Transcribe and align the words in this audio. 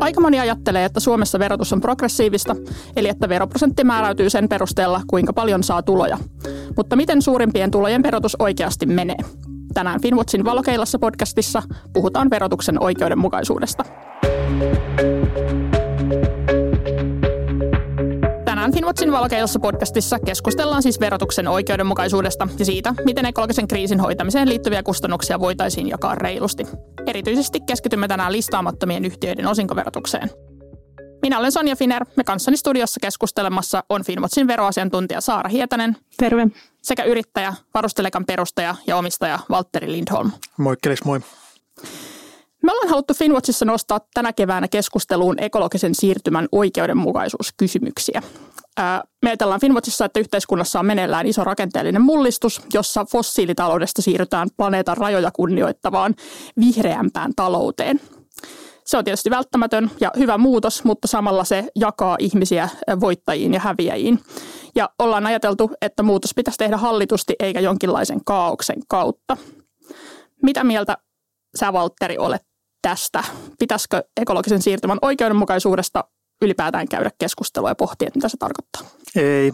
Aika 0.00 0.20
moni 0.20 0.40
ajattelee, 0.40 0.84
että 0.84 1.00
Suomessa 1.00 1.38
verotus 1.38 1.72
on 1.72 1.80
progressiivista, 1.80 2.56
eli 2.96 3.08
että 3.08 3.28
veroprosentti 3.28 3.84
määräytyy 3.84 4.30
sen 4.30 4.48
perusteella, 4.48 5.00
kuinka 5.06 5.32
paljon 5.32 5.62
saa 5.62 5.82
tuloja. 5.82 6.18
Mutta 6.76 6.96
miten 6.96 7.22
suurimpien 7.22 7.70
tulojen 7.70 8.02
verotus 8.02 8.36
oikeasti 8.38 8.86
menee? 8.86 9.18
Tänään 9.74 10.02
Finwatchin 10.02 10.44
Valokeilassa 10.44 10.98
podcastissa 10.98 11.62
puhutaan 11.92 12.30
verotuksen 12.30 12.82
oikeudenmukaisuudesta. 12.82 13.84
Finwatchin 18.88 19.12
Valokeilassa 19.12 19.58
podcastissa 19.58 20.18
keskustellaan 20.18 20.82
siis 20.82 21.00
verotuksen 21.00 21.48
oikeudenmukaisuudesta 21.48 22.48
ja 22.58 22.64
siitä, 22.64 22.94
miten 23.04 23.26
ekologisen 23.26 23.68
kriisin 23.68 24.00
hoitamiseen 24.00 24.48
liittyviä 24.48 24.82
kustannuksia 24.82 25.40
voitaisiin 25.40 25.88
jakaa 25.88 26.14
reilusti. 26.14 26.66
Erityisesti 27.06 27.60
keskitymme 27.60 28.08
tänään 28.08 28.32
listaamattomien 28.32 29.04
yhtiöiden 29.04 29.46
osinkoverotukseen. 29.46 30.30
Minä 31.22 31.38
olen 31.38 31.52
Sonja 31.52 31.76
Finer 31.76 32.04
ja 32.16 32.24
kanssani 32.24 32.56
studiossa 32.56 33.00
keskustelemassa 33.00 33.84
on 33.88 34.04
Finwatchin 34.04 34.46
veroasiantuntija 34.46 35.20
Saara 35.20 35.48
Hietanen. 35.48 35.96
Terve. 36.16 36.46
Sekä 36.82 37.04
yrittäjä, 37.04 37.54
varustelekan 37.74 38.24
perustaja 38.24 38.74
ja 38.86 38.96
omistaja 38.96 39.38
Valtteri 39.50 39.92
Lindholm. 39.92 40.30
Moikkelis, 40.56 41.04
moi. 41.04 41.20
Me 42.62 42.72
ollaan 42.72 42.88
haluttu 42.88 43.14
Finwatchissa 43.14 43.64
nostaa 43.64 44.00
tänä 44.14 44.32
keväänä 44.32 44.68
keskusteluun 44.68 45.38
ekologisen 45.38 45.94
siirtymän 45.94 46.48
oikeudenmukaisuuskysymyksiä. 46.52 48.22
Me 49.22 49.30
ajatellaan 49.30 49.60
Finwatchissa, 49.60 50.04
että 50.04 50.20
yhteiskunnassa 50.20 50.78
on 50.80 50.86
meneillään 50.86 51.26
iso 51.26 51.44
rakenteellinen 51.44 52.02
mullistus, 52.02 52.60
jossa 52.74 53.04
fossiilitaloudesta 53.04 54.02
siirrytään 54.02 54.48
planeetan 54.56 54.96
rajoja 54.96 55.30
kunnioittavaan 55.30 56.14
vihreämpään 56.60 57.32
talouteen. 57.36 58.00
Se 58.84 58.96
on 58.96 59.04
tietysti 59.04 59.30
välttämätön 59.30 59.90
ja 60.00 60.10
hyvä 60.18 60.38
muutos, 60.38 60.84
mutta 60.84 61.08
samalla 61.08 61.44
se 61.44 61.64
jakaa 61.76 62.16
ihmisiä 62.20 62.68
voittajiin 63.00 63.54
ja 63.54 63.60
häviäjiin. 63.60 64.20
Ja 64.74 64.90
ollaan 64.98 65.26
ajateltu, 65.26 65.70
että 65.82 66.02
muutos 66.02 66.34
pitäisi 66.34 66.58
tehdä 66.58 66.76
hallitusti 66.76 67.34
eikä 67.38 67.60
jonkinlaisen 67.60 68.24
kaauksen 68.24 68.82
kautta. 68.88 69.36
Mitä 70.42 70.64
mieltä 70.64 70.96
sä, 71.56 71.72
Valtteri, 71.72 72.18
olet 72.18 72.42
tästä? 72.82 73.24
Pitäisikö 73.58 74.02
ekologisen 74.20 74.62
siirtymän 74.62 74.98
oikeudenmukaisuudesta 75.02 76.04
ylipäätään 76.42 76.88
käydä 76.88 77.10
keskustelua 77.18 77.68
ja 77.68 77.74
pohtia, 77.74 78.08
että 78.08 78.18
mitä 78.18 78.28
se 78.28 78.36
tarkoittaa? 78.36 78.82
Ei, 79.16 79.52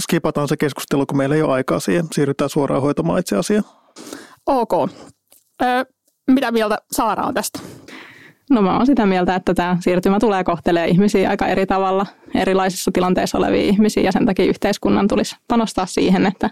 skipataan 0.00 0.48
se 0.48 0.56
keskustelu, 0.56 1.06
kun 1.06 1.16
meillä 1.16 1.34
ei 1.34 1.42
ole 1.42 1.52
aikaa 1.52 1.80
siihen. 1.80 2.06
Siirrytään 2.12 2.50
suoraan 2.50 2.82
hoitamaan 2.82 3.20
itse 3.20 3.36
asiaa. 3.36 3.92
Ok. 4.46 4.72
Ö, 5.62 5.66
mitä 6.30 6.52
mieltä 6.52 6.78
Saara 6.92 7.26
on 7.26 7.34
tästä? 7.34 7.60
No 8.50 8.62
mä 8.62 8.76
oon 8.76 8.86
sitä 8.86 9.06
mieltä, 9.06 9.34
että 9.34 9.54
tämä 9.54 9.76
siirtymä 9.80 10.18
tulee 10.20 10.44
kohtelee 10.44 10.88
ihmisiä 10.88 11.30
aika 11.30 11.46
eri 11.46 11.66
tavalla, 11.66 12.06
erilaisissa 12.34 12.90
tilanteissa 12.94 13.38
olevia 13.38 13.62
ihmisiä 13.62 14.02
ja 14.02 14.12
sen 14.12 14.26
takia 14.26 14.44
yhteiskunnan 14.44 15.08
tulisi 15.08 15.36
panostaa 15.48 15.86
siihen, 15.86 16.26
että 16.26 16.50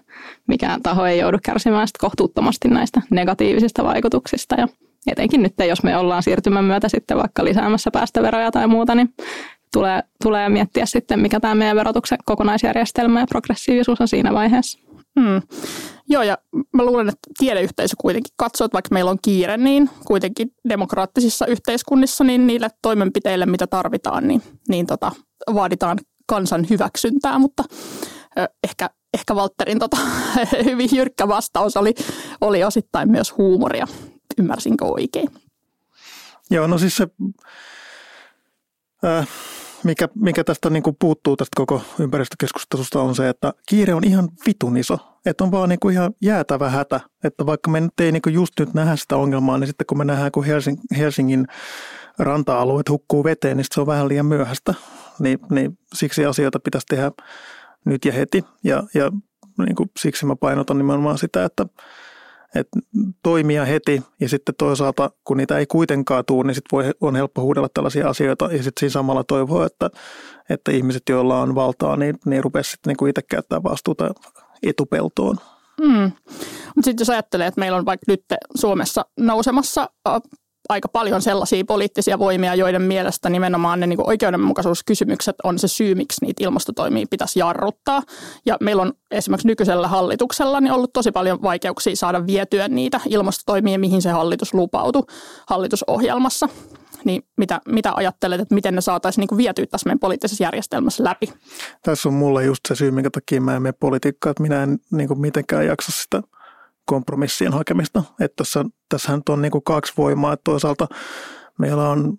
mikään 0.49 0.83
taho 0.83 1.07
ei 1.07 1.19
joudu 1.19 1.39
kärsimään 1.43 1.89
kohtuuttomasti 1.99 2.69
näistä 2.69 3.03
negatiivisista 3.11 3.85
vaikutuksista 3.85 4.55
ja 4.59 4.69
etenkin 5.07 5.43
nyt, 5.43 5.55
jos 5.69 5.83
me 5.83 5.97
ollaan 5.97 6.23
siirtymän 6.23 6.65
myötä 6.65 6.89
sitten 6.89 7.17
vaikka 7.17 7.45
lisäämässä 7.45 7.91
päästöveroja 7.91 8.51
tai 8.51 8.67
muuta, 8.67 8.95
niin 8.95 9.15
tulee, 9.73 10.03
tulee 10.23 10.49
miettiä 10.49 10.87
sitten, 10.87 11.21
mikä 11.21 11.41
tämä 11.41 11.55
meidän 11.55 11.77
verotuksen 11.77 12.19
kokonaisjärjestelmä 12.25 13.21
ja 13.21 13.27
progressiivisuus 13.27 14.01
on 14.01 14.09
siinä 14.09 14.35
vaiheessa. 14.35 14.79
Hmm. 15.21 15.43
Joo, 16.09 16.23
ja 16.23 16.39
mä 16.73 16.85
luulen, 16.85 17.09
että 17.09 17.29
tiedeyhteisö 17.39 17.97
kuitenkin 18.01 18.33
katsoo, 18.37 18.65
että 18.65 18.73
vaikka 18.73 18.93
meillä 18.93 19.11
on 19.11 19.19
kiire, 19.23 19.57
niin 19.57 19.91
kuitenkin 20.05 20.55
demokraattisissa 20.69 21.47
yhteiskunnissa 21.47 22.25
niin 22.25 22.47
niille 22.47 22.69
toimenpiteille, 22.83 23.47
mitä 23.47 23.67
tarvitaan, 23.67 24.29
niin, 24.29 24.43
niin 24.69 24.87
tota, 24.87 25.13
vaaditaan 25.55 25.99
kansan 26.27 26.67
hyväksyntää, 26.71 27.39
mutta 27.39 27.65
ö, 28.39 28.49
ehkä, 28.65 28.91
ehkä 29.15 29.35
Valtterin 29.35 29.79
tota, 29.79 29.97
hyvin 30.65 30.89
jyrkkä 30.93 31.29
vastaus 31.29 31.77
oli, 31.77 31.95
oli 32.41 32.65
osittain 32.65 33.11
myös 33.11 33.37
huumoria. 33.37 33.87
Ymmärsinkö 34.39 34.85
oikein? 34.85 35.29
Joo, 36.51 36.67
no 36.67 36.79
siis 36.79 36.97
se... 36.97 37.09
Äh, 39.05 39.29
mikä, 39.85 40.09
mikä 40.15 40.45
tästä 40.45 40.71
niin 40.71 40.83
kuin 40.83 40.97
puuttuu 41.01 41.37
tästä 41.37 41.57
koko 41.57 41.83
ympäristökeskustelusta 41.99 43.01
on 43.01 43.15
se, 43.15 43.29
että 43.29 43.53
kiire 43.69 43.95
on 43.95 44.05
ihan 44.05 44.29
vitun 44.47 44.77
iso. 44.77 44.99
Että 45.27 45.45
on 45.45 45.51
vaan 45.51 45.69
niin 45.69 45.81
kuin 45.81 45.93
ihan 45.93 46.13
jäätävä 46.23 46.71
hätä. 46.71 47.01
Että 47.25 47.47
vaikka 47.47 47.71
me 47.71 47.81
nyt 47.81 48.01
ei 48.01 48.13
niin 48.13 48.23
kuin 48.23 48.35
just 48.35 48.53
nyt 48.61 48.75
nähdä 48.75 48.97
sitä 48.97 49.17
ongelmaa, 49.17 49.59
niin 49.59 49.67
sitten 49.67 49.87
kun 49.87 49.99
me 49.99 50.05
nähdään, 50.05 50.33
kun 50.33 50.45
Helsing, 50.45 50.81
Helsingin 50.99 51.47
ranta-alueet 52.19 52.89
hukkuu 52.89 53.25
veteen, 53.25 53.57
niin 53.57 53.67
se 53.75 53.81
on 53.81 53.87
vähän 53.87 54.09
liian 54.09 54.27
myöhäistä. 54.27 54.75
Niin, 55.19 55.39
niin 55.51 55.79
siksi 55.95 56.25
asioita 56.25 56.61
pitäisi 56.61 56.87
tehdä 56.87 57.13
nyt 57.85 58.05
ja 58.05 58.13
heti. 58.13 58.45
Ja, 58.65 58.83
ja 58.95 59.13
niin 59.59 59.77
kuin 59.77 59.91
siksi 59.99 60.27
mä 60.27 60.37
painotan 60.37 60.79
nimenomaan 60.79 61.19
sitä, 61.19 61.45
että 61.45 61.67
että 62.55 62.79
toimia 63.23 63.65
heti 63.65 64.03
ja 64.21 64.29
sitten 64.29 64.55
toisaalta, 64.59 65.11
kun 65.25 65.37
niitä 65.37 65.59
ei 65.59 65.67
kuitenkaan 65.67 66.25
tule, 66.25 66.47
niin 66.47 66.55
sitten 66.55 66.95
on 67.01 67.17
helppo 67.17 67.43
huudella 67.43 67.69
tällaisia 67.75 68.09
asioita 68.09 68.45
ja 68.45 68.63
sitten 68.63 68.81
siinä 68.81 68.93
samalla 68.93 69.25
toivoa, 69.25 69.67
että, 69.67 69.91
että 70.51 70.71
ihmiset, 70.73 71.03
joilla 71.09 71.41
on 71.41 71.55
valtaa, 71.55 71.97
niin, 71.97 72.19
niin 72.27 72.45
rupeaisi 72.45 72.71
sitten 72.71 72.95
niin 73.01 73.09
itse 73.09 73.23
käyttää 73.23 73.63
vastuuta 73.63 74.11
etupeltoon. 74.63 75.37
Mm. 75.81 76.13
Mutta 76.77 76.85
sitten 76.85 77.03
jos 77.03 77.11
ajattelee, 77.11 77.47
että 77.47 77.61
meillä 77.61 77.79
on 77.79 77.87
vaikka 77.87 78.05
nyt 78.09 78.25
Suomessa 78.55 79.05
nousemassa 79.19 79.91
aika 80.69 80.89
paljon 80.89 81.23
sellaisia 81.23 81.65
poliittisia 81.65 82.19
voimia, 82.19 82.55
joiden 82.55 82.83
mielestä 82.83 83.31
nimenomaan 83.31 83.81
ne 83.81 83.87
niin 83.87 84.09
oikeudenmukaisuuskysymykset 84.09 85.37
on 85.45 85.59
se 85.59 85.69
syy, 85.69 85.95
miksi 85.95 86.25
niitä 86.25 86.45
ilmastotoimia 86.45 87.07
pitäisi 87.11 87.39
jarruttaa. 87.39 88.03
Ja 88.47 88.57
meillä 88.61 88.83
on 88.83 88.93
esimerkiksi 89.11 89.49
nykyisellä 89.49 89.89
hallituksella 89.89 90.61
niin 90.61 90.73
ollut 90.73 90.93
tosi 90.93 91.13
paljon 91.13 91.43
vaikeuksia 91.43 91.97
saada 91.97 92.27
vietyä 92.27 92.69
niitä 92.69 93.01
ilmastotoimia, 93.09 93.79
mihin 93.79 94.03
se 94.03 94.11
hallitus 94.11 94.55
lupautui 94.55 95.03
hallitusohjelmassa. 95.49 96.49
Niin 97.05 97.23
mitä, 97.37 97.61
mitä 97.69 97.93
ajattelet, 97.95 98.41
että 98.41 98.55
miten 98.55 98.75
ne 98.75 98.81
saataisiin 98.81 99.27
niin 99.31 99.39
vietyä 99.39 99.67
tässä 99.67 99.89
meidän 99.89 99.99
poliittisessa 99.99 100.45
järjestelmässä 100.45 101.05
läpi? 101.05 101.33
Tässä 101.83 102.09
on 102.09 102.15
mulle 102.15 102.45
just 102.45 102.61
se 102.69 102.75
syy, 102.75 102.91
minkä 102.91 103.11
takia 103.11 103.41
mä 103.41 103.57
en 103.57 103.63
mene 103.63 103.75
politiikkaan, 103.81 104.31
että 104.31 104.43
minä 104.43 104.63
en 104.63 104.79
niin 104.91 105.21
mitenkään 105.21 105.67
jaksa 105.67 105.93
sitä– 105.93 106.23
kompromissien 106.89 107.53
hakemista. 107.53 108.03
Että 108.21 108.37
tässä, 108.37 108.65
tässähän 108.89 109.23
on 109.29 109.43
niin 109.43 109.53
kuin 109.53 109.65
kaksi 109.65 109.93
voimaa. 109.97 110.33
Että 110.33 110.45
toisaalta 110.45 110.89
meillä 111.59 111.89
on 111.89 112.19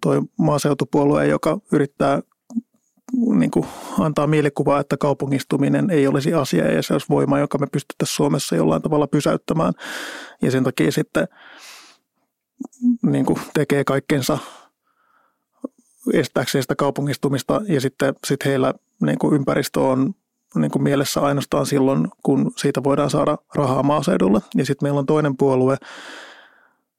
tuo 0.00 0.22
maaseutupuolue, 0.38 1.26
joka 1.26 1.58
yrittää 1.72 2.20
niin 3.34 3.50
kuin 3.50 3.66
antaa 4.00 4.26
mielikuvaa, 4.26 4.80
että 4.80 4.96
kaupungistuminen 4.96 5.90
ei 5.90 6.06
olisi 6.06 6.34
asia 6.34 6.72
ja 6.72 6.82
se 6.82 6.92
olisi 6.92 7.06
voima, 7.08 7.38
joka 7.38 7.58
me 7.58 7.66
pystyttäisiin 7.72 8.16
Suomessa 8.16 8.56
jollain 8.56 8.82
tavalla 8.82 9.06
pysäyttämään. 9.06 9.72
Ja 10.42 10.50
sen 10.50 10.64
takia 10.64 10.92
sitten 10.92 11.28
niin 13.02 13.26
kuin 13.26 13.38
tekee 13.54 13.84
kaikkensa 13.84 14.38
estääkseen 16.12 16.62
sitä 16.62 16.76
kaupungistumista 16.76 17.60
ja 17.68 17.80
sitten 17.80 18.14
sit 18.26 18.44
heillä 18.44 18.74
niin 19.02 19.18
kuin 19.18 19.34
ympäristö 19.34 19.80
on 19.80 20.14
niin 20.54 20.70
kuin 20.70 20.82
mielessä 20.82 21.20
ainoastaan 21.20 21.66
silloin, 21.66 22.08
kun 22.22 22.52
siitä 22.56 22.84
voidaan 22.84 23.10
saada 23.10 23.38
rahaa 23.54 23.82
maaseudulle. 23.82 24.40
Ja 24.54 24.66
sitten 24.66 24.86
meillä 24.86 24.98
on 24.98 25.06
toinen 25.06 25.36
puolue, 25.36 25.76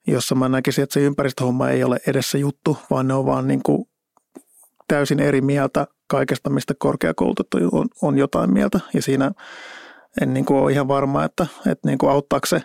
jossa 0.08 0.36
mä 0.36 0.50
näkisin, 0.50 0.84
että 0.84 0.94
se 0.94 1.00
ympäristöhomma 1.00 1.70
ei 1.70 1.84
ole 1.84 2.00
edessä 2.08 2.38
juttu, 2.38 2.78
vaan 2.90 3.08
ne 3.08 3.14
on 3.14 3.26
vaan 3.26 3.48
niin 3.48 3.64
kuin 3.64 3.88
täysin 4.88 5.20
eri 5.20 5.42
mieltä 5.42 5.88
kaikesta, 6.08 6.50
mistä 6.50 6.74
korkeakoulutettu 6.78 7.58
on, 7.72 7.88
on 8.02 8.18
jotain 8.18 8.54
mieltä. 8.54 8.80
Ja 8.94 9.02
siinä 9.02 9.32
en 10.22 10.34
niin 10.34 10.46
kuin 10.46 10.60
ole 10.60 10.72
ihan 10.72 10.88
varma, 10.88 11.24
että, 11.24 11.48
että 11.72 11.88
niin 11.88 11.98
kuin 11.98 12.12
auttaako 12.12 12.46
se, 12.46 12.62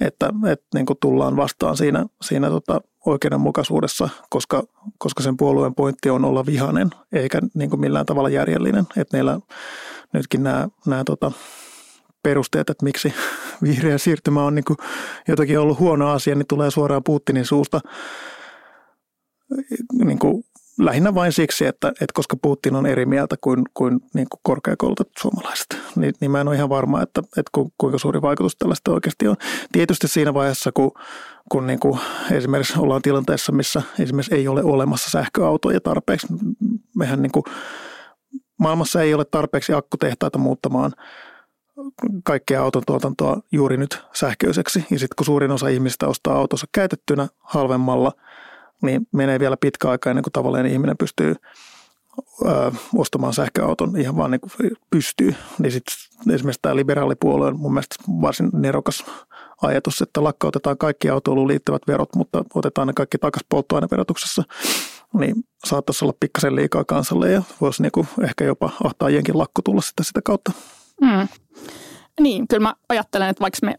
että, 0.00 0.30
että 0.46 0.66
niin 0.74 0.86
kuin 0.86 0.98
tullaan 1.00 1.36
vastaan 1.36 1.76
siinä, 1.76 2.06
siinä 2.22 2.50
tota 2.50 2.80
oikeudenmukaisuudessa, 3.06 4.08
koska, 4.30 4.62
koska 4.98 5.22
sen 5.22 5.36
puolueen 5.36 5.74
pointti 5.74 6.10
on 6.10 6.24
olla 6.24 6.46
vihanen, 6.46 6.90
eikä 7.12 7.40
niin 7.54 7.70
kuin 7.70 7.80
millään 7.80 8.06
tavalla 8.06 8.28
järjellinen. 8.28 8.86
Että 8.96 9.16
meillä 9.16 9.40
nytkin 10.14 10.42
nämä, 10.42 10.68
nämä 10.86 11.04
tota, 11.04 11.32
perusteet, 12.22 12.70
että 12.70 12.84
miksi 12.84 13.14
vihreä 13.62 13.98
siirtymä 13.98 14.44
on 14.44 14.54
niin 14.54 14.64
kuin 14.64 14.76
jotakin 15.28 15.58
ollut 15.58 15.78
huono 15.78 16.10
asia, 16.10 16.34
niin 16.34 16.46
tulee 16.46 16.70
suoraan 16.70 17.04
Putinin 17.04 17.46
suusta 17.46 17.80
niin 20.04 20.18
kuin 20.18 20.44
lähinnä 20.78 21.14
vain 21.14 21.32
siksi, 21.32 21.66
että, 21.66 21.88
että 21.88 22.12
koska 22.14 22.36
Putin 22.42 22.76
on 22.76 22.86
eri 22.86 23.06
mieltä 23.06 23.36
kuin, 23.40 23.62
kuin, 23.74 24.00
niin 24.14 24.26
kuin 24.30 24.40
korkeakoulutetut 24.42 25.12
suomalaiset, 25.18 25.66
niin, 25.96 26.14
niin 26.20 26.30
mä 26.30 26.40
en 26.40 26.48
ole 26.48 26.56
ihan 26.56 26.68
varma, 26.68 27.02
että, 27.02 27.20
että 27.20 27.60
kuinka 27.78 27.98
suuri 27.98 28.22
vaikutus 28.22 28.56
tällaista 28.56 28.92
oikeasti 28.92 29.28
on. 29.28 29.36
Tietysti 29.72 30.08
siinä 30.08 30.34
vaiheessa, 30.34 30.72
kun, 30.72 30.92
kun 31.48 31.66
niin 31.66 31.80
kuin 31.80 32.00
esimerkiksi 32.30 32.78
ollaan 32.78 33.02
tilanteessa, 33.02 33.52
missä 33.52 33.82
esimerkiksi 33.98 34.34
ei 34.34 34.48
ole 34.48 34.62
olemassa 34.64 35.10
sähköautoja 35.10 35.80
tarpeeksi, 35.80 36.26
mehän 36.96 37.22
niin 37.22 37.32
kuin 37.32 37.44
maailmassa 38.58 39.02
ei 39.02 39.14
ole 39.14 39.24
tarpeeksi 39.24 39.72
akkutehtaita 39.72 40.38
muuttamaan 40.38 40.92
kaikkea 42.24 42.62
autotuotantoa 42.62 43.40
juuri 43.52 43.76
nyt 43.76 44.02
sähköiseksi. 44.12 44.86
Ja 44.90 44.98
sitten 44.98 45.16
kun 45.16 45.26
suurin 45.26 45.50
osa 45.50 45.68
ihmistä 45.68 46.08
ostaa 46.08 46.36
autonsa 46.36 46.66
käytettynä 46.72 47.28
halvemmalla, 47.40 48.12
niin 48.82 49.06
menee 49.12 49.40
vielä 49.40 49.56
pitkä 49.56 49.90
aika 49.90 50.10
ennen 50.10 50.22
kuin 50.22 50.32
tavallinen 50.32 50.72
ihminen 50.72 50.96
pystyy 50.96 51.34
ö, 52.46 52.72
ostamaan 52.96 53.34
sähköauton 53.34 53.96
ihan 53.96 54.16
vaan 54.16 54.30
niin 54.30 54.40
kuin 54.40 54.52
pystyy. 54.90 55.34
Niin 55.58 55.72
sitten 55.72 56.34
esimerkiksi 56.34 56.62
tämä 56.62 56.76
liberaalipuolue 56.76 57.46
on 57.46 57.58
mun 57.58 57.72
mielestä 57.72 57.94
varsin 58.08 58.50
nerokas 58.52 59.04
ajatus, 59.62 60.02
että 60.02 60.24
lakkautetaan 60.24 60.78
kaikki 60.78 61.10
autoiluun 61.10 61.48
liittyvät 61.48 61.82
verot, 61.86 62.14
mutta 62.16 62.44
otetaan 62.54 62.86
ne 62.86 62.92
kaikki 62.92 63.18
takaisin 63.18 63.46
polttoaineverotuksessa, 63.48 64.42
niin 65.18 65.34
saattaisi 65.66 66.04
olla 66.04 66.14
pikkasen 66.20 66.56
liikaa 66.56 66.84
kansalle 66.84 67.30
ja 67.30 67.42
voisi 67.60 67.82
niinku 67.82 68.06
ehkä 68.22 68.44
jopa 68.44 68.70
ahtaajienkin 68.84 69.38
lakko 69.38 69.62
tulla 69.62 69.80
sitä, 69.80 70.02
sitä 70.02 70.20
kautta. 70.24 70.52
Mm. 71.00 71.28
Niin, 72.20 72.48
kyllä 72.48 72.62
mä 72.62 72.74
ajattelen, 72.88 73.28
että 73.28 73.40
vaikka 73.40 73.58
me 73.62 73.74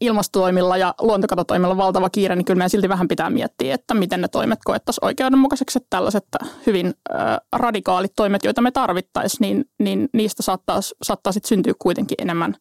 ilmastotoimilla 0.00 0.76
ja 0.76 0.94
luontokatotoimilla 1.00 1.76
valtava 1.76 2.10
kiire, 2.10 2.36
niin 2.36 2.44
kyllä 2.44 2.58
meidän 2.58 2.70
silti 2.70 2.88
vähän 2.88 3.08
pitää 3.08 3.30
miettiä, 3.30 3.74
että 3.74 3.94
miten 3.94 4.20
ne 4.20 4.28
toimet 4.28 4.58
koettaisiin 4.64 5.04
oikeudenmukaiseksi. 5.04 5.78
Että 5.78 5.86
tällaiset 5.90 6.24
hyvin 6.66 6.86
äh, 6.86 7.36
radikaalit 7.52 8.12
toimet, 8.16 8.44
joita 8.44 8.62
me 8.62 8.70
tarvittaisiin, 8.70 9.40
niin, 9.40 9.64
niin 9.78 10.08
niistä 10.12 10.42
saattaa, 10.42 10.80
saattaa 11.02 11.32
sitten 11.32 11.48
syntyä 11.48 11.72
kuitenkin 11.78 12.16
enemmän, 12.20 12.56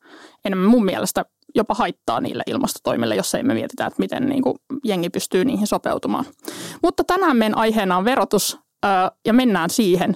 enemmän 0.45 0.69
mun 0.69 0.85
mielestä 0.85 1.25
jopa 1.55 1.73
haittaa 1.73 2.21
niille 2.21 2.43
ilmastotoimille, 2.47 3.15
jos 3.15 3.35
ei 3.35 3.43
me 3.43 3.53
mietitä, 3.53 3.85
että 3.85 3.99
miten 3.99 4.25
niin 4.29 4.41
kuin 4.41 4.55
jengi 4.83 5.09
pystyy 5.09 5.45
niihin 5.45 5.67
sopeutumaan. 5.67 6.25
Mutta 6.83 7.03
tänään 7.03 7.37
meidän 7.37 7.57
aiheena 7.57 7.97
on 7.97 8.05
verotus 8.05 8.59
ja 9.25 9.33
mennään 9.33 9.69
siihen. 9.69 10.15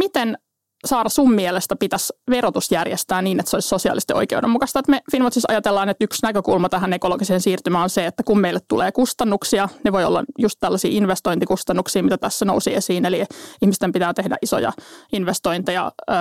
Miten 0.00 0.38
Saara, 0.84 1.08
sun 1.08 1.32
mielestä 1.34 1.76
pitäisi 1.76 2.12
verotus 2.30 2.72
järjestää 2.72 3.22
niin, 3.22 3.40
että 3.40 3.50
se 3.50 3.56
olisi 3.56 3.68
sosiaalisesti 3.68 4.12
oikeudenmukaista? 4.12 4.78
Että 4.78 4.90
me 4.90 5.00
Finwatchissa 5.10 5.52
ajatellaan, 5.52 5.88
että 5.88 6.04
yksi 6.04 6.22
näkökulma 6.22 6.68
tähän 6.68 6.92
ekologiseen 6.92 7.40
siirtymään 7.40 7.84
on 7.84 7.90
se, 7.90 8.06
että 8.06 8.22
kun 8.22 8.40
meille 8.40 8.60
tulee 8.68 8.92
kustannuksia, 8.92 9.68
ne 9.84 9.92
voi 9.92 10.04
olla 10.04 10.24
just 10.38 10.60
tällaisia 10.60 10.90
investointikustannuksia, 10.94 12.02
mitä 12.02 12.18
tässä 12.18 12.44
nousi 12.44 12.74
esiin, 12.74 13.04
eli 13.04 13.24
ihmisten 13.62 13.92
pitää 13.92 14.14
tehdä 14.14 14.36
isoja 14.42 14.72
investointeja 15.12 15.92
ö, 16.10 16.14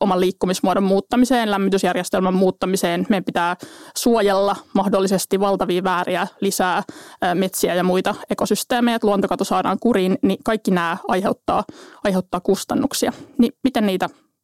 oman 0.00 0.20
liikkumismuodon 0.20 0.82
muuttamiseen, 0.82 1.50
lämmitysjärjestelmän 1.50 2.34
muuttamiseen. 2.34 3.06
Meidän 3.08 3.24
pitää 3.24 3.56
suojella 3.96 4.56
mahdollisesti 4.72 5.40
valtavia 5.40 5.84
vääriä 5.84 6.26
lisää 6.40 6.82
ö, 7.24 7.34
metsiä 7.34 7.74
ja 7.74 7.84
muita 7.84 8.14
ekosysteemejä, 8.30 8.96
että 8.96 9.06
luontokato 9.06 9.44
saadaan 9.44 9.78
kuriin, 9.80 10.18
niin 10.22 10.38
kaikki 10.44 10.70
nämä 10.70 10.96
aiheuttaa, 11.08 11.64
aiheuttaa 12.04 12.40
kustannuksia. 12.40 13.12
Niin 13.38 13.52
miten 13.64 13.86
niitä 13.86 13.93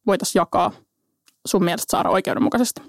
voitaisiin 0.07 0.39
jakaa 0.39 0.71
sun 1.45 1.63
mielestä 1.63 1.91
saada 1.91 2.09
oikeudenmukaisesti? 2.09 2.81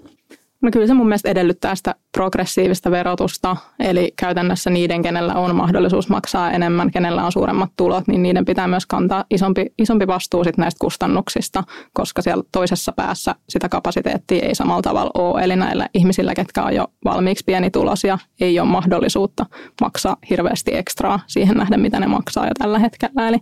No 0.63 0.71
kyllä 0.71 0.87
se 0.87 0.93
mun 0.93 1.07
mielestä 1.07 1.29
edellyttää 1.29 1.75
sitä 1.75 1.95
progressiivista 2.11 2.91
verotusta, 2.91 3.57
eli 3.79 4.13
käytännössä 4.19 4.69
niiden, 4.69 5.01
kenellä 5.01 5.33
on 5.33 5.55
mahdollisuus 5.55 6.09
maksaa 6.09 6.51
enemmän, 6.51 6.91
kenellä 6.91 7.25
on 7.25 7.31
suuremmat 7.31 7.71
tulot, 7.77 8.07
niin 8.07 8.23
niiden 8.23 8.45
pitää 8.45 8.67
myös 8.67 8.85
kantaa 8.85 9.25
isompi, 9.29 9.65
isompi 9.77 10.07
vastuu 10.07 10.43
sit 10.43 10.57
näistä 10.57 10.79
kustannuksista, 10.79 11.63
koska 11.93 12.21
siellä 12.21 12.43
toisessa 12.51 12.91
päässä 12.91 13.35
sitä 13.49 13.69
kapasiteettia 13.69 14.45
ei 14.45 14.55
samalla 14.55 14.81
tavalla 14.81 15.11
ole. 15.13 15.41
Eli 15.41 15.55
näillä 15.55 15.87
ihmisillä, 15.93 16.35
ketkä 16.35 16.63
on 16.63 16.75
jo 16.75 16.87
valmiiksi 17.05 17.43
pienituloisia, 17.45 18.17
ei 18.41 18.59
ole 18.59 18.69
mahdollisuutta 18.69 19.45
maksaa 19.81 20.17
hirveästi 20.29 20.75
ekstraa 20.75 21.19
siihen 21.27 21.57
nähden, 21.57 21.81
mitä 21.81 21.99
ne 21.99 22.07
maksaa 22.07 22.45
jo 22.45 22.51
tällä 22.59 22.79
hetkellä. 22.79 23.27
Eli 23.27 23.37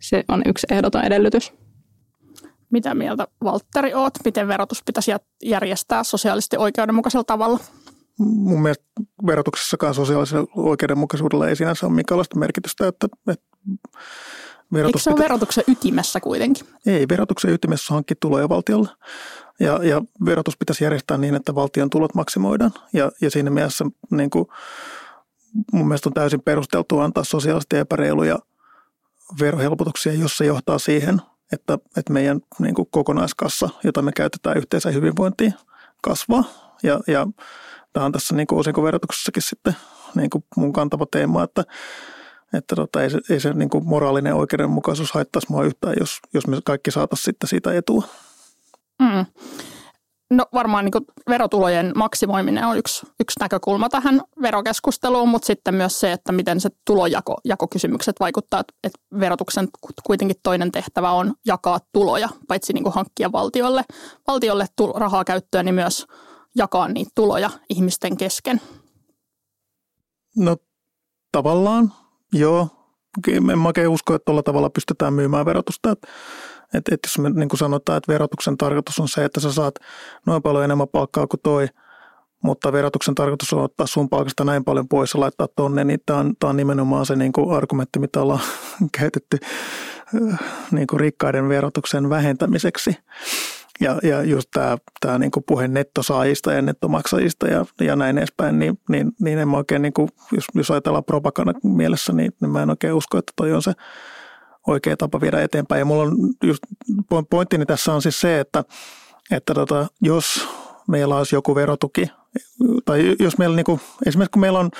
se 0.00 0.24
on 0.28 0.42
yksi 0.46 0.66
ehdoton 0.70 1.04
edellytys. 1.04 1.52
Mitä 2.70 2.94
mieltä 2.94 3.28
Valtteri 3.44 3.94
oot? 3.94 4.14
Miten 4.24 4.48
verotus 4.48 4.82
pitäisi 4.82 5.10
järjestää 5.44 6.04
sosiaalisesti 6.04 6.56
oikeudenmukaisella 6.56 7.24
tavalla? 7.24 7.58
Mun 8.18 8.62
mielestä 8.62 8.84
verotuksessakaan 9.26 9.94
sosiaalisella 9.94 10.46
oikeudenmukaisuudella 10.56 11.48
ei 11.48 11.56
sinänsä 11.56 11.86
ole 11.86 11.94
minkäänlaista 11.94 12.38
merkitystä. 12.38 12.88
Että, 12.88 13.08
että 13.28 13.46
verotus 14.72 15.00
Eikö 15.00 15.02
se 15.02 15.10
ole 15.10 15.18
verotuksen 15.18 15.64
ytimessä 15.68 16.20
kuitenkin? 16.20 16.66
Ei, 16.86 17.06
verotuksen 17.08 17.52
ytimessä 17.52 17.94
hankki 17.94 18.14
tuloja 18.20 18.48
valtiolle. 18.48 18.88
Ja, 19.60 19.80
ja 19.84 20.02
verotus 20.24 20.56
pitäisi 20.56 20.84
järjestää 20.84 21.18
niin, 21.18 21.34
että 21.34 21.54
valtion 21.54 21.90
tulot 21.90 22.14
maksimoidaan. 22.14 22.72
Ja, 22.92 23.10
ja 23.20 23.30
siinä 23.30 23.50
mielessä 23.50 23.84
niin 24.10 24.30
kuin, 24.30 24.46
mun 25.72 25.88
mielestä 25.88 26.08
on 26.08 26.14
täysin 26.14 26.42
perusteltua 26.42 27.04
antaa 27.04 27.24
sosiaalisesti 27.24 27.76
epäreiluja 27.76 28.38
verohelpotuksia, 29.40 30.12
jos 30.12 30.36
se 30.36 30.44
johtaa 30.44 30.78
siihen, 30.78 31.22
että, 31.52 31.78
että 31.96 32.12
meidän 32.12 32.40
niin 32.58 32.74
kuin 32.74 32.88
kokonaiskassa, 32.90 33.68
jota 33.84 34.02
me 34.02 34.12
käytetään 34.12 34.56
yhteiseen 34.56 34.94
hyvinvointiin, 34.94 35.54
kasvaa. 36.02 36.44
Ja, 36.82 37.00
ja 37.06 37.26
tämä 37.92 38.06
on 38.06 38.12
tässä 38.12 38.34
niin 38.34 38.46
kuin 38.46 38.58
osinkoverotuksessakin 38.58 39.42
sitten 39.42 39.76
niin 40.14 40.30
kuin 40.30 40.44
mun 40.56 40.72
kantava 40.72 41.06
teema, 41.10 41.44
että, 41.44 41.64
että 42.52 42.76
tota, 42.76 43.02
ei 43.02 43.10
se, 43.10 43.20
ei 43.30 43.40
se 43.40 43.52
niin 43.52 43.70
kuin 43.70 43.86
moraalinen 43.86 44.34
oikeudenmukaisuus 44.34 45.12
haittaisi 45.12 45.46
mua 45.50 45.64
yhtään, 45.64 45.94
jos, 46.00 46.18
jos 46.34 46.46
me 46.46 46.58
kaikki 46.64 46.90
saataisiin 46.90 47.24
sitten 47.24 47.48
siitä 47.48 47.72
etua. 47.74 48.02
Mm. 48.98 49.26
No 50.30 50.46
varmaan 50.54 50.84
niin 50.84 51.06
verotulojen 51.28 51.92
maksimoiminen 51.96 52.64
on 52.64 52.78
yksi, 52.78 53.06
yksi 53.20 53.40
näkökulma 53.40 53.88
tähän 53.88 54.20
verokeskusteluun, 54.42 55.28
mutta 55.28 55.46
sitten 55.46 55.74
myös 55.74 56.00
se, 56.00 56.12
että 56.12 56.32
miten 56.32 56.60
se 56.60 56.68
tulojakokysymykset 56.84 58.20
vaikuttaa. 58.20 58.60
Että 58.60 58.98
verotuksen 59.20 59.68
kuitenkin 60.06 60.36
toinen 60.42 60.72
tehtävä 60.72 61.10
on 61.10 61.34
jakaa 61.46 61.80
tuloja, 61.92 62.28
paitsi 62.48 62.72
niin 62.72 62.92
hankkia 62.92 63.32
valtiolle, 63.32 63.84
valtiolle 64.26 64.66
rahaa 64.94 65.24
käyttöön, 65.24 65.64
niin 65.64 65.74
myös 65.74 66.06
jakaa 66.56 66.88
niitä 66.88 67.10
tuloja 67.14 67.50
ihmisten 67.68 68.16
kesken. 68.16 68.60
No 70.36 70.56
tavallaan, 71.32 71.92
joo. 72.32 72.68
En 73.28 73.58
mä 73.58 73.72
usko, 73.88 74.14
että 74.14 74.24
tuolla 74.24 74.42
tavalla 74.42 74.70
pystytään 74.70 75.12
myymään 75.12 75.46
verotusta. 75.46 75.90
Että 75.90 76.08
että 76.74 76.94
et 76.94 77.00
jos 77.04 77.18
me 77.18 77.30
niin 77.30 77.48
kuin 77.48 77.58
sanotaan, 77.58 77.98
että 77.98 78.12
verotuksen 78.12 78.58
tarkoitus 78.58 79.00
on 79.00 79.08
se, 79.08 79.24
että 79.24 79.40
sä 79.40 79.52
saat 79.52 79.74
noin 80.26 80.42
paljon 80.42 80.64
enemmän 80.64 80.88
palkkaa 80.88 81.26
kuin 81.26 81.40
toi, 81.42 81.68
mutta 82.42 82.72
verotuksen 82.72 83.14
tarkoitus 83.14 83.52
on 83.52 83.62
ottaa 83.62 83.86
sun 83.86 84.08
palkasta 84.08 84.44
näin 84.44 84.64
paljon 84.64 84.88
pois 84.88 85.14
ja 85.14 85.20
laittaa 85.20 85.48
tonne, 85.56 85.84
niin 85.84 86.00
tämä 86.06 86.18
on, 86.18 86.34
on 86.44 86.56
nimenomaan 86.56 87.06
se 87.06 87.16
niin 87.16 87.32
kuin 87.32 87.56
argumentti, 87.56 87.98
mitä 87.98 88.22
ollaan 88.22 88.40
käytetty 88.98 89.38
äh, 90.30 90.40
niin 90.70 90.86
kuin 90.86 91.00
rikkaiden 91.00 91.48
verotuksen 91.48 92.10
vähentämiseksi. 92.10 92.96
Ja, 93.80 93.98
ja 94.02 94.22
just 94.22 94.48
tämä, 94.52 94.78
tämä 95.00 95.18
niin 95.18 95.30
kuin 95.30 95.44
puhe 95.46 95.68
nettosaajista 95.68 96.52
ja 96.52 96.62
nettomaksajista 96.62 97.48
ja, 97.48 97.66
ja 97.80 97.96
näin 97.96 98.18
edespäin, 98.18 98.58
niin, 98.58 98.78
niin, 98.88 99.12
niin 99.20 99.38
en 99.38 99.48
mä 99.48 99.56
oikein, 99.56 99.82
niin 99.82 99.92
kuin, 99.92 100.08
jos, 100.32 100.44
jos 100.54 100.70
ajatellaan 100.70 101.04
propaganda 101.04 101.54
mielessä, 101.64 102.12
niin, 102.12 102.32
niin 102.40 102.50
mä 102.50 102.62
en 102.62 102.70
oikein 102.70 102.94
usko, 102.94 103.18
että 103.18 103.32
toi 103.36 103.52
on 103.52 103.62
se 103.62 103.72
oikea 104.68 104.96
tapa 104.96 105.20
viedä 105.20 105.42
eteenpäin. 105.42 105.78
Ja 105.78 105.84
mulla 105.84 106.02
on 106.02 106.16
just 106.42 106.62
pointtini 107.30 107.66
tässä 107.66 107.92
on 107.92 108.02
siis 108.02 108.20
se, 108.20 108.40
että, 108.40 108.64
että 109.30 109.54
tota, 109.54 109.86
jos 110.00 110.48
meillä 110.88 111.16
olisi 111.16 111.34
joku 111.34 111.54
verotuki, 111.54 112.10
tai 112.84 113.16
jos 113.18 113.38
meillä 113.38 113.56
niin 113.56 113.64
kuin, 113.64 113.80
esimerkiksi 114.06 114.32
kun 114.32 114.40
meillä 114.40 114.58
on 114.58 114.70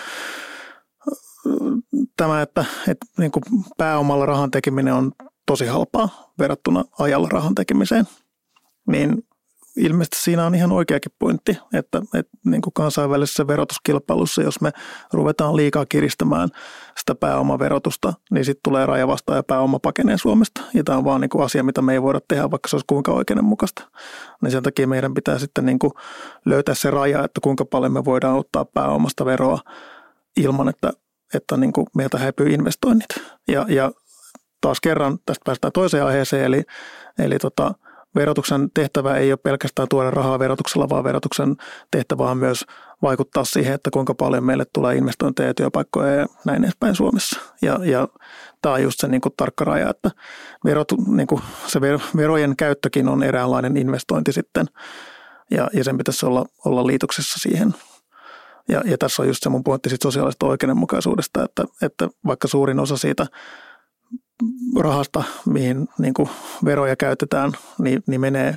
tämä, 2.16 2.42
että, 2.42 2.64
että 2.88 3.06
niin 3.18 3.32
kuin 3.32 3.42
pääomalla 3.76 4.26
rahan 4.26 4.50
tekeminen 4.50 4.94
on 4.94 5.12
tosi 5.46 5.66
halpaa 5.66 6.32
verrattuna 6.38 6.84
ajalla 6.98 7.28
rahan 7.28 7.54
tekemiseen, 7.54 8.04
niin 8.86 9.27
ilmeisesti 9.78 10.16
siinä 10.20 10.46
on 10.46 10.54
ihan 10.54 10.72
oikeakin 10.72 11.12
pointti, 11.18 11.58
että, 11.72 12.02
että 12.14 12.32
niin 12.44 12.62
kuin 12.62 12.72
kansainvälisessä 12.72 13.46
verotuskilpailussa, 13.46 14.42
jos 14.42 14.60
me 14.60 14.70
ruvetaan 15.12 15.56
liikaa 15.56 15.86
kiristämään 15.86 16.48
sitä 16.98 17.14
pääomaverotusta, 17.14 18.12
niin 18.30 18.44
sitten 18.44 18.62
tulee 18.62 18.86
raja 18.86 19.08
vastaan 19.08 19.36
ja 19.36 19.42
pääoma 19.42 19.78
pakenee 19.78 20.18
Suomesta. 20.18 20.60
Ja 20.74 20.84
tämä 20.84 20.98
on 20.98 21.04
vaan 21.04 21.20
niin 21.20 21.28
kuin 21.28 21.44
asia, 21.44 21.64
mitä 21.64 21.82
me 21.82 21.92
ei 21.92 22.02
voida 22.02 22.20
tehdä, 22.28 22.50
vaikka 22.50 22.68
se 22.68 22.76
olisi 22.76 22.86
kuinka 22.86 23.12
oikeudenmukaista. 23.12 23.88
Niin 24.42 24.50
sen 24.50 24.62
takia 24.62 24.86
meidän 24.86 25.14
pitää 25.14 25.38
sitten 25.38 25.66
niin 25.66 25.78
kuin 25.78 25.92
löytää 26.44 26.74
se 26.74 26.90
raja, 26.90 27.24
että 27.24 27.40
kuinka 27.42 27.64
paljon 27.64 27.92
me 27.92 28.04
voidaan 28.04 28.38
ottaa 28.38 28.64
pääomasta 28.64 29.24
veroa 29.24 29.58
ilman, 30.36 30.68
että, 30.68 30.92
että 31.34 31.56
niin 31.56 31.72
kuin 31.72 31.86
meiltä 31.96 32.18
häipyy 32.18 32.48
investoinnit. 32.48 33.08
Ja, 33.48 33.66
ja 33.68 33.92
taas 34.60 34.80
kerran 34.80 35.18
tästä 35.26 35.42
päästään 35.44 35.72
toiseen 35.72 36.04
aiheeseen, 36.04 36.44
eli, 36.44 36.62
eli 37.18 37.38
tota, 37.38 37.74
verotuksen 38.14 38.70
tehtävä 38.74 39.16
ei 39.16 39.32
ole 39.32 39.38
pelkästään 39.42 39.88
tuoda 39.88 40.10
rahaa 40.10 40.38
verotuksella, 40.38 40.88
vaan 40.88 41.04
verotuksen 41.04 41.56
tehtävä 41.90 42.30
on 42.30 42.38
myös 42.38 42.64
vaikuttaa 43.02 43.44
siihen, 43.44 43.74
että 43.74 43.90
kuinka 43.90 44.14
paljon 44.14 44.44
meille 44.44 44.64
tulee 44.72 44.96
investointeja 44.96 45.48
ja 45.48 45.54
työpaikkoja 45.54 46.14
ja 46.14 46.26
näin 46.44 46.64
edespäin 46.64 46.94
Suomessa. 46.94 47.40
Ja, 47.62 47.78
ja 47.82 48.08
tämä 48.62 48.74
on 48.74 48.82
just 48.82 49.00
se 49.00 49.08
niin 49.08 49.20
kuin 49.20 49.34
tarkka 49.36 49.64
raja, 49.64 49.90
että 49.90 50.10
verot, 50.64 50.92
niin 51.06 51.26
kuin 51.26 51.42
se 51.66 51.80
verojen 52.16 52.56
käyttökin 52.56 53.08
on 53.08 53.22
eräänlainen 53.22 53.76
investointi 53.76 54.32
sitten 54.32 54.66
ja, 55.50 55.68
ja 55.72 55.84
sen 55.84 55.98
pitäisi 55.98 56.26
olla, 56.26 56.46
olla 56.64 56.86
liitoksessa 56.86 57.38
siihen. 57.38 57.74
Ja, 58.68 58.82
ja 58.84 58.98
tässä 58.98 59.22
on 59.22 59.28
just 59.28 59.42
se 59.42 59.48
mun 59.48 59.64
pointti 59.64 59.90
sosiaalisesta 60.02 60.46
oikeudenmukaisuudesta, 60.46 61.44
että, 61.44 61.64
että 61.82 62.08
vaikka 62.26 62.48
suurin 62.48 62.80
osa 62.80 62.96
siitä– 62.96 63.26
rahasta, 64.78 65.22
mihin 65.46 65.88
niin 65.98 66.14
kuin 66.14 66.28
veroja 66.64 66.96
käytetään, 66.96 67.52
niin, 67.78 68.02
niin 68.06 68.20
menee 68.20 68.56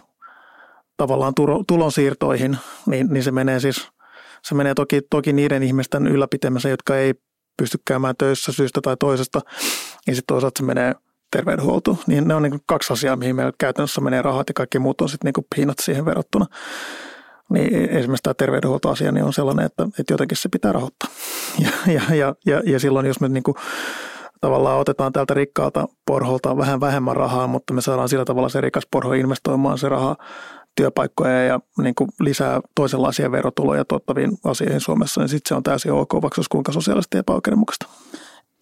tavallaan 0.98 1.34
tulonsiirtoihin, 1.68 2.58
niin, 2.86 3.08
niin 3.08 3.24
se 3.24 3.32
menee 3.32 3.60
siis 3.60 3.92
se 4.44 4.56
menee 4.56 4.74
toki, 4.74 5.02
toki 5.10 5.34
niiden 5.34 5.64
ihmisten 5.64 6.08
ylläpitämiseen, 6.08 6.72
jotka 6.72 6.98
ei 6.98 7.14
pysty 7.58 7.80
käymään 7.86 8.16
töissä 8.18 8.52
syystä 8.52 8.82
tai 8.82 8.98
toisesta. 8.98 9.42
Ja 10.08 10.16
sitten 10.16 10.28
toisaalta 10.28 10.60
se 10.60 10.66
menee 10.66 10.96
terveydenhuoltoon. 11.32 11.98
Niin 12.08 12.28
ne 12.28 12.36
on 12.36 12.44
niin 12.44 12.60
kaksi 12.66 12.94
asiaa, 12.94 13.16
mihin 13.16 13.36
meillä 13.36 13.52
käytännössä 13.58 14.02
menee 14.02 14.22
rahat 14.22 14.50
ja 14.50 14.54
kaikki 14.54 14.80
muut 14.80 15.02
on 15.02 15.10
sitten 15.10 15.34
niin 15.36 15.46
piinat 15.56 15.78
siihen 15.82 16.06
verrattuna. 16.06 16.46
Niin 17.50 17.90
esimerkiksi 17.90 18.24
tämä 18.24 18.34
terveydenhuoltoasia 18.34 19.12
niin 19.12 19.26
on 19.26 19.34
sellainen, 19.34 19.66
että, 19.66 19.88
että 20.00 20.14
jotenkin 20.14 20.38
se 20.38 20.50
pitää 20.50 20.72
rahoittaa. 20.72 21.10
Ja, 21.60 21.94
ja, 21.94 22.16
ja, 22.16 22.36
ja, 22.46 22.62
ja 22.66 22.80
silloin 22.80 23.06
jos 23.06 23.20
me 23.20 23.30
niin 23.30 23.44
kuin 23.44 23.56
tavallaan 24.41 24.79
otetaan 24.79 25.13
tältä 25.13 25.33
rikkaalta 25.33 25.88
porholta 26.05 26.57
vähän 26.57 26.79
vähemmän 26.79 27.15
rahaa, 27.15 27.48
mutta 27.48 27.74
me 27.74 27.81
saadaan 27.81 28.10
sillä 28.10 28.25
tavalla 28.25 28.50
se 28.50 28.62
rikas 28.62 28.88
porho 28.91 29.13
investoimaan 29.13 29.77
se 29.77 29.89
raha 29.89 30.15
työpaikkoja 30.75 31.43
ja 31.43 31.60
niin 31.77 31.95
kuin 31.95 32.10
lisää 32.19 32.62
toisenlaisia 32.75 33.31
verotuloja 33.31 33.86
tuottaviin 33.86 34.31
asioihin 34.43 34.81
Suomessa, 34.81 35.21
niin 35.21 35.29
sitten 35.29 35.50
se 35.50 35.55
on 35.55 35.63
täysin 35.63 35.91
ok, 35.91 36.13
vaikka 36.13 36.41
kuinka 36.50 36.71
sosiaalisesti 36.71 37.17
epäoikeudenmukaista. 37.17 37.86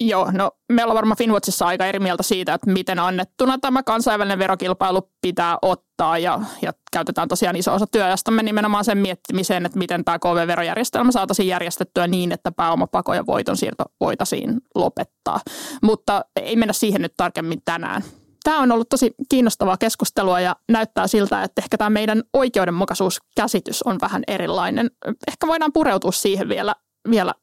Joo, 0.02 0.30
no 0.30 0.50
me 0.72 0.84
ollaan 0.84 0.96
varmaan 0.96 1.16
Finwatchissa 1.16 1.66
aika 1.66 1.86
eri 1.86 1.98
mieltä 1.98 2.22
siitä, 2.22 2.54
että 2.54 2.70
miten 2.70 2.98
annettuna 2.98 3.58
tämä 3.58 3.82
kansainvälinen 3.82 4.38
verokilpailu 4.38 5.10
pitää 5.20 5.58
ottaa 5.62 6.18
ja, 6.18 6.40
ja 6.62 6.72
käytetään 6.92 7.28
tosiaan 7.28 7.56
iso 7.56 7.74
osa 7.74 7.86
työajastamme 7.86 8.42
nimenomaan 8.42 8.84
sen 8.84 8.98
miettimiseen, 8.98 9.66
että 9.66 9.78
miten 9.78 10.04
tämä 10.04 10.18
KV-verojärjestelmä 10.18 11.12
saataisiin 11.12 11.48
järjestettyä 11.48 12.06
niin, 12.06 12.32
että 12.32 12.52
pääomapako 12.52 13.14
ja 13.14 13.26
voitonsiirto 13.26 13.84
voitaisiin 14.00 14.60
lopettaa. 14.74 15.40
Mutta 15.82 16.24
ei 16.36 16.56
mennä 16.56 16.72
siihen 16.72 17.02
nyt 17.02 17.14
tarkemmin 17.16 17.62
tänään. 17.64 18.04
Tämä 18.44 18.58
on 18.58 18.72
ollut 18.72 18.88
tosi 18.88 19.14
kiinnostavaa 19.28 19.76
keskustelua 19.76 20.40
ja 20.40 20.56
näyttää 20.68 21.06
siltä, 21.06 21.42
että 21.42 21.62
ehkä 21.62 21.78
tämä 21.78 21.90
meidän 21.90 22.22
oikeudenmukaisuuskäsitys 22.32 23.82
on 23.82 23.98
vähän 24.00 24.22
erilainen. 24.26 24.90
Ehkä 25.28 25.46
voidaan 25.46 25.72
pureutua 25.72 26.12
siihen 26.12 26.48
vielä, 26.48 26.74
vielä 27.10 27.34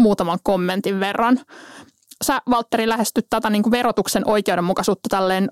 muutaman 0.00 0.38
kommentin 0.42 1.00
verran 1.00 1.40
sä, 2.24 2.42
Valtteri, 2.50 2.88
lähestyt 2.88 3.26
tätä 3.30 3.50
niin 3.50 3.62
kuin 3.62 3.70
verotuksen 3.70 4.28
oikeudenmukaisuutta 4.28 5.08
tälleen, 5.08 5.50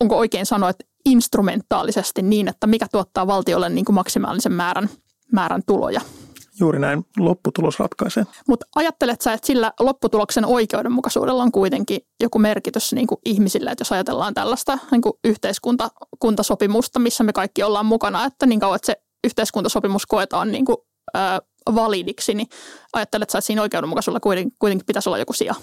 onko 0.00 0.18
oikein 0.18 0.46
sanoa, 0.46 0.70
että 0.70 0.84
instrumentaalisesti 1.04 2.22
niin, 2.22 2.48
että 2.48 2.66
mikä 2.66 2.86
tuottaa 2.92 3.26
valtiolle 3.26 3.68
niin 3.68 3.84
kuin 3.84 3.94
maksimaalisen 3.94 4.52
määrän, 4.52 4.90
määrän 5.32 5.62
tuloja? 5.66 6.00
Juuri 6.60 6.78
näin, 6.78 7.04
lopputulos 7.18 7.78
ratkaisee. 7.78 8.24
Mutta 8.48 8.66
ajattelet 8.74 9.20
sä, 9.20 9.32
että 9.32 9.46
sillä 9.46 9.72
lopputuloksen 9.80 10.46
oikeudenmukaisuudella 10.46 11.42
on 11.42 11.52
kuitenkin 11.52 12.00
joku 12.22 12.38
merkitys 12.38 12.92
niin 12.92 13.06
kuin 13.06 13.18
ihmisille, 13.24 13.70
että 13.70 13.82
jos 13.82 13.92
ajatellaan 13.92 14.34
tällaista 14.34 14.78
niin 14.90 15.02
kuin 15.02 15.12
yhteiskuntasopimusta, 15.24 16.98
missä 16.98 17.24
me 17.24 17.32
kaikki 17.32 17.62
ollaan 17.62 17.86
mukana, 17.86 18.24
että 18.24 18.46
niin 18.46 18.60
kauan, 18.60 18.76
että 18.76 18.86
se 18.86 18.96
yhteiskuntasopimus 19.24 20.06
koetaan 20.06 20.52
niin 20.52 20.64
kuin, 20.64 20.76
ö, 21.16 21.18
validiksi, 21.74 22.34
niin 22.34 22.48
ajattelet 22.92 23.28
että 23.28 23.40
siinä 23.40 23.62
oikeudenmukaisuudella 23.62 24.20
kuitenkin, 24.20 24.52
kuitenkin 24.58 24.86
pitäisi 24.86 25.08
olla 25.08 25.18
joku 25.18 25.32
sija? 25.32 25.54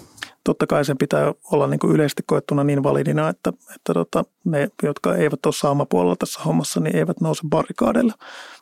Totta 0.44 0.66
kai 0.66 0.84
sen 0.84 0.98
pitää 0.98 1.34
olla 1.52 1.66
niin 1.66 1.78
kuin 1.80 1.92
yleisesti 1.92 2.22
koettuna 2.26 2.64
niin 2.64 2.82
validina, 2.82 3.28
että, 3.28 3.52
että 3.74 3.94
tota, 3.94 4.24
ne, 4.44 4.68
jotka 4.82 5.16
eivät 5.16 5.46
ole 5.46 5.54
saamapuolella 5.54 6.16
tässä 6.16 6.40
hommassa, 6.40 6.80
niin 6.80 6.96
eivät 6.96 7.20
nouse 7.20 7.42
barrikaadeille. 7.48 8.12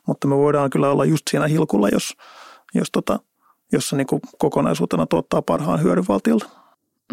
Mutta 0.06 0.28
me 0.28 0.36
voidaan 0.36 0.70
kyllä 0.70 0.90
olla 0.90 1.04
just 1.04 1.22
siinä 1.30 1.46
hilkulla, 1.46 1.88
jos, 1.88 2.14
jos, 2.74 2.88
tota, 2.92 3.18
jos 3.72 3.88
se 3.88 3.96
niin 3.96 4.06
kuin 4.06 4.22
kokonaisuutena 4.38 5.06
tuottaa 5.06 5.42
parhaan 5.42 5.82
hyödyn 5.82 6.08
valtiolta. 6.08 6.63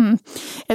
Mm. 0.01 0.17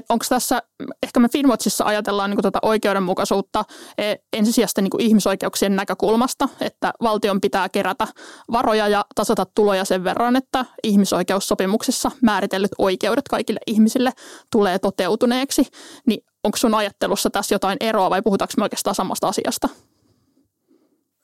Onko 0.09 0.25
tässä, 0.28 0.62
ehkä 1.02 1.21
me 1.21 1.28
Finwatchissa 1.28 1.85
ajatellaan 1.85 2.30
niin 2.30 2.42
tuota 2.42 2.59
oikeudenmukaisuutta 2.62 3.64
e, 3.99 4.14
ensisijaisesti 4.33 4.83
niin 4.83 4.90
ihmisoikeuksien 4.99 5.76
näkökulmasta, 5.76 6.49
että 6.61 6.92
valtion 7.02 7.40
pitää 7.40 7.68
kerätä 7.68 8.06
varoja 8.52 8.88
ja 8.88 9.04
tasata 9.14 9.47
tuloja 9.54 9.85
sen 9.85 10.04
verran, 10.04 10.37
että 10.37 10.64
ihmisoikeussopimuksessa 10.83 12.11
määritellyt 12.23 12.71
oikeudet 12.78 13.28
kaikille 13.28 13.61
ihmisille 13.66 14.12
tulee 14.52 14.78
toteutuneeksi. 14.78 15.66
Niin 16.06 16.25
onko 16.45 16.56
sun 16.56 16.75
ajattelussa 16.75 17.30
tässä 17.30 17.54
jotain 17.54 17.76
eroa 17.80 18.11
vai 18.11 18.23
puhutaanko 18.23 18.54
me 18.56 18.62
oikeastaan 18.62 18.95
samasta 18.95 19.28
asiasta? 19.28 19.68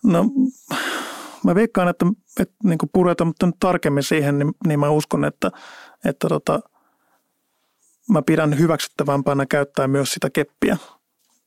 No 0.04 0.24
mä 1.44 1.54
veikkaan, 1.54 1.88
että, 1.88 2.06
että 2.40 2.54
niin 2.64 2.78
puretaan 2.92 3.32
nyt 3.42 3.56
tarkemmin 3.60 4.02
siihen, 4.02 4.38
niin, 4.38 4.52
niin 4.66 4.80
mä 4.80 4.90
uskon, 4.90 5.24
että, 5.24 5.50
että 6.04 6.28
tota, 6.28 6.60
mä 8.10 8.22
pidän 8.22 8.58
hyväksyttävämpänä 8.58 9.46
käyttää 9.46 9.88
myös 9.88 10.12
sitä 10.12 10.30
keppiä, 10.30 10.76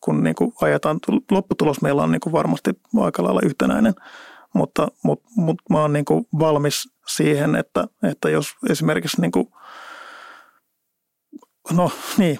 kun 0.02 0.24
niin 0.24 0.36
kuin 0.36 0.54
ajetaan, 0.62 1.00
lopputulos 1.32 1.82
meillä 1.82 2.04
on 2.04 2.12
niin 2.12 2.20
kuin 2.20 2.34
varmasti 2.34 2.72
aika 3.02 3.24
lailla 3.24 3.42
yhtenäinen, 3.44 3.94
mutta, 4.54 4.88
mutta, 5.04 5.30
mutta 5.36 5.64
mä 5.70 5.82
oon 5.82 5.94
niin 5.94 6.06
kuin 6.06 6.28
valmis 6.40 6.90
siihen, 7.08 7.56
että, 7.56 7.88
että 8.04 8.30
jos 8.30 8.48
esimerkiksi 8.70 9.22
niin 9.22 9.32
kuin, 9.32 9.48
no 11.72 11.92
niin, 12.18 12.40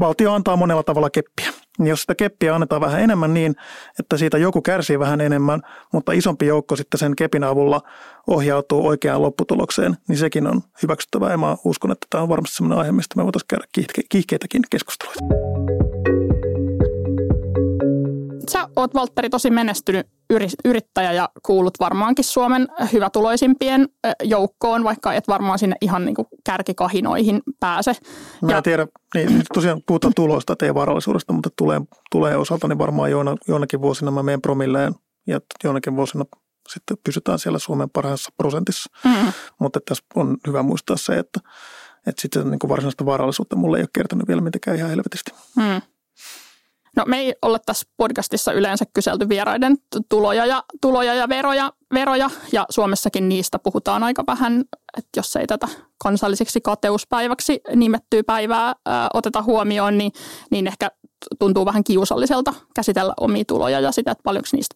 valtio 0.00 0.32
antaa 0.32 0.56
monella 0.56 0.82
tavalla 0.82 1.10
keppiä 1.10 1.52
niin 1.78 1.88
jos 1.88 2.00
sitä 2.00 2.14
keppiä 2.14 2.54
annetaan 2.54 2.80
vähän 2.80 3.00
enemmän 3.00 3.34
niin, 3.34 3.56
että 3.98 4.16
siitä 4.16 4.38
joku 4.38 4.62
kärsii 4.62 4.98
vähän 4.98 5.20
enemmän, 5.20 5.62
mutta 5.92 6.12
isompi 6.12 6.46
joukko 6.46 6.76
sitten 6.76 6.98
sen 6.98 7.16
kepin 7.16 7.44
avulla 7.44 7.80
ohjautuu 8.26 8.86
oikeaan 8.86 9.22
lopputulokseen, 9.22 9.96
niin 10.08 10.18
sekin 10.18 10.46
on 10.46 10.62
hyväksyttävää. 10.82 11.30
Ja 11.30 11.38
mä 11.38 11.56
uskon, 11.64 11.92
että 11.92 12.06
tämä 12.10 12.22
on 12.22 12.28
varmasti 12.28 12.56
sellainen 12.56 12.78
aihe, 12.78 12.92
mistä 12.92 13.16
me 13.16 13.24
voitaisiin 13.24 13.48
käydä 13.48 13.66
kiihkeitäkin 14.08 14.62
keskusteluita. 14.70 15.24
Oot, 18.84 18.94
Valtteri, 18.94 19.30
tosi 19.30 19.50
menestynyt 19.50 20.06
yrittäjä 20.64 21.12
ja 21.12 21.28
kuulut 21.42 21.80
varmaankin 21.80 22.24
Suomen 22.24 22.68
hyvätuloisimpien 22.92 23.88
joukkoon, 24.22 24.84
vaikka 24.84 25.12
et 25.12 25.28
varmaan 25.28 25.58
sinne 25.58 25.76
ihan 25.80 26.04
niin 26.04 26.14
kuin 26.14 26.26
kärkikahinoihin 26.44 27.42
pääse. 27.60 27.92
Mä 28.42 28.50
ja, 28.50 28.56
en 28.56 28.62
tiedä, 28.62 28.86
niin 29.14 29.42
tosiaan 29.54 29.82
puhutaan 29.86 30.12
tuloista, 30.16 30.52
että 30.52 30.66
ei 30.66 30.74
varallisuudesta, 30.74 31.32
mutta 31.32 31.50
tulee, 31.58 31.80
tulee 32.10 32.36
osaltani 32.36 32.78
varmaan 32.78 33.10
joina, 33.10 33.36
joinakin 33.48 33.80
vuosina 33.80 34.10
mä 34.10 34.22
menen 34.22 34.42
promilleen 34.42 34.94
ja 35.26 35.40
joinakin 35.64 35.96
vuosina 35.96 36.24
sitten 36.68 36.96
pysytään 37.04 37.38
siellä 37.38 37.58
Suomen 37.58 37.90
parhaassa 37.90 38.30
prosentissa. 38.36 38.90
Mm. 39.04 39.32
Mutta 39.60 39.80
tässä 39.88 40.04
on 40.14 40.36
hyvä 40.46 40.62
muistaa 40.62 40.96
se, 40.96 41.18
että, 41.18 41.40
että 42.06 42.22
sitten 42.22 42.50
niin 42.50 42.58
kuin 42.58 42.68
varsinaista 42.68 43.06
varallisuutta 43.06 43.56
mulle 43.56 43.78
ei 43.78 43.82
ole 43.82 43.88
kertonut 43.92 44.28
vielä 44.28 44.40
mitenkään 44.40 44.76
ihan 44.76 44.90
helvetisti. 44.90 45.32
Mm. 45.56 45.93
No 46.96 47.04
me 47.06 47.18
ei 47.18 47.34
olla 47.42 47.58
tässä 47.58 47.86
podcastissa 47.96 48.52
yleensä 48.52 48.84
kyselty 48.94 49.28
vieraiden 49.28 49.76
tuloja 50.08 50.46
ja, 50.46 50.64
tuloja 50.80 51.14
ja 51.14 51.28
veroja, 51.28 51.72
veroja, 51.94 52.30
ja 52.52 52.66
Suomessakin 52.70 53.28
niistä 53.28 53.58
puhutaan 53.58 54.02
aika 54.02 54.24
vähän, 54.26 54.64
että 54.98 55.10
jos 55.16 55.36
ei 55.36 55.46
tätä 55.46 55.68
kansalliseksi 55.98 56.60
kateuspäiväksi 56.60 57.60
nimettyä 57.76 58.22
päivää 58.26 58.74
ää, 58.86 59.08
oteta 59.14 59.42
huomioon, 59.42 59.98
niin, 59.98 60.12
niin 60.50 60.66
ehkä 60.66 60.90
tuntuu 61.38 61.66
vähän 61.66 61.84
kiusalliselta 61.84 62.54
käsitellä 62.74 63.14
omia 63.20 63.44
tuloja 63.48 63.80
ja 63.80 63.92
sitä, 63.92 64.10
että 64.10 64.22
paljonko 64.22 64.48
niistä 64.52 64.74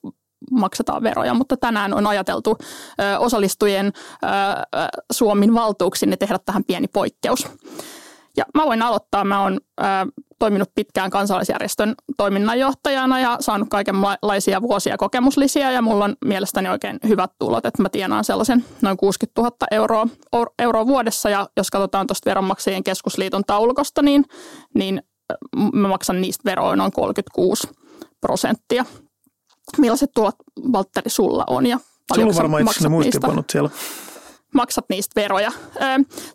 maksetaan 0.51 1.03
veroja, 1.03 1.35
mutta 1.35 1.57
tänään 1.57 1.95
on 1.95 2.07
ajateltu 2.07 2.57
ö, 2.61 3.19
osallistujien 3.19 3.87
ö, 3.87 4.29
Suomen 5.13 5.55
valtuuksin 5.55 6.17
tehdä 6.19 6.39
tähän 6.39 6.65
pieni 6.65 6.89
poikkeus. 6.89 7.47
Ja 8.39 8.45
mä 8.55 8.67
voin 8.67 8.83
aloittaa. 8.83 9.25
Mä 9.25 9.43
oon 9.43 9.61
ö, 9.81 9.85
toiminut 10.39 10.71
pitkään 10.75 11.11
kansalaisjärjestön 11.11 11.95
toiminnanjohtajana 12.17 13.21
ja 13.21 13.37
saanut 13.41 13.69
kaikenlaisia 13.69 14.63
vuosia 14.63 14.97
kokemuslisiä 14.97 15.71
ja 15.71 15.83
mulla 15.83 16.05
on 16.05 16.17
mielestäni 16.25 16.69
oikein 16.69 16.99
hyvät 17.09 17.31
tulot, 17.39 17.67
että 17.67 17.83
mä 17.83 17.89
tienaan 17.89 18.25
sellaisen 18.25 18.65
noin 18.83 18.97
60 18.97 19.41
000 19.41 19.57
euroa, 19.71 20.07
euroa 20.59 20.87
vuodessa 20.87 21.31
ja 21.31 21.49
jos 21.57 21.71
katsotaan 21.71 22.07
tuosta 22.07 22.31
Veronmaksajien 22.31 22.85
keskusliiton 22.85 23.43
taulukosta, 23.47 24.03
niin, 24.03 24.25
niin 24.75 25.03
mä 25.73 25.89
maksan 25.89 26.21
niistä 26.21 26.43
veroa 26.45 26.77
noin 26.77 26.93
36 26.93 27.69
prosenttia. 28.21 28.85
Millaiset 29.79 30.11
tulot, 30.15 30.35
Valtteri, 30.73 31.11
sulla 31.11 31.45
on 31.47 31.67
ja 31.67 31.79
Sulla 32.15 32.35
varmaan 32.35 32.63
itse 32.63 32.89
muistiinpanot 32.89 33.51
siellä 33.51 33.71
maksat 34.55 34.85
niistä 34.89 35.21
veroja. 35.21 35.53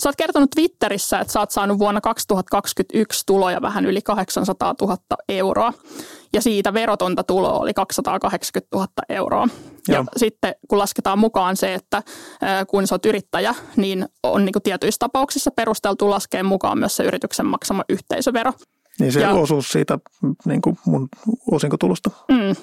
Sä 0.04 0.10
oot 0.10 0.16
kertonut 0.16 0.50
Twitterissä, 0.50 1.20
että 1.20 1.34
sä 1.34 1.40
oot 1.40 1.52
saanut 1.52 1.80
vuonna 1.80 2.02
2021 2.02 3.24
tuloja 3.26 3.62
vähän 3.62 3.86
yli 3.86 4.02
800 4.02 4.76
000 4.82 4.98
euroa. 5.30 5.74
Ja 6.34 6.42
siitä 6.42 6.74
verotonta 6.74 7.24
tuloa 7.24 7.60
oli 7.60 7.74
280 7.74 8.78
000 8.78 8.88
euroa. 9.10 9.48
Joo. 9.88 9.98
Ja 9.98 10.06
sitten 10.18 10.56
kun 10.68 10.78
lasketaan 10.78 11.20
mukaan 11.20 11.58
se, 11.58 11.74
että 11.74 12.04
kun 12.68 12.88
sä 12.88 12.96
oot 12.96 13.06
yrittäjä, 13.06 13.56
niin 13.76 14.08
on 14.24 14.46
niin 14.46 14.54
kuin 14.54 14.64
tietyissä 14.64 15.00
tapauksissa 15.00 15.52
perusteltu 15.52 16.10
laskea 16.10 16.44
mukaan 16.44 16.80
myös 16.80 16.96
se 16.96 17.04
yrityksen 17.04 17.46
maksama 17.46 17.84
yhteisövero. 17.90 18.54
Niin 19.00 19.12
se 19.12 19.20
ja, 19.20 19.34
osuus 19.34 19.70
siitä 19.70 20.00
niin 20.46 20.62
kuin 20.62 20.78
mun 20.86 21.10
osinkotulosta. 21.52 22.10
Mm, 22.32 22.56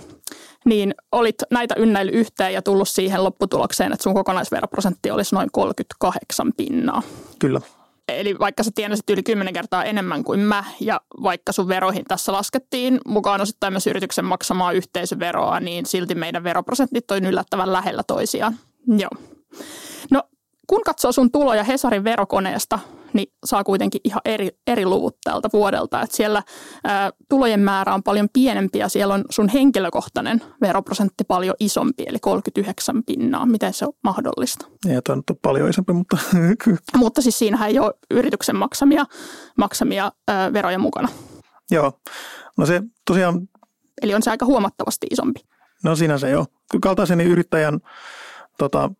niin 0.65 0.95
olit 1.13 1.37
näitä 1.51 1.75
ynnäily 1.79 2.11
yhteen 2.11 2.55
ja 2.55 2.63
tullut 2.63 2.89
siihen 2.89 3.25
lopputulokseen, 3.25 3.93
että 3.93 4.03
sun 4.03 4.15
kokonaisveroprosentti 4.15 5.11
olisi 5.11 5.35
noin 5.35 5.49
38 5.53 6.53
pinnaa. 6.57 7.03
Kyllä. 7.39 7.61
Eli 8.09 8.39
vaikka 8.39 8.63
sä 8.63 8.71
tienasit 8.75 9.11
yli 9.11 9.23
10 9.23 9.55
kertaa 9.55 9.85
enemmän 9.85 10.25
kuin 10.25 10.41
mä 10.41 10.65
ja 10.81 11.01
vaikka 11.23 11.53
sun 11.53 11.69
veroihin 11.69 12.05
tässä 12.09 12.33
laskettiin 12.33 13.01
mukaan 13.07 13.41
osittain 13.41 13.73
myös 13.73 13.87
yrityksen 13.87 14.25
maksamaa 14.25 14.73
yhteisöveroa, 14.73 15.61
niin 15.61 15.87
silti 15.87 16.15
meidän 16.15 16.45
veroprosentit 16.45 17.11
on 17.11 17.25
yllättävän 17.25 17.73
lähellä 17.73 18.03
toisiaan. 18.07 18.57
Joo. 18.99 19.11
No 20.11 20.23
kun 20.67 20.83
katsoo 20.83 21.13
sun 21.13 21.31
tuloja 21.31 21.65
Hesarin 21.65 22.05
verokoneesta, 22.05 22.79
niin 23.13 23.33
saa 23.45 23.65
kuitenkin 23.65 24.01
ihan 24.05 24.21
eri, 24.25 24.51
eri 24.67 24.87
luvut 24.87 25.17
tältä 25.25 25.49
vuodelta. 25.53 26.03
Että 26.03 26.17
siellä 26.17 26.43
ää, 26.85 27.11
tulojen 27.29 27.61
määrä 27.61 27.95
on 27.95 28.03
paljon 28.03 28.29
pienempi 28.33 28.79
ja 28.79 28.89
siellä 28.89 29.15
on 29.15 29.25
sun 29.31 29.49
henkilökohtainen 29.49 30.43
veroprosentti 30.61 31.25
paljon 31.25 31.55
isompi, 31.61 32.05
eli 32.07 32.19
39 32.19 33.05
pinnaa. 33.05 33.47
Miten 33.47 33.73
se 33.73 33.87
on 33.87 33.93
mahdollista? 34.05 34.67
Ei 34.89 35.03
tämä 35.03 35.17
nyt 35.17 35.39
paljon 35.43 35.71
isompi, 35.71 35.93
mutta... 35.93 36.17
mutta 36.97 37.23
siis 37.23 37.39
siinähän 37.39 37.69
ei 37.69 37.79
ole 37.79 37.95
yrityksen 38.11 38.57
maksamia, 38.57 39.05
maksamia 39.59 40.13
ää, 40.29 40.53
veroja 40.53 40.79
mukana. 40.79 41.09
Joo, 41.71 41.93
no 42.59 42.67
se 42.67 42.83
tosiaan... 43.07 43.49
Eli 44.03 44.15
on 44.15 44.23
se 44.23 44.31
aika 44.31 44.47
huomattavasti 44.47 45.07
isompi. 45.11 45.41
No 45.85 45.97
siinä 45.97 46.19
se 46.19 46.31
joo. 46.31 46.47
Kaltaiseni 46.83 47.25
yrittäjän 47.25 47.81
tota, 48.59 48.91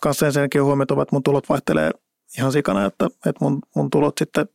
kanssa 0.00 0.26
ensinnäkin 0.26 0.64
huomioitu, 0.64 1.00
että 1.00 1.14
mun 1.16 1.22
tulot 1.22 1.48
vaihtelee 1.48 1.90
ihan 2.38 2.52
sikana, 2.52 2.84
että, 2.84 3.06
että 3.06 3.44
mun, 3.44 3.58
mun 3.76 3.90
tulot 3.90 4.18
sitten 4.18 4.48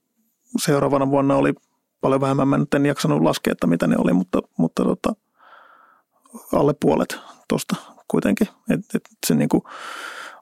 seuraavana 0.57 1.09
vuonna 1.09 1.35
oli 1.35 1.53
paljon 2.01 2.21
vähemmän. 2.21 2.47
Mä 2.47 2.57
nyt 2.57 2.73
en 2.73 2.85
jaksanut 2.85 3.21
laskea, 3.21 3.51
että 3.51 3.67
mitä 3.67 3.87
ne 3.87 3.95
oli, 3.97 4.13
mutta, 4.13 4.41
mutta 4.57 4.83
tota, 4.83 5.15
alle 6.53 6.73
puolet 6.79 7.17
tuosta 7.47 7.75
kuitenkin. 8.07 8.47
Et, 8.69 8.79
et 8.95 9.01
se 9.27 9.35
niinku, 9.35 9.63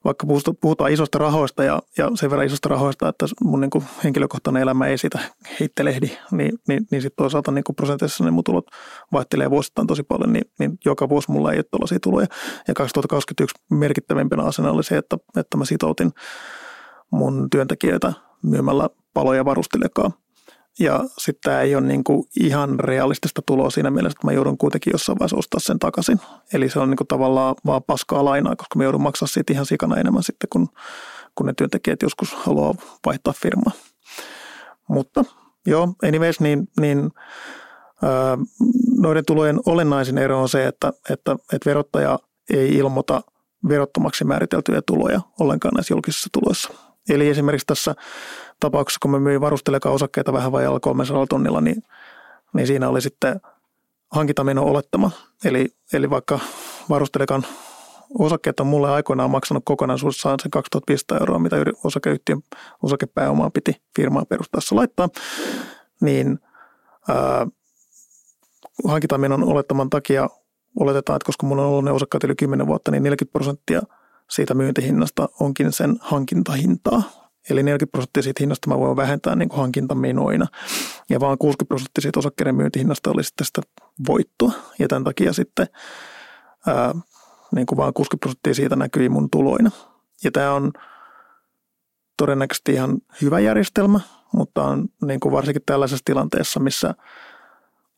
vaikka 0.06 0.28
puhutaan 0.62 0.92
isosta 0.92 1.18
rahoista 1.18 1.64
ja, 1.64 1.82
ja 1.98 2.12
sen 2.16 2.30
verran 2.30 2.46
isosta 2.46 2.70
rahoista, 2.70 3.10
että 3.10 3.26
mun 3.44 3.62
niin 3.62 3.70
kuin 3.70 3.84
henkilökohtainen 4.04 4.62
elämä 4.62 4.88
ei 4.88 4.98
siitä 4.98 5.20
heittelehdi, 5.60 6.12
niin, 6.32 6.60
niin, 6.68 6.88
niin 6.92 7.02
sitten 7.02 7.24
toisaalta 7.24 7.52
niin 7.52 7.64
prosentissa 7.76 8.24
ne 8.24 8.32
mun 8.32 8.44
tulot 8.44 8.66
vaihtelee 9.14 9.50
vuosittain 9.50 9.88
tosi 9.88 10.04
paljon, 10.04 10.34
niin, 10.34 10.52
niin 10.60 10.78
joka 10.86 11.10
vuosi 11.10 11.32
mulla 11.32 11.52
ei 11.52 11.58
ole 11.58 11.66
tuollaisia 11.72 12.00
tuloja. 12.00 12.28
Ja 12.68 12.74
2021 12.74 13.56
merkittävimpänä 13.70 14.44
asiana 14.44 14.72
oli 14.72 14.84
se, 14.84 14.98
että, 14.98 15.18
että 15.38 15.58
mä 15.58 15.66
sitoutin 15.66 16.12
mun 17.12 17.50
työntekijöitä 17.50 18.14
myymällä 18.44 18.90
paloja 19.14 19.46
varustelekaan 19.46 20.14
ja 20.80 21.04
sitten 21.18 21.42
tämä 21.44 21.62
ei 21.62 21.76
ole 21.76 21.88
niin 21.88 22.04
kuin 22.04 22.24
ihan 22.40 22.80
realistista 22.80 23.42
tuloa 23.46 23.70
siinä 23.70 23.92
mielessä, 23.92 24.18
että 24.18 24.28
mä 24.28 24.32
joudun 24.32 24.58
kuitenkin 24.58 24.92
jossain 24.92 25.20
vaiheessa 25.20 25.38
ostaa 25.38 25.60
sen 25.60 25.80
takaisin. 25.80 26.20
Eli 26.54 26.70
se 26.70 26.80
on 26.80 26.90
niin 26.90 26.98
kuin 26.98 27.08
tavallaan 27.08 27.56
vaan 27.66 27.84
paskaa 27.84 28.26
lainaa, 28.26 28.56
koska 28.56 28.78
mä 28.78 28.84
joudun 28.84 29.02
maksaa 29.02 29.28
siitä 29.28 29.54
ihan 29.54 29.66
sikana 29.66 29.98
enemmän 29.98 30.24
sitten, 30.24 30.48
kun, 30.50 30.70
kun 31.36 31.46
ne 31.46 31.54
työntekijät 31.58 32.02
joskus 32.02 32.34
haluaa 32.34 32.74
vaihtaa 33.06 33.34
firmaa. 33.34 33.72
Mutta 34.88 35.26
joo, 35.66 35.94
anyways, 36.04 36.40
niin, 36.40 36.68
niin 36.80 37.12
ää, 38.04 38.38
noiden 38.98 39.26
tulojen 39.26 39.60
olennaisin 39.66 40.18
ero 40.18 40.42
on 40.42 40.50
se, 40.50 40.68
että, 40.68 40.94
että, 41.10 41.32
että 41.54 41.70
verottaja 41.70 42.20
ei 42.50 42.76
ilmoita 42.76 43.22
verottomaksi 43.70 44.24
määriteltyjä 44.24 44.82
tuloja 44.82 45.22
ollenkaan 45.40 45.74
näissä 45.76 45.94
julkisissa 45.94 46.30
tuloissa. 46.34 46.89
Eli 47.10 47.30
esimerkiksi 47.30 47.68
tässä 47.68 47.96
tapauksessa, 48.60 49.00
kun 49.02 49.12
me 49.12 49.20
myin 49.20 49.42
varustelekaan 49.42 49.96
osakkeita 49.96 50.34
vähän 50.34 50.52
vajalla 50.52 50.80
300 50.80 51.28
tonnilla, 51.28 51.62
niin, 51.62 51.84
niin 52.54 52.68
siinä 52.68 52.90
oli 52.90 53.02
sitten 53.02 53.42
hankintameno 54.12 54.64
olettama. 54.64 55.12
Eli, 55.46 55.68
eli 55.94 56.10
vaikka 56.10 56.40
varustelekan 56.90 57.44
osakkeet 58.20 58.60
on 58.60 58.68
mulle 58.68 58.90
aikoinaan 58.90 59.32
maksanut 59.32 59.64
kokonaisuudessaan 59.66 60.40
sen 60.42 60.52
2500 60.52 61.18
euroa, 61.18 61.40
mitä 61.40 61.56
osakeyhtiön 61.84 62.42
osakepääomaa 62.84 63.50
piti 63.50 63.82
firmaa 63.96 64.26
perustaessa 64.26 64.76
laittaa, 64.76 65.10
niin 66.02 66.40
ää, 67.10 67.48
hankintamenon 68.88 69.44
olettaman 69.44 69.90
takia 69.90 70.30
oletetaan, 70.80 71.16
että 71.16 71.26
koska 71.26 71.48
mulla 71.48 71.62
on 71.62 71.68
ollut 71.68 71.86
ne 71.86 71.92
osakkaat 71.92 72.24
yli 72.24 72.36
10 72.36 72.68
vuotta, 72.68 72.92
niin 72.92 73.04
40 73.04 73.32
prosenttia 73.32 73.82
siitä 74.30 74.54
myyntihinnasta 74.54 75.30
onkin 75.40 75.72
sen 75.72 75.96
hankintahintaa. 76.00 77.04
Eli 77.50 77.64
40 77.64 77.92
prosenttia 77.92 78.24
siitä 78.24 78.40
hinnasta 78.40 78.70
mä 78.70 78.80
voin 78.80 78.96
vähentää 78.96 79.36
niin 79.36 79.50
kuin 79.50 79.60
hankintamenoina. 79.60 80.48
Ja 81.10 81.20
vaan 81.20 81.38
60 81.38 81.68
prosenttia 81.68 82.02
siitä 82.02 82.20
osakkeiden 82.20 82.56
myyntihinnasta 82.56 83.12
oli 83.12 83.24
sitten 83.24 83.46
sitä 83.46 83.62
voittoa. 84.08 84.52
Ja 84.80 84.88
tämän 84.88 85.04
takia 85.04 85.34
sitten 85.34 85.68
ää, 86.68 86.96
niin 87.56 87.66
kuin 87.66 87.78
vaan 87.78 87.94
60 87.94 88.22
prosenttia 88.22 88.54
siitä 88.54 88.76
näkyi 88.76 89.10
mun 89.10 89.30
tuloina. 89.30 89.72
Ja 90.24 90.32
tämä 90.32 90.54
on 90.54 90.72
todennäköisesti 92.18 92.74
ihan 92.74 92.98
hyvä 93.22 93.40
järjestelmä, 93.40 94.00
mutta 94.34 94.64
on 94.64 94.86
niin 95.06 95.20
kuin 95.20 95.32
varsinkin 95.32 95.64
tällaisessa 95.66 96.06
tilanteessa, 96.06 96.60
missä 96.60 96.94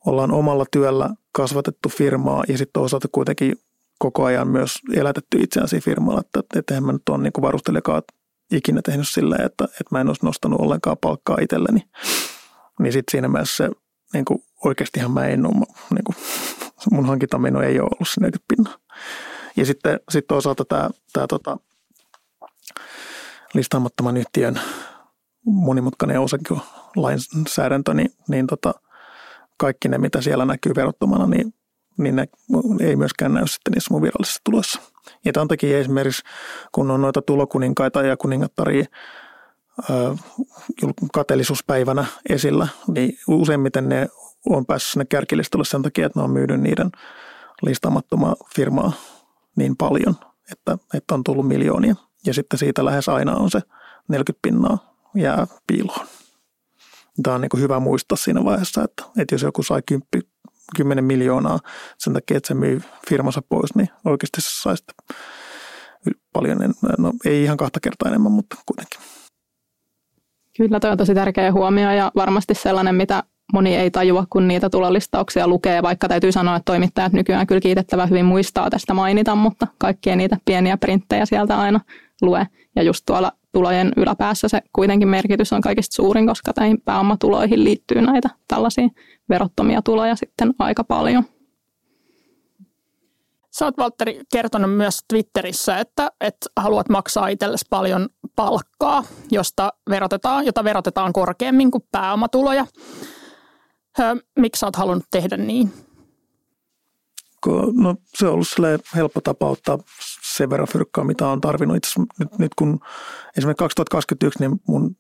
ollaan 0.06 0.32
omalla 0.32 0.66
työllä 0.72 1.10
kasvatettu 1.32 1.90
firmaa 1.90 2.44
ja 2.48 2.58
sitten 2.58 2.74
toisaalta 2.74 3.08
kuitenkin 3.12 3.56
koko 4.02 4.24
ajan 4.24 4.48
myös 4.48 4.80
elätetty 4.94 5.38
itseään 5.40 5.68
siinä 5.68 5.84
firmalla, 5.84 6.22
että, 6.22 6.40
että 6.60 6.74
eihän 6.74 6.86
mä 6.86 6.92
nyt 6.92 7.10
ole 7.10 7.18
niin 7.18 7.34
varustelijakaan 7.42 8.02
ikinä 8.52 8.82
tehnyt 8.82 9.08
sillä, 9.08 9.36
että, 9.36 9.64
että 9.64 9.88
mä 9.92 10.02
en 10.02 10.08
olisi 10.08 10.26
nostanut 10.26 10.62
ollenkaan 10.62 10.98
palkkaa 11.02 11.38
itselleni. 11.42 11.84
Niin 12.80 12.94
sitten 12.94 13.12
siinä 13.12 13.28
mielessä 13.28 13.56
se, 13.56 13.72
niin 14.14 14.26
kuin 14.26 14.44
oikeastihan 14.66 15.12
mä 15.12 15.28
en 15.28 15.46
ole, 15.46 15.54
niin 15.90 16.04
kuin, 16.06 16.16
mun 16.92 17.06
hankintameno 17.06 17.62
ei 17.62 17.80
ole 17.80 17.90
ollut 17.94 18.08
se 18.08 18.22
40 18.22 18.46
pinnaa. 18.48 18.78
Ja 19.56 19.66
sitten 19.66 20.00
sit 20.12 20.28
toisaalta 20.28 20.66
tämä, 20.66 20.90
tämä 21.14 21.28
tota, 21.28 21.58
listaamattoman 23.54 24.18
yhtiön 24.18 24.62
monimutkainen 25.46 26.20
osakelainsäädäntö, 26.20 27.94
niin, 27.94 28.12
niin 28.28 28.48
tota, 28.48 28.74
kaikki 29.58 29.90
ne, 29.90 29.98
mitä 29.98 30.22
siellä 30.22 30.46
näkyy 30.46 30.72
verottomana, 30.76 31.28
niin 31.28 31.54
niin 32.04 32.16
ne 32.16 32.28
ei 32.80 32.96
myöskään 32.96 33.34
näy 33.34 33.48
sitten 33.48 33.72
niissä 33.72 33.94
mun 33.94 34.02
virallisissa 34.02 34.42
tuloissa. 34.44 34.82
Ja 35.26 35.34
tämän 35.34 35.48
takia 35.48 35.80
esimerkiksi, 35.80 36.24
kun 36.72 36.92
on 36.92 37.02
noita 37.02 37.22
tulokuninkaita 37.22 38.02
ja 38.02 38.18
kuningattaria 38.18 38.86
kateellisuuspäivänä 41.14 42.06
esillä, 42.30 42.68
niin 42.88 43.18
useimmiten 43.28 43.90
ne 43.90 44.08
on 44.50 44.66
päässyt 44.66 44.92
sinne 44.92 45.06
kärkilistalle 45.06 45.66
sen 45.66 45.82
takia, 45.82 46.06
että 46.06 46.20
ne 46.20 46.24
on 46.24 46.32
myynyt 46.32 46.62
niiden 46.62 46.92
listaamattomaa 47.62 48.36
firmaa 48.56 48.92
niin 49.56 49.78
paljon, 49.78 50.16
että, 50.52 50.78
että 50.94 51.14
on 51.14 51.24
tullut 51.24 51.48
miljoonia. 51.48 51.96
Ja 52.26 52.34
sitten 52.34 52.60
siitä 52.60 52.86
lähes 52.86 53.10
aina 53.10 53.36
on 53.36 53.52
se 53.52 53.62
40 54.08 54.40
pinnaa 54.42 54.96
jää 55.16 55.48
piiloon. 55.68 56.08
Tämä 57.24 57.36
on 57.36 57.42
niin 57.42 57.62
hyvä 57.62 57.80
muistaa 57.80 58.18
siinä 58.18 58.46
vaiheessa, 58.46 58.84
että, 58.84 59.04
että 59.18 59.36
jos 59.36 59.42
joku 59.42 59.64
sai 59.64 59.82
10, 59.86 60.31
10 60.76 61.04
miljoonaa 61.04 61.60
sen 61.98 62.14
takia, 62.14 62.38
että 62.38 62.48
se 62.48 62.54
myy 62.54 62.82
firmansa 63.10 63.42
pois, 63.50 63.76
niin 63.76 63.90
oikeasti 64.06 64.42
se 64.42 64.62
sai 64.62 64.78
sitten 64.78 64.96
paljon, 66.34 66.58
no 66.98 67.14
ei 67.26 67.44
ihan 67.44 67.58
kahta 67.58 67.80
kertaa 67.80 68.10
enemmän, 68.10 68.32
mutta 68.32 68.56
kuitenkin. 68.66 69.00
Kyllä 70.58 70.80
toi 70.80 70.92
on 70.92 70.98
tosi 70.98 71.16
tärkeä 71.16 71.52
huomio 71.52 71.92
ja 71.92 72.12
varmasti 72.16 72.54
sellainen, 72.54 72.96
mitä 72.96 73.24
moni 73.54 73.76
ei 73.76 73.92
tajua, 73.92 74.26
kun 74.30 74.48
niitä 74.48 74.70
tulolistauksia 74.70 75.48
lukee, 75.48 75.82
vaikka 75.82 76.08
täytyy 76.08 76.32
sanoa, 76.32 76.56
että 76.56 76.72
toimittajat 76.72 77.14
nykyään 77.14 77.48
kyllä 77.48 77.62
kiitettävä 77.62 78.06
hyvin 78.06 78.26
muistaa 78.26 78.70
tästä 78.70 78.94
mainita, 78.94 79.36
mutta 79.36 79.68
kaikkia 79.78 80.16
niitä 80.16 80.38
pieniä 80.46 80.78
printtejä 80.78 81.26
sieltä 81.26 81.60
aina 81.60 81.80
lue. 82.22 82.48
Ja 82.76 82.84
just 82.84 83.04
tuolla 83.06 83.32
tulojen 83.54 83.92
yläpäässä 83.98 84.48
se 84.48 84.62
kuitenkin 84.74 85.08
merkitys 85.08 85.54
on 85.54 85.62
kaikista 85.62 85.96
suurin, 85.96 86.28
koska 86.28 86.52
näihin 86.58 86.82
pääomatuloihin 86.82 87.64
liittyy 87.64 88.02
näitä 88.02 88.30
tällaisia 88.48 88.88
verottomia 89.32 89.82
tuloja 89.82 90.16
sitten 90.16 90.54
aika 90.60 90.84
paljon. 90.84 91.24
Sä 93.52 93.66
oot 93.66 93.78
Valtteri 93.78 94.22
kertonut 94.32 94.78
myös 94.78 95.00
Twitterissä, 95.08 95.80
että, 95.80 96.12
että 96.22 96.50
haluat 96.58 96.90
maksaa 96.90 97.28
itsellesi 97.28 97.66
paljon 97.70 98.10
palkkaa, 98.36 99.04
josta 99.32 99.74
verotetaan, 99.90 100.46
jota 100.46 100.64
verotetaan 100.64 101.14
korkeammin 101.14 101.72
kuin 101.72 101.84
pääomatuloja. 101.92 102.66
Miksi 104.40 104.60
sä 104.60 104.66
oot 104.68 104.76
halunnut 104.76 105.06
tehdä 105.12 105.38
niin? 105.38 105.74
No 107.74 107.96
se 108.06 108.28
on 108.28 108.34
ollut 108.34 108.48
helppo 108.96 109.22
tapa 109.22 109.50
ottaa 109.50 109.78
sen 110.36 110.50
verran 110.50 110.68
fyrkkaa, 110.68 111.04
mitä 111.04 111.28
on 111.28 111.42
tarvinnut. 111.42 111.78
Itse 111.78 112.00
nyt, 112.20 112.40
nyt 112.40 112.56
kun 112.56 112.80
esimerkiksi 113.38 113.64
2021, 113.64 114.40
niin 114.40 114.62
mun, 114.68 114.96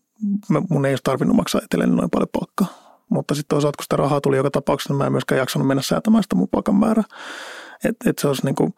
mun 0.69 0.85
ei 0.85 0.91
olisi 0.91 1.03
tarvinnut 1.03 1.35
maksaa 1.37 1.61
itselleni 1.63 1.95
noin 1.95 2.09
paljon 2.09 2.29
palkkaa. 2.31 2.80
Mutta 3.11 3.35
sitten 3.35 3.55
toisaalta, 3.55 3.77
kun 3.77 3.83
sitä 3.83 3.95
rahaa 3.95 4.21
tuli 4.21 4.37
joka 4.37 4.51
tapauksessa, 4.51 4.93
niin 4.93 4.97
mä 4.97 5.05
en 5.05 5.11
myöskään 5.11 5.39
jaksanut 5.39 5.67
mennä 5.67 5.81
säätämään 5.81 6.23
sitä 6.23 6.35
mun 6.35 6.47
palkan 6.47 6.75
määrää. 6.75 7.03
Että 7.83 8.09
et 8.09 8.19
se 8.19 8.27
olisi 8.27 8.45
niin 8.45 8.55
kuin, 8.55 8.73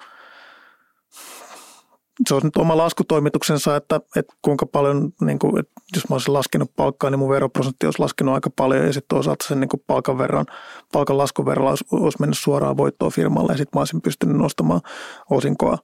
se 2.28 2.34
olisi 2.34 2.48
nyt 2.48 2.58
oma 2.58 2.78
laskutoimituksensa, 2.78 3.76
että, 3.76 4.00
että 4.16 4.34
kuinka 4.42 4.66
paljon, 4.66 5.12
niin 5.22 5.40
kuin, 5.40 5.60
että 5.60 5.74
jos 5.96 6.10
mä 6.10 6.16
olisin 6.16 6.34
laskenut 6.34 6.72
palkkaa, 6.76 7.10
niin 7.10 7.20
mun 7.20 7.30
veroprosentti 7.30 7.88
olisi 7.88 8.00
laskenut 8.00 8.36
aika 8.36 8.50
paljon 8.56 8.86
ja 8.86 8.94
sitten 8.94 9.16
toisaalta 9.16 9.48
sen 9.48 9.60
niin 9.60 9.70
kuin 9.70 9.84
palkan 9.88 10.18
verran, 10.18 10.46
palkan 10.92 11.18
laskun 11.18 11.46
verran 11.46 11.68
olisi, 11.68 11.86
olisi 11.92 12.18
mennyt 12.20 12.38
suoraan 12.38 12.78
voittoa 12.78 13.10
firmalle 13.10 13.54
ja 13.54 13.58
sitten 13.58 13.78
mä 13.78 13.82
olisin 13.82 14.02
pystynyt 14.02 14.38
nostamaan 14.38 14.82
osinkoa 15.30 15.78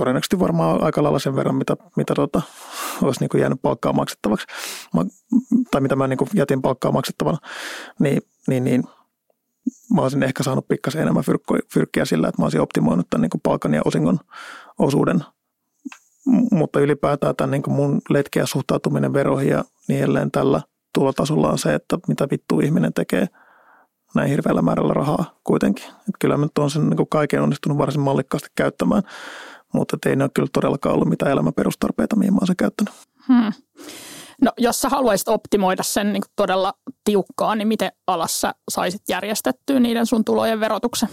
todennäköisesti 0.00 0.38
varmaan 0.38 0.82
aika 0.82 1.02
lailla 1.02 1.18
sen 1.18 1.36
verran, 1.36 1.54
mitä, 1.54 1.76
mitä 1.96 2.14
tota, 2.14 2.42
olisi 3.02 3.20
niin 3.20 3.28
kuin 3.28 3.40
jäänyt 3.40 3.62
palkkaa 3.62 3.92
maksettavaksi, 3.92 4.46
tai 5.70 5.80
mitä 5.80 5.96
mä 5.96 6.08
niin 6.08 6.16
kuin 6.16 6.30
jätin 6.34 6.62
palkkaa 6.62 6.92
maksettavana, 6.92 7.38
niin, 7.98 8.22
niin, 8.48 8.64
niin 8.64 8.84
mä 9.94 10.02
olisin 10.02 10.22
ehkä 10.22 10.42
saanut 10.42 10.68
pikkasen 10.68 11.02
enemmän 11.02 11.24
fyrkkiä 11.72 12.04
sillä, 12.04 12.28
että 12.28 12.42
mä 12.42 12.44
olisin 12.44 12.60
optimoinut 12.60 13.06
tämän 13.10 13.22
niin 13.22 13.30
kuin 13.30 13.40
palkan 13.40 13.74
ja 13.74 13.82
osingon 13.84 14.18
osuuden. 14.78 15.24
Mutta 16.50 16.80
ylipäätään 16.80 17.36
tämän 17.36 17.50
niin 17.50 17.62
mun 17.72 18.00
letkeä 18.08 18.46
suhtautuminen 18.46 19.12
veroihin 19.12 19.50
ja 19.50 19.64
niin 19.88 19.98
edelleen 19.98 20.30
tällä 20.30 20.60
tulotasolla 20.94 21.50
on 21.50 21.58
se, 21.58 21.74
että 21.74 21.98
mitä 22.08 22.28
vittu 22.30 22.60
ihminen 22.60 22.92
tekee 22.92 23.26
näin 24.14 24.30
hirveällä 24.30 24.62
määrällä 24.62 24.94
rahaa 24.94 25.38
kuitenkin. 25.44 25.84
Että 25.84 26.18
kyllä 26.18 26.36
mä 26.36 26.44
nyt 26.44 26.58
on 26.58 26.70
sen 26.70 26.90
niin 26.90 27.08
kaiken 27.10 27.42
onnistunut 27.42 27.78
varsin 27.78 28.00
mallikkaasti 28.00 28.48
käyttämään, 28.54 29.02
mutta 29.74 29.96
ei 30.06 30.16
ne 30.16 30.24
ole 30.24 30.30
kyllä 30.34 30.48
todellakaan 30.52 30.94
ollut 30.94 31.08
mitään 31.08 31.32
elämän 31.32 31.54
perustarpeita, 31.54 32.16
mihin 32.16 32.34
mä 32.34 32.38
oon 32.38 32.46
sen 32.46 32.56
käyttänyt. 32.56 32.94
Hmm. 33.28 33.52
No, 34.42 34.52
jos 34.58 34.80
sä 34.80 34.88
haluaisit 34.88 35.28
optimoida 35.28 35.82
sen 35.82 36.12
niin 36.12 36.22
todella 36.36 36.74
tiukkaan, 37.04 37.58
niin 37.58 37.68
miten 37.68 37.92
alassa 38.06 38.54
saisit 38.68 39.02
järjestettyä 39.08 39.80
niiden 39.80 40.06
sun 40.06 40.24
tulojen 40.24 40.60
verotuksen? 40.60 41.08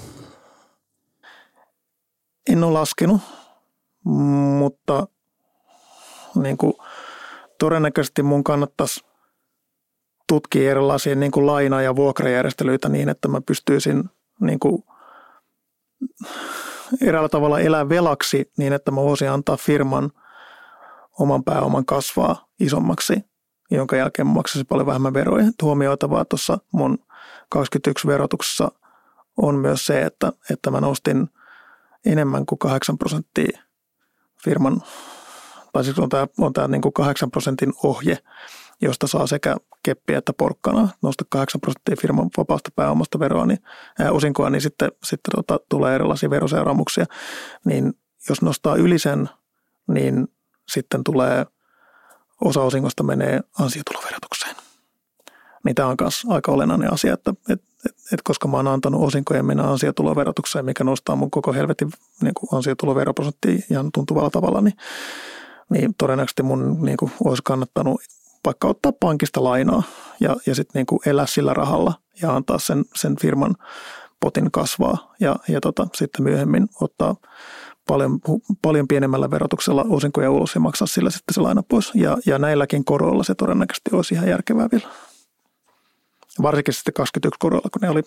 En 2.49 2.63
ole 2.63 2.73
laskenut, 2.73 3.21
mutta 4.59 5.07
niin 6.35 6.57
kuin, 6.57 6.73
todennäköisesti 7.59 8.23
mun 8.23 8.43
kannattaisi 8.43 9.05
tutkia 10.27 10.71
erilaisia 10.71 11.15
niin 11.15 11.31
kuin 11.31 11.45
laina- 11.45 11.81
ja 11.81 11.95
vuokrajärjestelyitä 11.95 12.89
niin, 12.89 13.09
että 13.09 13.27
mä 13.27 13.41
pystyisin 13.41 14.09
niin 14.39 14.59
kuin, 14.59 14.83
eräällä 17.01 17.29
tavalla 17.29 17.59
elää 17.59 17.89
velaksi 17.89 18.51
niin, 18.57 18.73
että 18.73 18.91
mä 18.91 19.01
voisin 19.01 19.31
antaa 19.31 19.57
firman 19.57 20.11
oman 21.19 21.43
pääoman 21.43 21.85
kasvaa 21.85 22.47
isommaksi, 22.59 23.13
jonka 23.71 23.95
jälkeen 23.95 24.27
maksaisi 24.27 24.63
paljon 24.63 24.87
vähemmän 24.87 25.13
veroja. 25.13 25.45
Huomioitavaa 25.61 26.25
tuossa 26.25 26.57
mun 26.71 26.97
21 27.49 28.07
verotuksessa 28.07 28.71
on 29.37 29.55
myös 29.55 29.85
se, 29.85 30.01
että, 30.01 30.31
että 30.51 30.71
mä 30.71 30.81
nostin 30.81 31.29
enemmän 32.05 32.45
kuin 32.45 32.59
8 32.59 32.97
prosenttia 32.97 33.59
firman, 34.43 34.81
tai 35.73 35.83
siis 35.83 35.99
on 35.99 36.09
tämä, 36.09 36.27
on 36.39 36.53
tämä 36.53 36.67
niin 36.67 36.81
kuin 36.81 36.93
8 36.93 37.31
prosentin 37.31 37.73
ohje, 37.83 38.17
josta 38.81 39.07
saa 39.07 39.27
sekä 39.27 39.55
keppiä 39.83 40.17
että 40.17 40.33
porkkana, 40.33 40.89
nosta 41.01 41.25
8 41.29 41.61
prosenttia 41.61 41.95
firman 42.01 42.29
vapaasta 42.37 42.69
pääomasta 42.75 43.19
veroa, 43.19 43.45
niin 43.45 43.59
ää, 43.99 44.11
osinkoa, 44.11 44.49
niin 44.49 44.61
sitten, 44.61 44.91
sitten 45.03 45.31
tota, 45.35 45.59
tulee 45.69 45.95
erilaisia 45.95 46.29
veroseuraamuksia. 46.29 47.05
Niin 47.65 47.93
jos 48.29 48.41
nostaa 48.41 48.75
yli 48.75 48.99
sen, 48.99 49.29
niin 49.87 50.27
sitten 50.67 51.03
tulee 51.03 51.45
osa 52.41 52.61
osingosta 52.61 53.03
menee 53.03 53.41
ansiotuloverotukseen. 53.59 54.55
Niin 55.65 55.75
tämä 55.75 55.87
on 55.87 55.95
myös 56.01 56.23
aika 56.29 56.51
olennainen 56.51 56.93
asia, 56.93 57.13
että 57.13 57.33
et, 57.49 57.61
et, 57.85 57.95
et 58.13 58.21
koska 58.23 58.47
mä 58.47 58.57
oon 58.57 58.67
antanut 58.67 59.03
osinkojen 59.03 59.45
mennä 59.45 59.63
ansiotuloverotukseen, 59.63 60.65
mikä 60.65 60.83
nostaa 60.83 61.15
mun 61.15 61.31
koko 61.31 61.53
helvetin 61.53 61.91
niin 62.21 62.33
ansiotuloveroprosenttia 62.51 63.59
ihan 63.71 63.91
tuntuvalla 63.93 64.29
tavalla, 64.29 64.61
niin, 64.61 64.77
niin 65.69 65.93
todennäköisesti 65.97 66.43
mun 66.43 66.77
niin 66.81 66.97
kuin, 66.97 67.11
olisi 67.23 67.41
kannattanut 67.45 68.01
vaikka 68.45 68.67
ottaa 68.67 68.91
pankista 68.99 69.43
lainaa 69.43 69.83
ja, 70.19 70.35
ja 70.45 70.55
sitten 70.55 70.85
niin 70.89 70.99
elää 71.05 71.25
sillä 71.25 71.53
rahalla 71.53 71.93
ja 72.21 72.35
antaa 72.35 72.59
sen, 72.59 72.85
sen 72.95 73.15
firman 73.21 73.55
potin 74.19 74.51
kasvaa 74.51 75.13
ja, 75.19 75.35
ja 75.47 75.61
tota, 75.61 75.87
sitten 75.95 76.23
myöhemmin 76.23 76.67
ottaa 76.81 77.15
paljon, 77.87 78.19
paljon 78.61 78.87
pienemmällä 78.87 79.31
verotuksella 79.31 79.85
osinkoja 79.89 80.31
ulos 80.31 80.55
ja 80.55 80.61
maksaa 80.61 80.87
sillä 80.87 81.09
sitten 81.09 81.33
se 81.33 81.41
laina 81.41 81.63
pois. 81.63 81.91
Ja, 81.95 82.17
ja 82.25 82.39
näilläkin 82.39 82.85
koroilla 82.85 83.23
se 83.23 83.35
todennäköisesti 83.35 83.89
olisi 83.93 84.13
ihan 84.13 84.29
järkevää 84.29 84.67
vielä. 84.71 84.87
Varsinkin 86.41 86.73
sitten 86.73 86.93
21 86.93 87.39
koroilla, 87.39 87.69
kun 87.69 87.81
ne 87.81 87.89
oli 87.89 88.03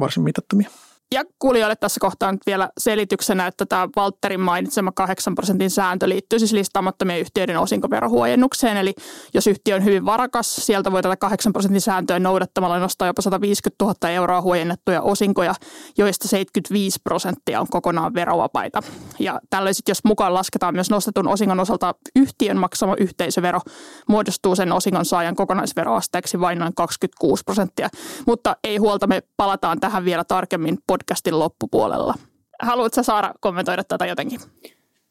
varsin 0.00 0.22
mitattomia. 0.22 0.70
Ja 1.14 1.24
kuulijoille 1.38 1.76
tässä 1.76 2.00
kohtaa 2.00 2.32
nyt 2.32 2.40
vielä 2.46 2.70
selityksenä, 2.78 3.46
että 3.46 3.66
tämä 3.66 3.88
Valtterin 3.96 4.40
mainitsema 4.40 4.92
8 4.92 5.34
prosentin 5.34 5.70
sääntö 5.70 6.08
liittyy 6.08 6.38
siis 6.38 6.52
listaamattomien 6.52 7.20
yhtiöiden 7.20 7.58
osinkoverohuojennukseen. 7.58 8.76
Eli 8.76 8.94
jos 9.34 9.46
yhtiö 9.46 9.76
on 9.76 9.84
hyvin 9.84 10.04
varakas, 10.04 10.56
sieltä 10.56 10.92
voi 10.92 11.02
tätä 11.02 11.16
8 11.16 11.52
prosentin 11.52 11.80
sääntöä 11.80 12.18
noudattamalla 12.18 12.78
nostaa 12.78 13.08
jopa 13.08 13.22
150 13.22 13.84
000 13.84 14.10
euroa 14.10 14.40
huojennettuja 14.40 15.02
osinkoja, 15.02 15.54
joista 15.98 16.28
75 16.28 16.98
prosenttia 17.04 17.60
on 17.60 17.66
kokonaan 17.70 18.14
verovapaita. 18.14 18.82
Ja 19.18 19.40
tällöin 19.50 19.74
sitten, 19.74 19.90
jos 19.90 20.04
mukaan 20.04 20.34
lasketaan 20.34 20.74
myös 20.74 20.90
nostetun 20.90 21.28
osingon 21.28 21.60
osalta 21.60 21.94
yhtiön 22.16 22.56
maksama 22.56 22.94
yhteisövero, 22.98 23.60
muodostuu 24.08 24.56
sen 24.56 24.72
osingon 24.72 25.04
saajan 25.04 25.36
kokonaisveroasteeksi 25.36 26.40
vain 26.40 26.58
noin 26.58 26.74
26 26.74 27.42
prosenttia. 27.44 27.88
Mutta 28.26 28.56
ei 28.64 28.76
huolta, 28.76 29.06
me 29.06 29.22
palataan 29.36 29.80
tähän 29.80 30.04
vielä 30.04 30.24
tarkemmin 30.24 30.78
podcastin 31.00 31.38
loppupuolella. 31.38 32.14
Haluatko 32.62 33.02
Saara 33.02 33.34
kommentoida 33.40 33.84
tätä 33.84 34.06
jotenkin? 34.06 34.40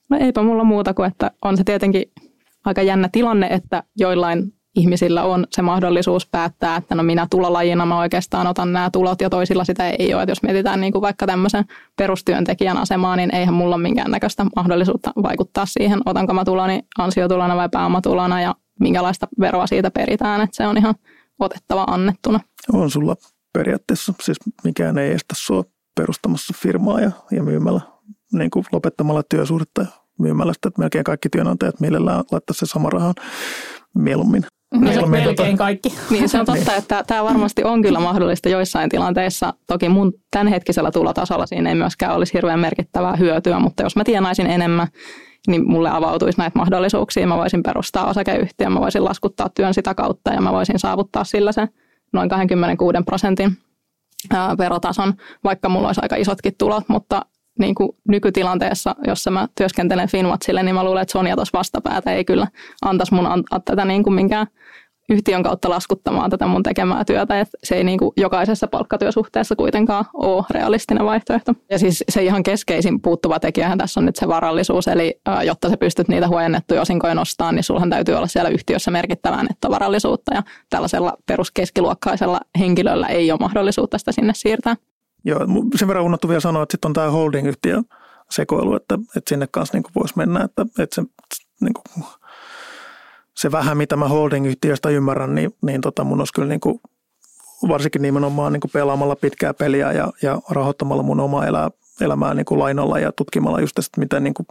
No 0.09 0.17
eipä 0.19 0.41
mulla 0.41 0.63
muuta 0.63 0.93
kuin, 0.93 1.07
että 1.07 1.31
on 1.41 1.57
se 1.57 1.63
tietenkin 1.63 2.11
aika 2.65 2.81
jännä 2.81 3.09
tilanne, 3.11 3.47
että 3.47 3.83
joillain 3.97 4.53
ihmisillä 4.75 5.23
on 5.23 5.47
se 5.51 5.61
mahdollisuus 5.61 6.27
päättää, 6.27 6.75
että 6.75 6.95
no 6.95 7.03
minä 7.03 7.27
tulolajina 7.29 7.85
mä 7.85 7.99
oikeastaan 7.99 8.47
otan 8.47 8.73
nämä 8.73 8.89
tulot 8.93 9.21
ja 9.21 9.29
toisilla 9.29 9.63
sitä 9.63 9.89
ei 9.89 10.13
ole. 10.13 10.23
Että 10.23 10.31
jos 10.31 10.43
mietitään 10.43 10.81
niin 10.81 10.93
kuin 10.93 11.01
vaikka 11.01 11.25
tämmöisen 11.25 11.65
perustyöntekijän 11.95 12.77
asemaa, 12.77 13.15
niin 13.15 13.35
eihän 13.35 13.53
mulla 13.53 13.75
ole 13.75 13.81
minkäännäköistä 13.81 14.45
mahdollisuutta 14.55 15.11
vaikuttaa 15.23 15.65
siihen, 15.65 16.01
otanko 16.05 16.33
mä 16.33 16.45
tuloni 16.45 16.81
ansiotulona 16.97 17.55
vai 17.55 17.69
pääomatulona 17.69 18.41
ja 18.41 18.55
minkälaista 18.79 19.27
veroa 19.39 19.67
siitä 19.67 19.91
peritään. 19.91 20.41
Että 20.41 20.55
se 20.55 20.67
on 20.67 20.77
ihan 20.77 20.95
otettava 21.39 21.83
annettuna. 21.83 22.39
On 22.73 22.91
sulla 22.91 23.15
periaatteessa, 23.53 24.13
siis 24.21 24.37
mikään 24.63 24.97
ei 24.97 25.11
estä 25.11 25.33
sua 25.37 25.63
perustamassa 25.99 26.53
firmaa 26.57 27.01
ja, 27.01 27.11
ja 27.31 27.43
myymällä, 27.43 27.81
niin 28.33 28.49
kuin 28.51 28.65
lopettamalla 28.71 29.23
työsuhdetta 29.23 29.81
ja 29.81 29.87
myymällä 30.19 30.53
sitä, 30.53 30.67
että 30.67 30.81
melkein 30.81 31.03
kaikki 31.03 31.29
työnantajat 31.29 31.79
mielellään 31.79 32.23
laittaa 32.31 32.53
se 32.53 32.65
sama 32.65 32.89
rahan 32.89 33.13
mieluummin. 33.95 34.45
Mieluummin 34.75 35.19
melkein 35.19 35.35
tota, 35.51 35.57
kaikki. 35.57 35.93
Niin 36.11 36.29
se 36.29 36.39
on 36.39 36.45
totta, 36.45 36.75
että 36.75 37.03
tämä 37.07 37.23
varmasti 37.23 37.63
on 37.63 37.81
kyllä 37.81 37.99
mahdollista 37.99 38.49
joissain 38.49 38.89
tilanteissa. 38.89 39.53
Toki 39.67 39.89
mun 39.89 40.13
tämänhetkisellä 40.31 40.91
tulotasolla 40.91 41.45
siinä 41.45 41.69
ei 41.69 41.75
myöskään 41.75 42.15
olisi 42.15 42.33
hirveän 42.33 42.59
merkittävää 42.59 43.15
hyötyä, 43.15 43.59
mutta 43.59 43.83
jos 43.83 43.95
mä 43.95 44.03
tienaisin 44.03 44.47
enemmän, 44.47 44.87
niin 45.47 45.69
mulle 45.69 45.89
avautuisi 45.89 46.37
näitä 46.37 46.59
mahdollisuuksia. 46.59 47.27
Mä 47.27 47.37
voisin 47.37 47.63
perustaa 47.63 48.09
osakeyhtiön, 48.09 48.73
mä 48.73 48.79
voisin 48.79 49.05
laskuttaa 49.05 49.49
työn 49.49 49.73
sitä 49.73 49.95
kautta 49.95 50.33
ja 50.33 50.41
mä 50.41 50.51
voisin 50.51 50.79
saavuttaa 50.79 51.23
sillä 51.23 51.51
sen 51.51 51.67
noin 52.13 52.29
26 52.29 52.97
prosentin 53.05 53.57
verotason, 54.57 55.13
vaikka 55.43 55.69
mulla 55.69 55.87
olisi 55.87 56.01
aika 56.03 56.15
isotkin 56.15 56.55
tulot, 56.57 56.83
mutta 56.87 57.21
niin 57.59 57.75
kuin 57.75 57.89
nykytilanteessa, 58.07 58.95
jossa 59.07 59.31
mä 59.31 59.47
työskentelen 59.57 60.09
Finwatchille, 60.09 60.63
niin 60.63 60.75
mä 60.75 60.83
luulen, 60.83 61.01
että 61.01 61.11
Sonja 61.11 61.35
tuossa 61.35 61.57
vastapäätä 61.57 62.11
ei 62.11 62.25
kyllä 62.25 62.47
antaisi 62.81 63.13
mun 63.13 63.27
antaa 63.27 63.59
tätä 63.59 63.85
niin 63.85 64.03
kuin 64.03 64.13
minkään 64.13 64.47
yhtiön 65.09 65.43
kautta 65.43 65.69
laskuttamaan 65.69 66.29
tätä 66.29 66.47
mun 66.47 66.63
tekemää 66.63 67.05
työtä. 67.05 67.39
Että 67.39 67.57
se 67.63 67.75
ei 67.75 67.83
niin 67.83 67.99
kuin 67.99 68.11
jokaisessa 68.17 68.67
palkkatyösuhteessa 68.67 69.55
kuitenkaan 69.55 70.05
ole 70.13 70.45
realistinen 70.49 71.05
vaihtoehto. 71.05 71.53
Ja 71.69 71.79
siis 71.79 72.03
se 72.09 72.23
ihan 72.23 72.43
keskeisin 72.43 73.01
puuttuva 73.01 73.39
tekijähän 73.39 73.77
tässä 73.77 73.99
on 73.99 74.05
nyt 74.05 74.15
se 74.15 74.27
varallisuus. 74.27 74.87
Eli 74.87 75.21
jotta 75.45 75.69
sä 75.69 75.77
pystyt 75.77 76.07
niitä 76.07 76.27
huojennettuja 76.27 76.81
osinkoja 76.81 77.15
nostamaan, 77.15 77.55
niin 77.55 77.63
sulhan 77.63 77.89
täytyy 77.89 78.15
olla 78.15 78.27
siellä 78.27 78.49
yhtiössä 78.49 78.91
merkittävää 78.91 79.43
nettovarallisuutta. 79.43 80.35
Ja 80.35 80.43
tällaisella 80.69 81.13
peruskeskiluokkaisella 81.25 82.39
henkilöllä 82.59 83.07
ei 83.07 83.31
ole 83.31 83.39
mahdollisuutta 83.39 83.97
sitä 83.97 84.11
sinne 84.11 84.33
siirtää. 84.35 84.75
Joo, 85.25 85.39
sen 85.75 85.87
verran 85.87 86.05
unohtu 86.05 86.29
vielä 86.29 86.39
sanoa, 86.39 86.63
että 86.63 86.73
sitten 86.73 86.89
on 86.89 86.93
tämä 86.93 87.11
holding-yhtiö 87.11 87.81
sekoilu, 88.31 88.75
että, 88.75 88.95
että 88.95 89.29
sinne 89.29 89.47
kanssa 89.51 89.77
niin 89.77 89.83
voisi 89.95 90.13
mennä, 90.17 90.43
että, 90.43 90.65
että 90.79 90.95
se 90.95 91.03
niin 91.61 91.73
kuin, 91.73 92.05
se 93.35 93.51
vähän, 93.51 93.77
mitä 93.77 93.95
mä 93.95 94.07
holding-yhtiöstä 94.07 94.89
ymmärrän, 94.89 95.35
niin, 95.35 95.51
niin 95.65 95.81
tota 95.81 96.03
mun 96.03 96.19
olisi 96.19 96.33
kyllä 96.33 96.47
niin 96.47 96.59
kuin, 96.59 96.79
varsinkin 97.67 98.01
nimenomaan 98.01 98.53
niin 98.53 98.61
kuin 98.61 98.71
pelaamalla 98.73 99.15
pitkää 99.15 99.53
peliä 99.53 99.91
ja, 99.91 100.11
ja 100.21 100.39
rahoittamalla 100.49 101.03
mun 101.03 101.19
omaa 101.19 101.45
elää, 101.45 101.69
elämää 102.01 102.33
niin 102.33 102.45
kuin 102.45 102.59
lainalla 102.59 102.99
ja 102.99 103.11
tutkimalla 103.11 103.61
just 103.61 103.77
sitä, 103.79 103.99
miten 103.99 104.23
niin 104.23 104.33
kuin, 104.33 104.47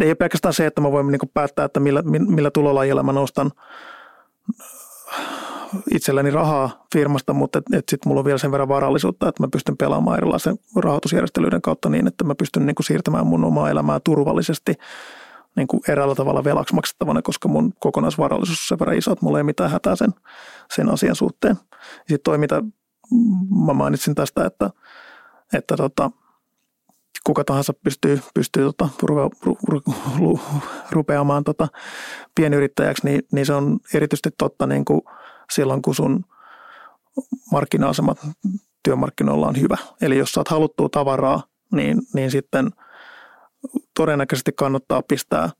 ei 0.00 0.08
ole 0.08 0.14
pelkästään 0.14 0.54
se, 0.54 0.66
että 0.66 0.80
mä 0.80 0.92
voin 0.92 1.06
niin 1.06 1.18
kuin 1.18 1.30
päättää, 1.34 1.64
että 1.64 1.80
millä, 1.80 2.02
millä 2.02 2.50
tulolajilla 2.50 3.02
mä 3.02 3.12
nostan 3.12 3.50
itselläni 5.94 6.30
rahaa 6.30 6.86
firmasta, 6.92 7.32
mutta 7.32 7.58
et, 7.58 7.64
et 7.72 7.88
sitten 7.88 8.10
mulla 8.10 8.18
on 8.18 8.24
vielä 8.24 8.38
sen 8.38 8.52
verran 8.52 8.68
varallisuutta, 8.68 9.28
että 9.28 9.42
mä 9.42 9.48
pystyn 9.52 9.76
pelaamaan 9.76 10.16
erilaisen 10.16 10.56
rahoitusjärjestelyiden 10.76 11.62
kautta 11.62 11.88
niin, 11.88 12.06
että 12.06 12.24
mä 12.24 12.34
pystyn 12.34 12.66
niin 12.66 12.74
kuin 12.74 12.86
siirtämään 12.86 13.26
mun 13.26 13.44
omaa 13.44 13.70
elämää 13.70 14.00
turvallisesti 14.00 14.74
niin 15.56 15.66
kuin 15.66 15.80
eräällä 15.88 16.14
tavalla 16.14 16.44
velaksi 16.44 16.74
maksettavana, 16.74 17.22
koska 17.22 17.48
mun 17.48 17.72
kokonaisvarallisuus 17.78 18.58
on 18.58 18.66
sen 18.68 18.78
verran 18.78 18.98
iso, 18.98 19.12
että 19.12 19.24
mulla 19.24 19.38
ei 19.38 19.44
mitään 19.44 19.70
hätää 19.70 19.96
sen, 19.96 20.14
sen 20.74 20.88
asian 20.88 21.16
suhteen. 21.16 21.56
Sitten 21.98 22.20
toi, 22.24 22.38
mitä 22.38 22.62
mä 23.66 23.72
mainitsin 23.72 24.14
tästä, 24.14 24.44
että, 24.46 24.70
että 25.52 25.76
tota, 25.76 26.10
kuka 27.24 27.44
tahansa 27.44 27.72
pystyy, 27.72 28.20
pystyy 28.34 28.64
tota, 28.64 28.88
ru, 29.02 29.30
ru, 29.42 29.58
ru, 29.68 29.80
ru, 30.18 30.40
rupeamaan 30.90 31.44
tota, 31.44 31.68
pienyrittäjäksi, 32.34 33.06
niin, 33.06 33.22
niin 33.32 33.46
se 33.46 33.54
on 33.54 33.78
erityisesti 33.94 34.30
totta 34.38 34.66
niin 34.66 34.84
kuin 34.84 35.00
silloin, 35.52 35.82
kun 35.82 35.94
sun 35.94 36.24
markkina-asemat 37.52 38.18
työmarkkinoilla 38.82 39.48
on 39.48 39.60
hyvä. 39.60 39.76
Eli 40.00 40.18
jos 40.18 40.32
saat 40.32 40.48
haluttua 40.48 40.88
tavaraa, 40.88 41.42
niin, 41.72 42.02
niin 42.14 42.30
sitten– 42.30 42.70
todennäköisesti 43.94 44.52
kannattaa 44.52 45.02
pistää 45.02 45.50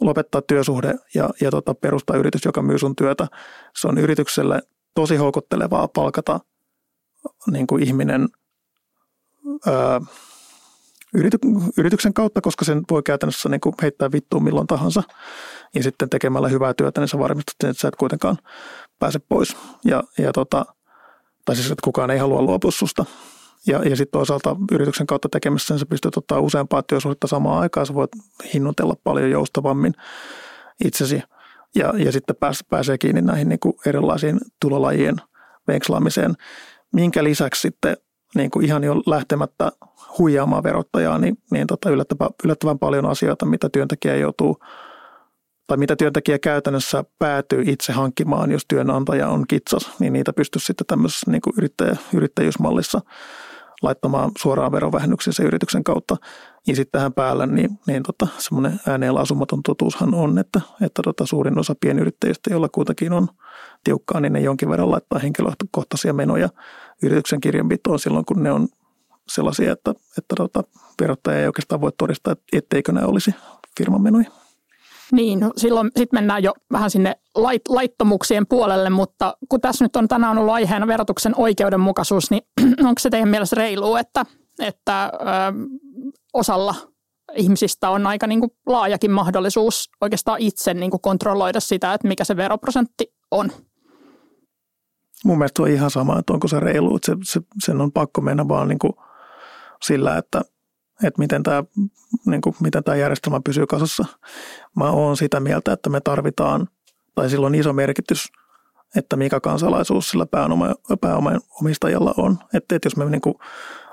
lopettaa 0.00 0.42
työsuhde 0.42 0.94
ja, 1.14 1.30
ja 1.40 1.50
tota, 1.50 1.74
perustaa 1.74 2.16
yritys, 2.16 2.44
joka 2.44 2.62
myy 2.62 2.78
sun 2.78 2.96
työtä. 2.96 3.26
Se 3.76 3.88
on 3.88 3.98
yritykselle 3.98 4.62
tosi 4.94 5.16
houkuttelevaa 5.16 5.88
palkata 5.88 6.40
niin 7.50 7.66
kuin 7.66 7.82
ihminen 7.82 8.28
ää, 9.66 10.00
yrity, 11.14 11.38
yrityksen 11.78 12.14
kautta, 12.14 12.40
koska 12.40 12.64
sen 12.64 12.82
voi 12.90 13.02
käytännössä 13.02 13.48
niin 13.48 13.60
kuin 13.60 13.74
heittää 13.82 14.12
vittuun 14.12 14.44
milloin 14.44 14.66
tahansa. 14.66 15.02
Ja 15.74 15.82
sitten 15.82 16.10
tekemällä 16.10 16.48
hyvää 16.48 16.74
työtä, 16.74 17.00
niin 17.00 17.08
sä 17.08 17.18
varmistat 17.18 17.54
sen, 17.60 17.70
että 17.70 17.80
sä 17.80 17.88
et 17.88 17.96
kuitenkaan 17.96 18.38
pääse 18.98 19.18
pois. 19.18 19.56
Ja, 19.84 20.02
ja 20.18 20.32
tota, 20.32 20.64
tai 21.44 21.56
siis, 21.56 21.70
että 21.70 21.84
kukaan 21.84 22.10
ei 22.10 22.18
halua 22.18 22.42
luopua 22.42 22.70
susta. 22.70 23.04
Ja, 23.66 23.78
ja 23.88 23.96
sitten 23.96 24.18
toisaalta 24.18 24.56
yrityksen 24.72 25.06
kautta 25.06 25.28
tekemässä 25.28 25.78
sä 25.78 25.86
pystyt 25.86 26.16
ottaa 26.16 26.40
useampaa 26.40 26.82
työsuhdetta 26.82 27.26
samaan 27.26 27.60
aikaan. 27.60 27.86
Sä 27.86 27.94
voit 27.94 28.10
hinnoitella 28.54 28.94
paljon 29.04 29.30
joustavammin 29.30 29.92
itsesi 30.84 31.22
ja, 31.74 31.92
ja 31.96 32.12
sitten 32.12 32.36
pääs, 32.36 32.64
pääsee 32.70 32.98
kiinni 32.98 33.22
näihin 33.22 33.48
niin 33.48 33.60
kuin 33.60 33.74
erilaisiin 33.86 34.40
tulolajien 34.60 35.16
venkslaamiseen, 35.68 36.34
minkä 36.92 37.24
lisäksi 37.24 37.60
sitten 37.60 37.96
niin 38.34 38.50
kuin 38.50 38.66
ihan 38.66 38.84
jo 38.84 38.94
lähtemättä 39.06 39.72
huijaamaan 40.18 40.62
verottajaa, 40.62 41.18
niin, 41.18 41.38
niin 41.50 41.66
tota 41.66 41.90
yllättävän, 41.90 42.28
yllättävän 42.44 42.78
paljon 42.78 43.06
asioita, 43.06 43.46
mitä 43.46 43.68
työntekijä 43.68 44.16
joutuu 44.16 44.58
tai 45.66 45.76
mitä 45.76 45.96
työntekijä 45.96 46.38
käytännössä 46.38 47.04
päätyy 47.18 47.62
itse 47.66 47.92
hankkimaan, 47.92 48.50
jos 48.50 48.62
työnantaja 48.68 49.28
on 49.28 49.44
kitsas, 49.48 49.90
niin 49.98 50.12
niitä 50.12 50.32
pystyisi 50.32 50.66
sitten 50.66 50.86
tämmöisessä 50.86 51.30
niin 51.30 51.42
kuin 51.42 51.54
yrittäjä, 51.56 51.96
yrittäjyysmallissa 52.14 53.00
laittamaan 53.82 54.30
suoraan 54.38 54.72
verovähennyksiä 54.72 55.32
sen 55.32 55.46
yrityksen 55.46 55.84
kautta. 55.84 56.16
Ja 56.66 56.76
sitten 56.76 56.98
tähän 56.98 57.12
päällä 57.12 57.46
niin, 57.46 57.78
niin 57.86 58.02
tota, 58.02 58.26
semmoinen 58.38 58.80
ääneen 58.88 59.14
lausumaton 59.14 59.62
totuushan 59.62 60.14
on, 60.14 60.38
että, 60.38 60.60
että 60.80 61.02
tota, 61.02 61.26
suurin 61.26 61.58
osa 61.58 61.74
pienyrittäjistä, 61.80 62.50
joilla 62.50 62.68
kuitenkin 62.68 63.12
on 63.12 63.28
tiukkaa, 63.84 64.20
niin 64.20 64.32
ne 64.32 64.40
jonkin 64.40 64.68
verran 64.68 64.90
laittaa 64.90 65.18
henkilökohtaisia 65.18 66.12
menoja 66.12 66.48
yrityksen 67.02 67.40
kirjanpitoon 67.40 67.98
silloin, 67.98 68.24
kun 68.24 68.42
ne 68.42 68.52
on 68.52 68.68
sellaisia, 69.28 69.72
että, 69.72 69.90
että 70.18 70.34
tota, 70.36 70.64
verottaja 71.00 71.40
ei 71.40 71.46
oikeastaan 71.46 71.80
voi 71.80 71.92
todistaa, 71.98 72.36
etteikö 72.52 72.92
ne 72.92 73.04
olisi 73.04 73.34
firman 73.78 74.02
menoja. 74.02 74.39
Niin, 75.12 75.40
no 75.40 75.50
silloin 75.56 75.90
sitten 75.96 76.16
mennään 76.16 76.42
jo 76.42 76.52
vähän 76.72 76.90
sinne 76.90 77.16
lait, 77.34 77.62
laittomuuksien 77.68 78.46
puolelle, 78.46 78.90
mutta 78.90 79.36
kun 79.48 79.60
tässä 79.60 79.84
nyt 79.84 79.96
on 79.96 80.08
tänään 80.08 80.38
ollut 80.38 80.54
aiheena 80.54 80.86
verotuksen 80.86 81.32
oikeudenmukaisuus, 81.36 82.30
niin 82.30 82.42
onko 82.88 82.98
se 82.98 83.10
teidän 83.10 83.28
mielestä 83.28 83.56
reilu, 83.56 83.96
että, 83.96 84.26
että 84.58 85.04
ö, 85.04 85.18
osalla 86.34 86.74
ihmisistä 87.36 87.90
on 87.90 88.06
aika 88.06 88.26
niin 88.26 88.40
kuin 88.40 88.50
laajakin 88.66 89.10
mahdollisuus 89.10 89.90
oikeastaan 90.00 90.40
itse 90.40 90.74
niin 90.74 90.90
kuin 90.90 91.00
kontrolloida 91.00 91.60
sitä, 91.60 91.94
että 91.94 92.08
mikä 92.08 92.24
se 92.24 92.36
veroprosentti 92.36 93.14
on? 93.30 93.52
Mun 95.24 95.38
mielestä 95.38 95.62
on 95.62 95.68
ihan 95.68 95.90
sama, 95.90 96.18
että 96.18 96.32
onko 96.32 96.48
se 96.48 96.60
reilu, 96.60 96.96
että 96.96 97.12
se, 97.12 97.16
se, 97.24 97.40
sen 97.64 97.80
on 97.80 97.92
pakko 97.92 98.20
mennä 98.20 98.48
vaan 98.48 98.68
niin 98.68 98.78
kuin 98.78 98.92
sillä, 99.82 100.16
että 100.16 100.42
että 101.04 101.18
miten 101.18 101.42
tämä, 101.42 101.64
niin 102.26 102.40
kuin, 102.40 102.56
miten 102.60 102.84
tämä 102.84 102.96
järjestelmä 102.96 103.40
pysyy 103.44 103.66
kasassa. 103.66 104.04
Mä 104.76 104.90
oon 104.90 105.16
sitä 105.16 105.40
mieltä, 105.40 105.72
että 105.72 105.90
me 105.90 106.00
tarvitaan, 106.00 106.68
tai 107.14 107.30
sillä 107.30 107.46
on 107.46 107.54
iso 107.54 107.72
merkitys, 107.72 108.32
että 108.96 109.16
mikä 109.16 109.40
kansalaisuus 109.40 110.10
sillä 110.10 110.26
pääoma, 110.26 110.74
pääoman 111.00 111.40
omistajalla 111.60 112.14
on. 112.16 112.38
Että, 112.54 112.76
että 112.76 112.86
jos 112.86 112.96
me 112.96 113.04
niin 113.04 113.20
kuin 113.20 113.34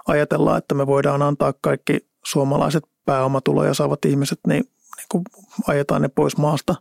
ajatellaan, 0.08 0.58
että 0.58 0.76
me 0.76 0.88
voidaan 0.88 1.22
antaa 1.22 1.54
kaikki 1.62 2.08
suomalaiset 2.26 2.84
pääomatuloja 3.06 3.74
saavat 3.74 4.06
ihmiset, 4.06 4.40
niin, 4.48 4.64
niin 4.98 5.08
kuin 5.12 5.24
ajetaan 5.68 6.02
ne 6.02 6.08
pois 6.08 6.38
maasta 6.38 6.76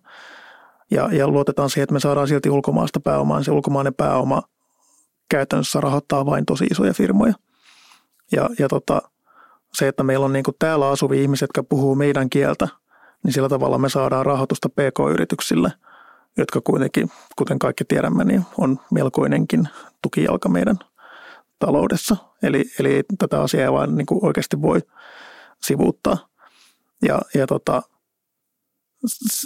ja, 0.91 1.09
ja 1.13 1.29
luotetaan 1.29 1.71
siihen, 1.71 1.83
että 1.83 1.93
me 1.93 2.01
saadaan 2.01 2.29
silti 2.29 2.51
ulkomaasta 2.51 3.01
pääomaa, 3.01 3.37
niin 3.37 3.45
se 3.45 3.53
ulkomainen 3.53 3.95
pääoma 3.95 4.43
käytännössä 5.29 5.81
rahoittaa 5.81 6.27
vain 6.27 6.47
tosi 6.47 6.65
isoja 6.65 6.95
firmoja. 6.95 7.35
Ja, 8.33 8.51
ja 8.59 8.69
tota, 8.69 9.03
se, 9.77 9.89
että 9.89 10.03
meillä 10.03 10.27
on 10.27 10.33
niin 10.33 10.45
kuin 10.45 10.55
täällä 10.59 10.89
asuvia 10.89 11.23
ihmisiä, 11.23 11.45
jotka 11.45 11.63
puhuu 11.63 11.95
meidän 11.95 12.31
kieltä, 12.31 12.69
niin 13.23 13.33
sillä 13.33 13.49
tavalla 13.49 13.79
me 13.79 13.89
saadaan 13.89 14.27
rahoitusta 14.27 14.69
PK-yrityksille, 14.69 15.73
jotka 16.37 16.61
kuitenkin, 16.61 17.11
kuten 17.39 17.59
kaikki 17.59 17.85
tiedämme, 17.85 18.25
niin 18.25 18.43
on 18.59 18.79
melkoinenkin 18.93 19.69
tukijalka 20.03 20.49
meidän 20.49 20.79
taloudessa. 21.59 22.17
Eli, 22.43 22.65
eli 22.79 23.03
tätä 23.19 23.41
asiaa 23.41 23.65
ei 23.65 23.73
vaan 23.73 23.97
niin 23.97 24.07
kuin 24.07 24.25
oikeasti 24.25 24.63
voi 24.63 24.83
sivuuttaa. 25.63 26.17
Ja, 27.03 27.21
ja 27.35 27.47
tota, 27.47 27.83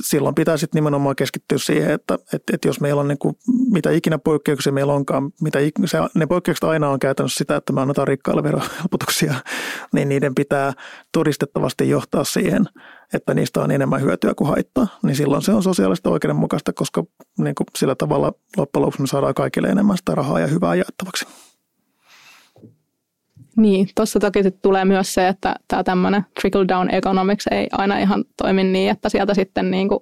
silloin 0.05 0.35
pitää 0.35 0.57
sitten 0.57 0.79
nimenomaan 0.79 1.17
keskittyä 1.17 1.59
siihen, 1.59 1.91
että, 1.91 2.15
että, 2.15 2.55
että 2.55 2.69
jos 2.69 2.81
meillä 2.81 3.01
on 3.01 3.09
niin 3.09 3.19
kuin, 3.19 3.37
mitä 3.73 3.91
ikinä 3.91 4.19
poikkeuksia 4.19 4.73
meillä 4.73 4.93
onkaan, 4.93 5.31
mitä, 5.41 5.59
se, 5.85 5.99
ne 6.15 6.27
poikkeukset 6.27 6.65
aina 6.65 6.89
on 6.89 6.99
käytännössä 6.99 7.39
sitä, 7.39 7.57
että 7.57 7.73
me 7.73 7.81
annetaan 7.81 8.09
rikkaille 8.09 8.43
verohelpotuksia, 8.43 9.35
niin 9.95 10.09
niiden 10.09 10.35
pitää 10.35 10.73
todistettavasti 11.13 11.89
johtaa 11.89 12.25
siihen, 12.25 12.67
että 13.13 13.35
niistä 13.35 13.61
on 13.61 13.71
enemmän 13.71 14.03
hyötyä 14.03 14.35
kuin 14.35 14.49
haittaa. 14.49 14.87
Niin 15.03 15.17
silloin 15.17 15.43
se 15.43 15.53
on 15.53 15.63
sosiaalista 15.63 16.11
oikeudenmukaista, 16.11 16.73
koska 16.73 17.05
niin 17.39 17.55
kuin 17.55 17.67
sillä 17.79 17.95
tavalla 17.95 18.33
loppujen 18.57 18.83
lopuksi 18.83 19.01
me 19.01 19.07
saadaan 19.07 19.35
kaikille 19.35 19.69
enemmän 19.69 19.97
sitä 19.97 20.15
rahaa 20.15 20.41
ja 20.41 20.47
hyvää 20.47 20.75
jaettavaksi. 20.75 21.27
Niin, 23.57 23.89
tuossa 23.95 24.21
toki 24.21 24.51
tulee 24.63 24.85
myös 24.85 25.15
se, 25.15 25.29
että 25.29 25.55
tämä 25.69 25.85
tämmöinen 25.85 26.27
trickle 26.41 26.69
down 26.69 26.95
economics 26.95 27.47
ei 27.51 27.67
aina 27.73 27.99
ihan 27.99 28.25
toimi 28.37 28.65
niin, 28.65 28.91
että 28.91 29.09
sieltä 29.09 29.35
sitten 29.35 29.71
niin 29.71 29.89
kuin 29.89 30.01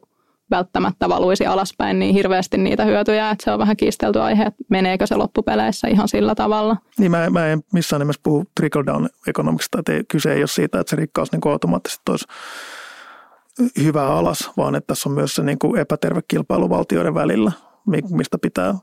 välttämättä 0.50 1.08
valuisi 1.08 1.46
alaspäin 1.46 1.98
niin 1.98 2.14
hirveästi 2.14 2.58
niitä 2.58 2.84
hyötyjä, 2.84 3.30
että 3.30 3.44
se 3.44 3.50
on 3.50 3.58
vähän 3.58 3.76
kiistelty 3.76 4.20
aihe, 4.20 4.42
että 4.42 4.64
meneekö 4.68 5.06
se 5.06 5.16
loppupeleissä 5.16 5.88
ihan 5.88 6.08
sillä 6.08 6.34
tavalla. 6.34 6.76
Niin 6.98 7.10
mä, 7.10 7.30
mä 7.30 7.46
en 7.46 7.62
missään 7.72 8.00
nimessä 8.00 8.20
puhu 8.22 8.44
trickle 8.56 8.86
down 8.86 9.08
economicsista, 9.26 9.78
että 9.78 9.92
kyse 10.08 10.32
ei 10.32 10.40
ole 10.40 10.46
siitä, 10.46 10.80
että 10.80 10.90
se 10.90 10.96
rikkaus 10.96 11.32
niin 11.32 11.40
automaattisesti 11.44 12.02
olisi 12.10 12.24
hyvä 13.82 14.06
alas, 14.06 14.50
vaan 14.56 14.74
että 14.74 14.86
tässä 14.86 15.08
on 15.08 15.14
myös 15.14 15.34
se 15.34 15.42
niin 15.42 15.58
kuin 15.58 15.80
epäterve 15.80 16.20
kilpailu 16.28 16.70
valtioiden 16.70 17.14
välillä, 17.14 17.52
mistä 18.10 18.38
pitää, 18.38 18.74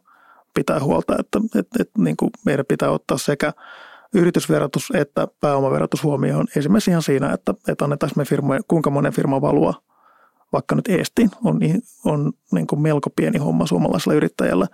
pitää 0.53 0.79
huolta, 0.79 1.15
että, 1.19 1.39
että, 1.59 1.77
että 1.79 2.01
niin 2.01 2.17
kuin 2.17 2.31
meidän 2.45 2.65
pitää 2.65 2.91
ottaa 2.91 3.17
sekä– 3.17 3.53
yritysverotus 4.15 4.91
että 4.95 5.27
pääomaverotus 5.41 6.03
huomioon. 6.03 6.47
Esimerkiksi 6.55 6.91
ihan 6.91 7.03
siinä, 7.03 7.33
että, 7.33 7.53
että 7.67 7.85
annetaan 7.85 8.11
me 8.15 8.25
firmoja, 8.25 8.59
kuinka 8.67 8.89
monen 8.89 9.13
firma 9.13 9.41
valua 9.41 9.73
vaikka 10.53 10.75
nyt 10.75 10.87
Eestiin, 10.87 11.31
on, 11.43 11.59
on 12.05 12.33
niin 12.51 12.67
kuin 12.67 12.81
melko 12.81 13.09
pieni 13.09 13.37
homma 13.37 13.67
suomalaisella 13.67 14.15
yrittäjällä 14.15 14.67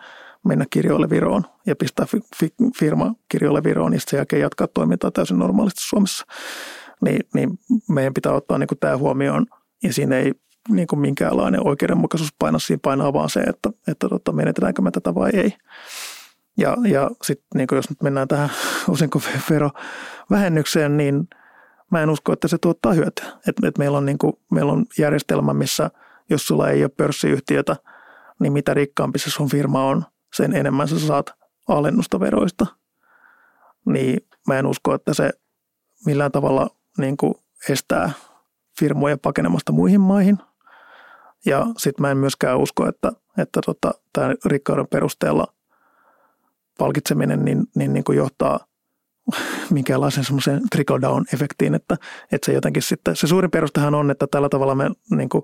mennä 0.46 0.66
kirjoille 0.70 1.10
Viroon 1.10 1.44
ja 1.66 1.76
pistää 1.76 2.06
fi, 2.06 2.22
fi, 2.40 2.54
firma 2.80 3.14
kirjoille 3.30 3.64
Viroon 3.64 3.94
ja 3.94 4.00
sen 4.00 4.18
jälkeen 4.18 4.42
jatkaa 4.42 4.68
toimintaa 4.68 5.12
täysin 5.12 5.40
normaalisti 5.40 5.82
Suomessa. 5.84 6.26
Niin, 7.02 7.20
niin 7.34 7.60
meidän 7.90 8.14
pitää 8.14 8.34
ottaa 8.34 8.58
niin 8.58 8.68
kuin 8.68 8.80
tämä 8.80 8.98
huomioon 8.98 9.46
ja 9.84 9.94
siinä 9.94 10.18
ei 10.18 10.34
niin 10.70 10.88
kuin 10.88 11.00
minkäänlainen 11.00 11.68
oikeudenmukaisuus 11.68 12.34
paina, 12.40 12.60
siinä 12.60 12.80
painaa 12.84 13.14
vaan 13.14 13.30
se, 13.30 13.40
että, 13.40 13.70
että 13.88 14.10
tota, 14.10 14.32
menetelläänkö 14.32 14.82
me 14.82 14.92
tätä 14.92 15.16
vai 15.16 15.30
ei. 15.34 15.54
Ja, 16.62 16.78
ja 16.88 17.10
sitten 17.24 17.48
niin 17.56 17.68
jos 17.72 17.90
nyt 17.90 18.02
mennään 18.02 18.28
tähän 18.28 18.50
osinkoverovähennykseen, 18.94 20.98
niin 20.98 21.28
mä 21.92 22.02
en 22.02 22.10
usko, 22.10 22.34
että 22.34 22.48
se 22.48 22.58
tuottaa 22.58 22.94
hyötyä. 22.94 23.26
Et, 23.48 23.56
et 23.64 23.78
meillä, 23.78 23.98
on 23.98 24.06
niin 24.06 24.18
kuin, 24.18 24.34
meillä 24.52 24.72
on 24.72 24.86
järjestelmä, 25.00 25.54
missä 25.54 25.92
jos 26.30 26.48
sulla 26.48 26.70
ei 26.70 26.84
ole 26.84 26.92
pörssiyhtiötä, 26.98 27.76
niin 28.40 28.54
mitä 28.54 28.74
rikkaampi 28.74 29.20
se 29.20 29.30
sun 29.30 29.50
firma 29.50 29.86
on, 29.86 30.06
sen 30.34 30.56
enemmän 30.56 30.88
sä 30.88 31.00
saat 31.00 31.34
alennusta 31.68 32.20
veroista. 32.20 32.66
Niin 33.86 34.28
mä 34.48 34.60
en 34.60 34.66
usko, 34.66 34.94
että 34.94 35.14
se 35.14 35.30
millään 36.06 36.32
tavalla 36.32 36.70
niin 36.98 37.18
kuin 37.18 37.34
estää 37.70 38.12
firmoja 38.80 39.18
pakenemasta 39.18 39.72
muihin 39.72 40.02
maihin. 40.02 40.38
Ja 41.46 41.68
sitten 41.78 42.02
mä 42.02 42.12
en 42.12 42.18
myöskään 42.18 42.58
usko, 42.58 42.88
että, 42.88 43.12
että 43.38 43.60
tota, 43.66 43.92
tämä 44.14 44.34
rikkauden 44.46 44.88
perusteella– 44.88 45.48
palkitseminen 46.82 47.46
niin, 47.46 47.68
niin, 47.76 47.94
niin 47.94 48.04
kuin 48.04 48.18
johtaa 48.18 48.60
minkäänlaisen 49.70 50.24
semmoisen 50.24 50.62
trickle-down-efektiin, 50.76 51.76
että, 51.76 51.98
että 52.32 52.46
se 52.46 52.54
jotenkin 52.54 52.84
sitten, 52.84 53.16
se 53.16 53.28
suurin 53.28 53.52
perustehan 53.52 53.96
on, 53.96 54.12
että 54.12 54.28
tällä 54.28 54.50
tavalla 54.50 54.76
me 54.76 54.92
niin 55.10 55.30
kuin 55.30 55.44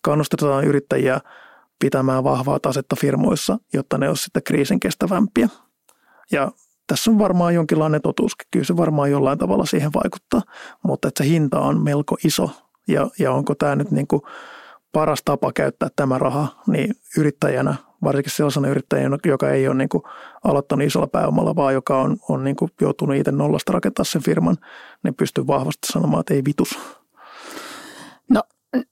kannustetaan 0.00 0.64
yrittäjiä 0.64 1.20
pitämään 1.78 2.24
vahvaa 2.24 2.60
tasetta 2.60 2.96
firmoissa, 2.96 3.58
jotta 3.72 3.98
ne 3.98 4.08
olisivat 4.08 4.24
sitten 4.24 4.42
kriisin 4.42 4.80
kestävämpiä. 4.80 5.48
Ja 6.32 6.52
tässä 6.86 7.10
on 7.10 7.18
varmaan 7.18 7.54
jonkinlainen 7.54 8.02
totuus, 8.02 8.32
kyllä 8.50 8.64
se 8.64 8.76
varmaan 8.76 9.10
jollain 9.10 9.38
tavalla 9.38 9.66
siihen 9.66 9.90
vaikuttaa, 9.94 10.42
mutta 10.82 11.08
että 11.08 11.24
se 11.24 11.30
hinta 11.30 11.60
on 11.60 11.82
melko 11.82 12.16
iso 12.24 12.50
ja, 12.88 13.10
ja 13.18 13.32
onko 13.32 13.54
tämä 13.54 13.76
nyt 13.76 13.90
niin 13.90 14.06
kuin 14.06 14.22
paras 14.96 15.22
tapa 15.24 15.52
käyttää 15.52 15.88
tämä 15.96 16.18
raha, 16.18 16.48
niin 16.66 16.94
yrittäjänä 17.18 17.74
varsinkin 18.04 18.32
sellaisena 18.32 18.68
yrittäjänä, 18.68 19.18
joka 19.26 19.50
ei 19.50 19.68
ole 19.68 19.76
niin 19.76 19.88
kuin 19.88 20.02
aloittanut 20.44 20.86
isolla 20.86 21.06
pääomalla, 21.06 21.56
vaan 21.56 21.74
joka 21.74 22.00
on, 22.00 22.16
on 22.28 22.44
niin 22.44 22.56
kuin 22.56 22.70
joutunut 22.80 23.16
itse 23.16 23.32
nollasta 23.32 23.72
rakentaa 23.72 24.04
sen 24.04 24.22
firman, 24.22 24.56
niin 25.02 25.14
pystyy 25.14 25.46
vahvasti 25.46 25.86
sanomaan, 25.92 26.20
että 26.20 26.34
ei 26.34 26.42
vitus. 26.44 26.78
No 28.30 28.42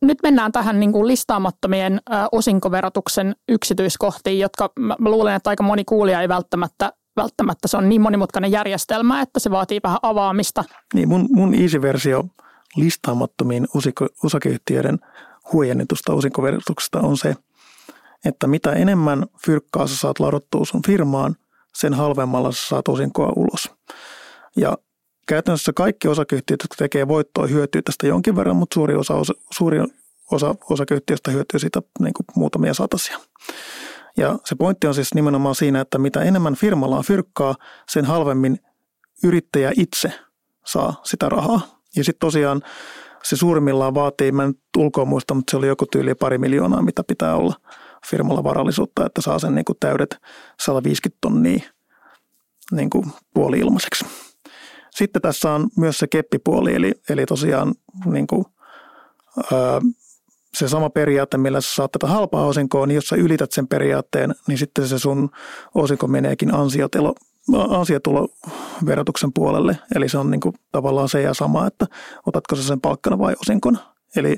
nyt 0.03 0.19
mennään 0.23 0.53
tähän 0.53 0.81
niin 0.81 0.93
kuin 0.93 1.07
listaamattomien 1.07 2.01
osinkoverotuksen 2.33 3.37
yksityiskohtiin, 3.49 4.38
jotka 4.38 4.71
mä 4.79 4.97
luulen, 4.99 5.35
että 5.35 5.51
aika 5.51 5.62
moni 5.62 5.85
kuulija 5.85 6.21
ei 6.21 6.29
välttämättä 6.29 6.93
välttämättä 7.17 7.69
se 7.69 7.77
on 7.77 7.88
niin 7.88 8.01
monimutkainen 8.01 8.51
järjestelmä, 8.51 9.21
että 9.21 9.40
se 9.40 9.51
vaatii 9.51 9.81
vähän 9.83 9.99
avaamista. 10.03 10.64
Niin 10.95 11.09
mun, 11.09 11.29
mun 11.31 11.55
easy-versio 11.55 12.25
listaamattomiin 12.77 13.67
osakeyhtiöiden 14.25 14.99
huojennetusta 15.53 16.13
osinkoverotuksesta 16.13 17.01
on 17.01 17.17
se, 17.17 17.37
että 18.25 18.47
mitä 18.47 18.73
enemmän 18.73 19.27
fyrkkaa 19.47 19.87
sä 19.87 19.97
saat 19.97 20.21
ladottua 20.21 20.65
sun 20.65 20.83
firmaan, 20.87 21.37
sen 21.75 21.95
halvemmalla 21.95 22.53
sä 22.53 22.69
saat 22.69 22.89
osinkoa 22.89 23.33
ulos. 23.37 23.71
Ja 24.57 24.79
käytännössä 25.27 25.73
kaikki 25.73 26.09
osakeyhtiöt, 26.09 26.61
jotka 26.63 26.75
tekee 26.79 27.09
voittoa, 27.09 27.47
hyötyy 27.47 27.83
tästä 27.83 28.07
jonkin 28.07 28.37
verran, 28.37 28.57
mutta 28.57 28.75
suuri 28.75 28.95
osa, 28.95 29.15
suuri 29.51 29.79
osa 30.31 30.55
osakeyhtiöistä 30.71 31.31
hyötyy 31.31 31.61
siitä 31.61 31.83
niin 32.01 32.15
kuin 32.15 32.27
muutamia 32.37 32.75
satasia. 32.75 33.21
Ja 34.17 34.39
se 34.45 34.55
pointti 34.55 34.87
on 34.87 34.95
siis 34.95 35.15
nimenomaan 35.15 35.55
siinä, 35.55 35.81
että 35.81 35.99
mitä 35.99 36.23
enemmän 36.23 36.55
firmalla 36.55 36.97
on 36.97 37.05
fyrkkaa, 37.05 37.55
sen 37.89 38.05
halvemmin 38.05 38.59
yrittäjä 39.25 39.73
itse 39.77 40.13
saa 40.67 41.01
sitä 41.05 41.29
rahaa. 41.29 41.81
Ja 41.97 42.05
sitten 42.05 42.27
tosiaan 42.27 42.63
se 43.25 43.37
suurimmillaan 43.37 43.95
vaatii, 43.95 44.33
mä 44.33 44.45
en 44.45 44.55
ulkoa 44.79 45.05
muista, 45.05 45.35
mutta 45.35 45.51
se 45.51 45.57
oli 45.57 45.67
joku 45.67 45.87
tyyli 45.87 46.15
pari 46.15 46.39
miljoonaa, 46.39 46.83
mitä 46.83 47.05
pitää 47.05 47.37
olla 47.37 47.55
firmalla 48.11 48.45
varallisuutta, 48.45 49.07
että 49.07 49.21
saa 49.21 49.39
sen 49.39 49.55
niin 49.55 49.65
kuin 49.65 49.77
täydet 49.81 50.17
150 50.61 51.19
tonnia 51.21 51.61
niin 52.73 52.91
kuin 52.91 53.07
puoli 53.35 53.59
ilmaiseksi. 53.59 54.05
Sitten 54.91 55.23
tässä 55.23 55.53
on 55.53 55.69
myös 55.77 55.99
se 55.99 56.07
keppipuoli, 56.07 56.75
eli, 56.75 56.93
eli 57.09 57.27
tosiaan 57.27 57.75
niin 58.07 58.27
kuin, 58.27 58.45
ää, 59.53 59.81
se 60.55 60.69
sama 60.69 60.91
periaate, 60.91 61.39
millä 61.39 61.61
sä 61.61 61.75
saat 61.75 61.93
tätä 61.93 62.07
halpaa 62.07 62.47
osinkoa, 62.47 62.87
niin 62.87 62.95
jos 62.95 63.05
sä 63.05 63.17
ylität 63.17 63.53
sen 63.53 63.69
periaatteen, 63.69 64.35
niin 64.49 64.59
sitten 64.59 64.89
se 64.89 64.99
sun 64.99 65.31
osinko 65.75 66.07
meneekin 66.07 66.55
ansiotelo, 66.55 67.15
ansiotuloverotuksen 67.53 69.33
puolelle. 69.33 69.79
Eli 69.95 70.09
se 70.09 70.19
on 70.19 70.31
niin 70.31 70.41
kuin 70.41 70.55
tavallaan 70.73 71.09
se 71.09 71.23
ja 71.23 71.35
sama, 71.35 71.67
että 71.67 71.87
otatko 72.27 72.57
sä 72.57 72.63
sen 72.63 72.81
palkkana 72.81 73.19
vai 73.19 73.35
osinkona. 73.41 73.79
Eli 74.17 74.37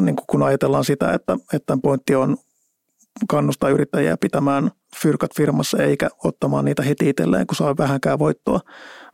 niin 0.00 0.16
kuin 0.16 0.26
kun 0.26 0.42
ajatellaan 0.42 0.84
sitä, 0.84 1.12
että, 1.12 1.36
että 1.52 1.78
pointti 1.82 2.14
on 2.14 2.36
kannustaa 3.28 3.70
yrittäjiä 3.70 4.16
pitämään 4.16 4.70
fyrkat 5.02 5.30
firmassa 5.36 5.78
eikä 5.78 6.08
ottamaan 6.24 6.64
niitä 6.64 6.82
heti 6.82 7.08
itselleen, 7.08 7.46
kun 7.46 7.56
saa 7.56 7.76
vähänkään 7.78 8.18
voittoa. 8.18 8.60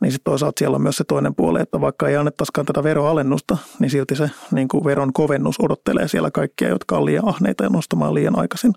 Niin 0.00 0.12
sitten 0.12 0.30
toisaalta 0.30 0.58
siellä 0.58 0.74
on 0.74 0.82
myös 0.82 0.96
se 0.96 1.04
toinen 1.04 1.34
puoli, 1.34 1.60
että 1.60 1.80
vaikka 1.80 2.08
ei 2.08 2.16
annettaisikaan 2.16 2.66
tätä 2.66 2.82
veroalennusta, 2.82 3.58
niin 3.78 3.90
silti 3.90 4.16
se 4.16 4.30
niin 4.50 4.68
kuin 4.68 4.84
veron 4.84 5.12
kovennus 5.12 5.60
odottelee 5.60 6.08
siellä 6.08 6.30
kaikkia, 6.30 6.68
jotka 6.68 6.96
on 6.96 7.04
liian 7.04 7.28
ahneita 7.28 7.64
ja 7.64 7.70
nostamaan 7.70 8.14
liian 8.14 8.38
aikaisin 8.38 8.72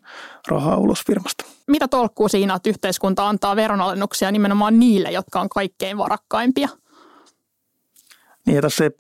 rahaa 0.47 0.77
ulos 0.77 1.03
firmasta. 1.07 1.45
Mitä 1.67 1.87
tolkkuu 1.87 2.29
siinä, 2.29 2.55
että 2.55 2.69
yhteiskunta 2.69 3.29
antaa 3.29 3.55
veronalennuksia 3.55 4.31
nimenomaan 4.31 4.79
niille, 4.79 5.11
jotka 5.11 5.41
on 5.41 5.49
kaikkein 5.49 5.97
varakkaimpia? 5.97 6.69
Niin 8.45 8.55
ja 8.55 8.61
tässä 8.61 8.83
ei 8.83 8.91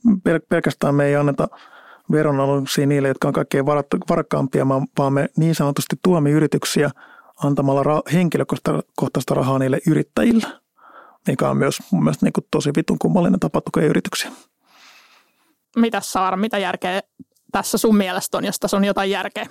pelkästään 0.49 0.95
me 0.95 1.05
ei 1.05 1.15
anneta 1.15 1.47
veronalennuksia 2.11 2.85
niille, 2.85 3.07
jotka 3.07 3.27
on 3.27 3.33
kaikkein 3.33 3.65
varakkaampia, 4.09 4.67
vaan 4.97 5.13
me 5.13 5.29
niin 5.37 5.55
sanotusti 5.55 5.95
tuomme 6.03 6.31
yrityksiä 6.31 6.89
antamalla 7.43 7.83
ra- 7.83 8.13
henkilökohtaista 8.13 9.33
rahaa 9.33 9.59
niille 9.59 9.79
yrittäjille, 9.87 10.47
mikä 11.27 11.49
on 11.49 11.57
myös 11.57 11.79
mun 11.91 12.03
mielestä 12.03 12.25
niin 12.25 12.33
kuin 12.33 12.45
tosi 12.51 12.69
vitun 12.77 12.99
kummallinen 12.99 13.39
tapa 13.39 13.61
tukea 13.61 13.85
yrityksiä. 13.85 14.31
Mitä 15.75 15.99
Saara, 16.01 16.37
mitä 16.37 16.57
järkeä 16.57 17.01
tässä 17.51 17.77
sun 17.77 17.97
mielestä 17.97 18.37
on, 18.37 18.45
jos 18.45 18.59
tässä 18.59 18.77
on 18.77 18.85
jotain 18.85 19.11
järkeä? 19.11 19.45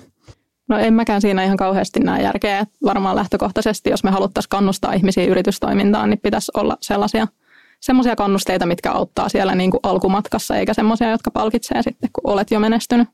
No 0.68 0.78
en 0.78 0.94
mäkään 0.94 1.20
siinä 1.20 1.44
ihan 1.44 1.56
kauheasti 1.56 2.00
näe 2.00 2.22
järkeä. 2.22 2.66
Varmaan 2.84 3.16
lähtökohtaisesti, 3.16 3.90
jos 3.90 4.04
me 4.04 4.10
haluttaisiin 4.10 4.50
kannustaa 4.50 4.92
ihmisiä 4.92 5.24
yritystoimintaan, 5.24 6.10
niin 6.10 6.20
pitäisi 6.20 6.52
olla 6.54 6.76
sellaisia– 6.80 7.26
semmoisia 7.84 8.16
kannusteita, 8.16 8.66
mitkä 8.66 8.92
auttaa 8.92 9.28
siellä 9.28 9.54
niin 9.54 9.70
kuin 9.70 9.80
alkumatkassa, 9.82 10.56
eikä 10.56 10.74
semmoisia, 10.74 11.10
jotka 11.10 11.30
palkitsee 11.30 11.82
sitten, 11.82 12.10
kun 12.12 12.32
olet 12.32 12.50
jo 12.50 12.60
menestynyt. 12.60 13.08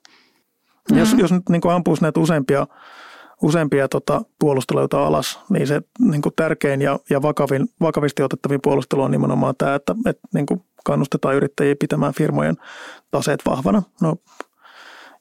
Mm. 0.93 0.99
Jos, 0.99 1.15
jos 1.19 1.33
nyt 1.33 1.49
niin 1.49 1.61
kuin 1.61 1.75
ampuisi 1.75 2.03
näitä 2.03 2.21
useampia, 2.21 2.67
useampia 3.43 3.89
tota, 3.89 4.23
puolusteluita 4.39 5.07
alas, 5.07 5.41
niin 5.49 5.67
se 5.67 5.81
niin 6.01 6.23
kuin 6.23 6.33
tärkein 6.37 6.83
ja, 6.83 6.99
ja 7.11 7.23
vakavin, 7.23 7.69
vakavisti 7.81 8.23
otettavin 8.23 8.61
puolustelu 8.63 9.03
on 9.03 9.11
nimenomaan 9.11 9.55
tämä, 9.59 9.75
että, 9.75 9.95
että 10.07 10.29
niin 10.35 10.47
kuin 10.47 10.65
kannustetaan 10.85 11.35
yrittäjiä 11.35 11.75
pitämään 11.81 12.15
firmojen 12.15 12.57
taseet 13.11 13.41
vahvana. 13.47 13.83
No 14.01 14.17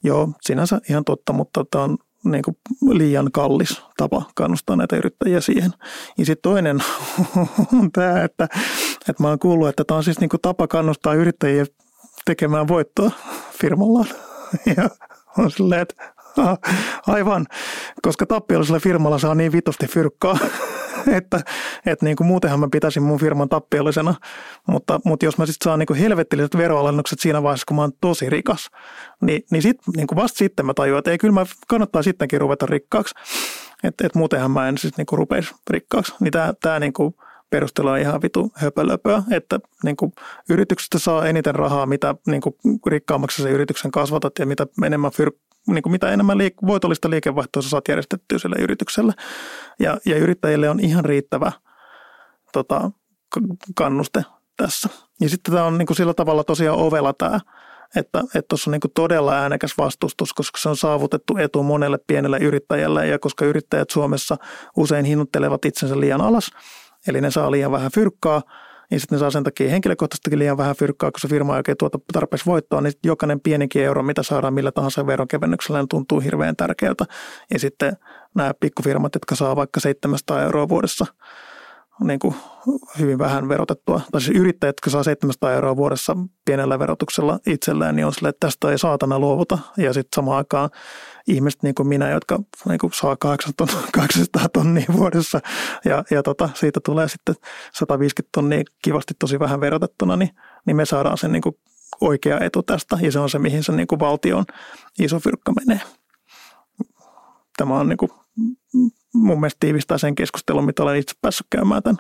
joo, 0.04 0.30
sinänsä 0.42 0.82
ihan 0.90 1.04
totta, 1.04 1.34
mutta 1.34 1.66
tämä 1.72 1.84
on 1.84 1.98
niin 2.24 2.44
kuin 2.44 2.58
liian 2.90 3.32
kallis 3.32 3.82
tapa 3.98 4.26
kannustaa 4.36 4.76
näitä 4.76 4.96
yrittäjiä 4.96 5.42
siihen. 5.42 5.72
Ja 6.18 6.26
sitten 6.26 6.52
toinen 6.52 6.84
on 7.80 7.92
tämä, 7.92 8.24
että, 8.24 8.48
että 9.10 9.24
mä 9.24 9.28
oon 9.28 9.40
kuullut, 9.40 9.68
että 9.70 9.84
tämä 9.84 9.98
on 9.98 10.04
siis 10.04 10.20
niin 10.20 10.30
kuin 10.30 10.42
tapa 10.42 10.68
kannustaa 10.68 11.14
yrittäjiä 11.14 11.66
tekemään 12.26 12.68
voittoa 12.68 13.12
firmallaan. 13.52 14.08
Ja 14.78 14.90
on 15.38 15.52
silleen, 15.52 15.82
että 15.82 16.14
aivan, 17.08 17.46
koska 18.02 18.26
tappiollisella 18.26 18.80
firmalla 18.80 19.20
saa 19.20 19.36
niin 19.36 19.52
vitosti 19.52 19.88
fyrkkaa, 19.88 20.38
että, 21.18 21.42
että 21.86 22.06
niin 22.06 22.16
kuin 22.16 22.28
muutenhan 22.28 22.60
mä 22.60 22.68
pitäisin 22.72 23.04
mun 23.04 23.20
firman 23.20 23.50
tappiollisena, 23.50 24.16
mutta, 24.68 25.00
mutta 25.06 25.26
jos 25.26 25.38
mä 25.38 25.46
sitten 25.46 25.64
saan 25.64 25.80
niin 25.80 25.88
kuin 25.88 26.00
helvettilliset 26.00 26.58
veroalennukset 26.58 27.20
siinä 27.20 27.44
vaiheessa, 27.44 27.66
kun 27.68 27.76
mä 27.76 27.82
oon 27.82 27.92
tosi 28.02 28.30
rikas, 28.30 28.70
niin, 29.22 29.44
niin, 29.52 29.62
sit, 29.62 29.78
niin 29.96 30.08
kuin 30.08 30.16
vasta 30.18 30.38
sitten 30.38 30.66
mä 30.66 30.74
tajuan, 30.74 31.00
että 31.00 31.12
ei 31.12 31.18
kyllä 31.18 31.34
mä 31.34 31.46
kannattaa 31.68 32.04
sittenkin 32.04 32.42
ruveta 32.42 32.66
rikkaaksi, 32.66 33.16
että, 33.84 34.06
että 34.06 34.20
muutenhan 34.20 34.52
mä 34.52 34.68
en 34.68 34.78
siis 34.78 34.98
niin 34.98 35.06
kuin 35.06 35.18
rupeisi 35.18 35.56
rikkaaksi. 35.70 36.14
Niin 36.20 36.32
tämä, 36.32 36.54
tämä 36.62 36.80
niin 36.80 36.94
kuin 36.94 37.16
perustelu 37.50 37.88
on 37.88 38.00
ihan 38.00 38.22
vitu 38.22 38.52
höpölöpöä, 38.56 39.24
että 39.32 39.60
niin 39.84 39.96
kuin 39.96 40.12
yrityksestä 40.50 41.00
saa 41.00 41.26
eniten 41.26 41.56
rahaa, 41.56 41.86
mitä 41.86 42.16
niin 42.28 42.42
kuin 42.42 42.56
rikkaammaksi 42.88 43.42
se 43.42 43.50
yrityksen 43.50 43.92
kasvatat 43.92 44.40
ja 44.40 44.46
mitä 44.46 44.68
enemmän 44.86 45.12
fyr- 45.12 45.40
niin 45.68 45.84
kuin 45.84 45.92
mitä 45.92 46.12
enemmän 46.12 46.38
liik- 46.38 46.68
voitollista 46.68 47.10
liikevaihtoa 47.10 47.62
saat 47.62 47.88
järjestettyä 47.88 48.40
sille 48.40 48.56
yritykselle. 48.60 49.14
Ja, 49.80 49.98
ja 50.06 50.18
yrittäjille 50.18 50.70
on 50.70 50.80
ihan 50.80 51.06
riittävä 51.06 51.52
tota, 52.54 52.92
kannuste 53.76 54.26
tässä. 54.58 54.90
Ja 55.22 55.30
sitten 55.30 55.54
tämä 55.54 55.66
on 55.66 55.78
niin 55.78 55.86
kuin 55.86 55.98
sillä 55.98 56.14
tavalla 56.14 56.44
tosiaan 56.44 56.80
ovella 56.80 57.14
tämä, 57.14 57.40
että 57.96 58.24
tuossa 58.50 58.70
on 58.70 58.72
niin 58.72 58.92
todella 58.94 59.34
äänekäs 59.34 59.78
vastustus, 59.78 60.34
koska 60.34 60.60
se 60.60 60.70
on 60.70 60.78
saavutettu 60.78 61.38
etu 61.38 61.64
monelle 61.64 62.00
pienelle 62.08 62.38
yrittäjälle 62.38 63.08
ja 63.08 63.20
koska 63.20 63.46
yrittäjät 63.46 63.90
Suomessa 63.90 64.38
usein 64.78 65.06
hinnoittelevat 65.06 65.66
itsensä 65.66 66.00
liian 66.00 66.22
alas, 66.22 66.52
eli 67.08 67.22
ne 67.22 67.32
saa 67.32 67.52
liian 67.52 67.72
vähän 67.72 67.92
fyrkkaa, 67.96 68.42
niin 68.92 69.00
sitten 69.00 69.16
ne 69.16 69.20
saa 69.20 69.32
sen 69.32 69.44
takia 69.44 69.70
henkilökohtaisesti 69.70 70.40
liian 70.40 70.58
vähän 70.58 70.76
fyrkkaa, 70.76 71.12
kun 71.12 71.20
se 71.20 71.28
firma 71.28 71.54
ei 71.54 71.60
oikein 71.60 71.78
tuota 71.78 72.00
tarpeeksi 72.14 72.46
voittoa, 72.46 72.82
niin 72.82 72.94
jokainen 73.06 73.40
pienikin 73.40 73.84
euro, 73.84 74.04
mitä 74.04 74.24
saadaan 74.24 74.54
millä 74.54 74.72
tahansa 74.72 75.08
veronkevennyksellä, 75.08 75.80
niin 75.80 75.90
tuntuu 75.90 76.20
hirveän 76.20 76.56
tärkeältä. 76.56 77.06
Ja 77.54 77.60
sitten 77.60 77.94
nämä 78.36 78.54
pikkufirmat, 78.60 79.16
jotka 79.16 79.36
saa 79.36 79.56
vaikka 79.56 79.80
700 79.80 80.44
euroa 80.44 80.70
vuodessa– 80.70 81.06
niin 82.04 82.20
kuin 82.20 82.36
hyvin 83.00 83.18
vähän 83.18 83.50
verotettua. 83.50 84.02
Tai 84.12 84.22
siis 84.22 84.38
yrittäjät, 84.38 84.70
jotka 84.70 84.90
saa 84.90 85.04
700 85.04 85.52
euroa 85.52 85.76
vuodessa 85.76 86.18
pienellä 86.46 86.80
verotuksella 86.80 87.40
itselleen, 87.48 87.96
niin 87.96 88.06
on 88.06 88.14
sille, 88.14 88.30
että 88.30 88.48
tästä 88.48 88.72
ei 88.72 88.78
saatana 88.78 89.20
luovuta. 89.20 89.58
Ja 89.78 89.94
sitten 89.94 90.16
samaan 90.16 90.38
aikaan 90.38 90.70
ihmiset 91.30 91.64
niin 91.64 91.76
kuin 91.76 91.88
minä, 91.88 92.10
jotka 92.10 92.40
niin 92.68 92.80
kuin 92.80 92.94
saa 92.94 93.18
800 93.18 94.50
tonnia 94.54 94.86
vuodessa 94.94 95.40
ja, 95.86 96.04
ja 96.12 96.24
tota, 96.24 96.50
siitä 96.54 96.80
tulee 96.86 97.08
sitten 97.08 97.36
150 97.74 98.30
tonnia 98.32 98.64
kivasti 98.82 99.14
tosi 99.20 99.40
vähän 99.40 99.62
verotettuna, 99.62 100.16
niin, 100.16 100.30
niin 100.66 100.76
me 100.76 100.86
saadaan 100.86 101.18
sen 101.18 101.32
niin 101.32 101.42
kuin 101.42 101.56
oikea 102.02 102.40
etu 102.40 102.64
tästä 102.64 102.98
ja 103.02 103.12
se 103.12 103.20
on 103.20 103.30
se, 103.30 103.40
mihin 103.40 103.64
se 103.64 103.72
niin 103.72 103.88
kuin 103.88 104.00
valtion 104.00 104.46
iso 105.00 105.20
fyrkka 105.20 105.52
menee. 105.52 105.82
Tämä 107.58 107.80
on 107.80 107.90
niin 107.90 107.98
kuin 107.98 108.12
mun 109.14 109.40
mielestä 109.40 109.58
tiivistää 109.60 109.98
sen 109.98 110.16
keskustelun, 110.16 110.66
mitä 110.66 110.84
olen 110.84 111.00
itse 111.00 111.16
päässyt 111.22 111.48
käymään 111.50 111.84
tämän 111.84 111.98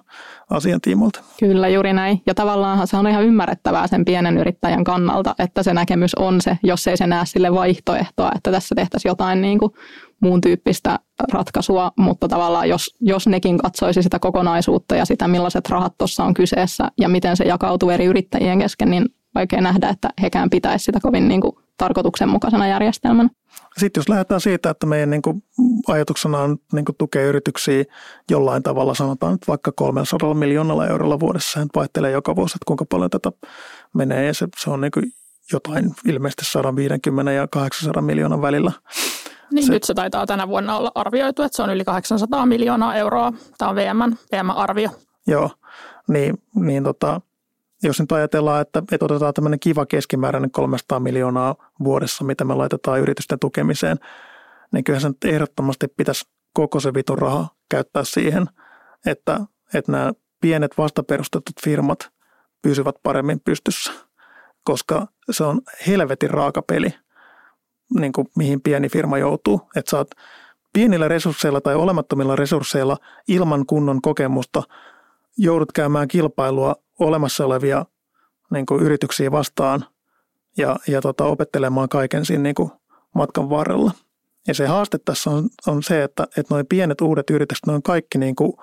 asian 0.49 0.82
tiimolta. 0.82 1.20
Kyllä, 1.39 1.68
juuri 1.68 1.93
näin. 1.93 2.22
Ja 2.26 2.36
tavallaan 2.36 2.88
se 2.88 2.97
on 2.97 3.07
ihan 3.07 3.26
ymmärrettävää 3.26 3.88
sen 3.88 4.05
pienen 4.05 4.38
yrittäjän 4.38 4.84
kannalta, 4.84 5.36
että 5.39 5.64
se 5.64 5.74
näkemys 5.74 6.16
on 6.16 6.41
se, 6.41 6.57
jos 6.64 6.88
ei 6.88 6.97
se 6.97 7.07
näe 7.07 7.26
sille 7.26 7.53
vaihtoehtoa, 7.53 8.32
että 8.36 8.51
tässä 8.51 8.76
tehtäisiin 8.76 9.10
jotain 9.10 9.41
niin 9.41 9.60
kuin 9.60 9.72
muun 10.22 10.41
tyyppistä 10.41 10.99
ratkaisua, 11.32 11.91
mutta 11.97 12.28
tavallaan 12.28 12.70
jos, 12.70 12.95
jos 13.01 13.28
nekin 13.28 13.57
katsoisi 13.57 14.03
sitä 14.03 14.20
kokonaisuutta 14.20 14.95
ja 14.95 15.05
sitä, 15.05 15.28
millaiset 15.28 15.70
rahat 15.70 15.97
tuossa 15.97 16.24
on 16.24 16.34
kyseessä 16.34 16.91
ja 16.97 17.10
miten 17.10 17.38
se 17.38 17.43
jakautuu 17.43 17.89
eri 17.89 18.05
yrittäjien 18.05 18.60
kesken, 18.60 18.89
niin 18.89 19.05
vaikea 19.36 19.62
nähdä, 19.62 19.89
että 19.89 20.10
hekään 20.22 20.49
pitäisi 20.49 20.86
sitä 20.86 20.99
kovin 20.99 21.28
niin 21.28 21.41
kuin 21.41 21.55
tarkoituksenmukaisena 21.78 22.68
järjestelmänä. 22.68 23.30
Sitten 23.80 24.01
jos 24.01 24.09
lähdetään 24.09 24.41
siitä, 24.41 24.69
että 24.69 24.86
meidän 24.86 25.09
niin 25.09 25.21
kuin 25.21 25.43
ajatuksena 25.88 26.38
on 26.38 26.57
niin 26.73 26.86
kuin 26.86 26.95
tukea 26.97 27.27
yrityksiä 27.27 27.84
jollain 28.32 28.63
tavalla, 28.63 28.93
sanotaan 28.93 29.32
nyt 29.32 29.47
vaikka 29.47 29.71
300 29.71 30.34
miljoonalla 30.34 30.88
eurolla 30.88 31.19
vuodessa, 31.19 31.61
se 31.61 31.67
vaihtelee 31.75 32.11
joka 32.11 32.36
vuosi, 32.36 32.51
että 32.51 32.65
kuinka 32.65 32.86
paljon 32.86 33.09
tätä 33.09 33.32
menee 33.93 34.25
ja 34.25 34.34
se, 34.34 34.47
se 34.57 34.69
on 34.69 34.82
niin 34.82 34.91
kuin 34.91 35.05
jotain 35.53 35.91
ilmeisesti 36.05 36.45
150 36.45 37.32
ja 37.32 37.47
800 37.47 38.01
miljoonan 38.01 38.41
välillä. 38.41 38.71
Niin 39.51 39.65
se, 39.65 39.71
nyt 39.71 39.84
se 39.84 39.93
taitaa 39.93 40.25
tänä 40.25 40.47
vuonna 40.47 40.77
olla 40.77 40.91
arvioitu, 40.95 41.41
että 41.41 41.55
se 41.55 41.63
on 41.63 41.69
yli 41.69 41.84
800 41.84 42.45
miljoonaa 42.45 42.95
euroa. 42.95 43.34
Tämä 43.57 43.69
on 43.69 43.75
VM, 43.75 44.15
VM-arvio. 44.32 44.89
Joo, 45.27 45.49
niin, 46.07 46.41
niin 46.55 46.84
tota, 46.84 47.21
jos 47.84 47.99
nyt 47.99 48.11
ajatellaan, 48.11 48.61
että, 48.61 48.84
että 48.91 49.05
otetaan 49.05 49.34
tämmöinen 49.34 49.59
kiva 49.59 49.86
keskimääräinen 49.86 50.51
300 50.51 50.99
miljoonaa 50.99 51.55
vuodessa, 51.84 52.23
mitä 52.23 52.43
me 52.43 52.55
laitetaan 52.55 52.99
yritysten 52.99 53.39
tukemiseen, 53.39 53.97
niin 54.71 54.84
kyllähän 54.84 55.01
se 55.01 55.07
nyt 55.07 55.25
ehdottomasti 55.25 55.88
pitäisi 55.88 56.25
koko 56.53 56.80
se 56.80 56.93
vitun 56.93 57.17
raha 57.17 57.47
käyttää 57.69 58.03
siihen, 58.03 58.45
että, 59.05 59.39
että 59.73 59.91
nämä 59.91 60.13
pienet 60.41 60.77
vastaperustetut 60.77 61.55
firmat 61.63 62.09
pysyvät 62.61 62.95
paremmin 63.03 63.39
pystyssä, 63.39 63.91
koska 64.63 65.07
se 65.32 65.43
on 65.43 65.61
helvetin 65.88 66.30
raaka 66.30 66.61
peli, 66.61 66.93
niin 67.99 68.11
kuin 68.11 68.27
mihin 68.36 68.61
pieni 68.61 68.89
firma 68.89 69.17
joutuu. 69.17 69.69
Että 69.75 69.91
saat 69.91 70.07
pienillä 70.73 71.07
resursseilla 71.07 71.61
tai 71.61 71.75
olemattomilla 71.75 72.36
resursseilla 72.36 72.97
ilman 73.27 73.65
kunnon 73.65 74.01
kokemusta 74.01 74.63
joudut 75.38 75.71
käymään 75.71 76.07
kilpailua 76.07 76.75
olemassa 77.00 77.45
olevia 77.45 77.86
niin 78.52 78.66
kuin 78.66 78.84
yrityksiä 78.84 79.32
vastaan 79.32 79.86
ja, 80.58 80.76
ja 80.88 81.02
tota, 81.02 81.26
opettelemaan 81.26 81.89
kaiken 81.89 82.26
siinä 82.26 82.43
niin 82.43 82.56
kuin 82.56 82.72
matkan 83.16 83.50
varrella. 83.50 83.91
Ja 84.47 84.54
se 84.54 84.68
haaste 84.68 84.97
tässä 85.06 85.30
on, 85.30 85.50
on 85.68 85.84
se, 85.84 86.04
että, 86.04 86.24
että 86.24 86.54
noin 86.54 86.66
pienet 86.68 87.02
uudet 87.02 87.30
yritykset, 87.30 87.66
ne 87.66 87.74
on 87.74 87.84
kaikki 87.84 88.18
niin 88.18 88.36
kuin, 88.36 88.54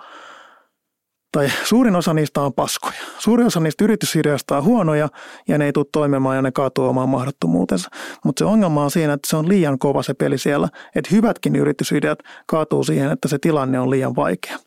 tai 1.32 1.50
suurin 1.64 1.96
osa 1.96 2.14
niistä 2.14 2.40
on 2.40 2.52
paskoja. 2.52 2.94
Suurin 3.18 3.46
osa 3.46 3.60
niistä 3.60 3.84
yritysideoista 3.84 4.56
on 4.56 4.64
huonoja 4.64 5.08
ja 5.48 5.58
ne 5.58 5.64
ei 5.64 5.72
tule 5.72 5.86
toimimaan 5.92 6.36
ja 6.36 6.42
ne 6.42 6.52
kaatuu 6.52 6.84
omaan 6.84 7.08
mahdottomuutensa. 7.08 7.88
Mutta 8.24 8.38
se 8.38 8.44
ongelma 8.44 8.84
on 8.84 8.90
siinä, 8.90 9.12
että 9.12 9.30
se 9.30 9.36
on 9.36 9.48
liian 9.48 9.78
kova 9.78 10.02
se 10.02 10.14
peli 10.14 10.38
siellä, 10.38 10.68
että 10.94 11.08
hyvätkin 11.12 11.56
yritysideat 11.56 12.18
kaatuu 12.46 12.84
siihen, 12.84 13.12
että 13.12 13.28
se 13.28 13.38
tilanne 13.38 13.80
on 13.80 13.90
liian 13.90 14.16
vaikea. 14.16 14.58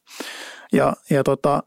Ja, 0.73 0.93
ja 1.09 1.23
tota, 1.23 1.63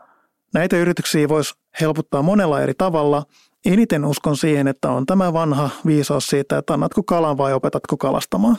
näitä 0.55 0.77
yrityksiä 0.77 1.29
voisi 1.29 1.55
helpottaa 1.81 2.23
monella 2.23 2.61
eri 2.61 2.75
tavalla. 2.79 3.23
Eniten 3.65 4.05
uskon 4.05 4.37
siihen, 4.37 4.69
että 4.69 4.91
on 4.91 5.07
tämä 5.07 5.33
vanha 5.33 5.71
viisaus 5.87 6.27
siitä, 6.27 6.59
että 6.59 6.75
annatko 6.75 7.03
kalan 7.03 7.39
vai 7.39 7.53
opetatko 7.53 7.97
kalastamaan. 7.97 8.57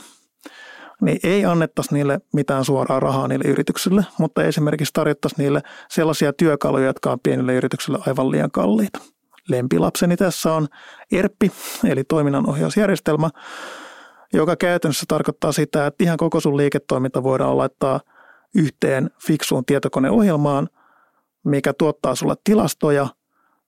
Niin 1.00 1.20
ei 1.22 1.44
annettaisi 1.44 1.94
niille 1.94 2.20
mitään 2.32 2.64
suoraa 2.64 3.00
rahaa 3.00 3.28
niille 3.28 3.44
yrityksille, 3.44 4.06
mutta 4.18 4.44
esimerkiksi 4.44 4.92
tarjottaisiin 4.92 5.38
niille 5.42 5.62
sellaisia 5.90 6.32
työkaluja, 6.32 6.86
jotka 6.86 7.12
on 7.12 7.20
pienille 7.20 7.54
yrityksille 7.54 7.98
aivan 8.06 8.30
liian 8.30 8.50
kalliita. 8.50 8.98
Lempilapseni 9.48 10.16
tässä 10.16 10.52
on 10.52 10.68
ERPI, 11.12 11.52
eli 11.84 12.04
toiminnanohjausjärjestelmä, 12.04 13.30
joka 14.32 14.56
käytännössä 14.56 15.04
tarkoittaa 15.08 15.52
sitä, 15.52 15.86
että 15.86 16.04
ihan 16.04 16.16
koko 16.16 16.40
sun 16.40 16.56
liiketoiminta 16.56 17.22
voidaan 17.22 17.58
laittaa 17.58 18.00
yhteen 18.54 19.10
fiksuun 19.26 19.64
tietokoneohjelmaan– 19.64 20.68
mikä 21.44 21.72
tuottaa 21.72 22.14
sulle 22.14 22.34
tilastoja, 22.44 23.06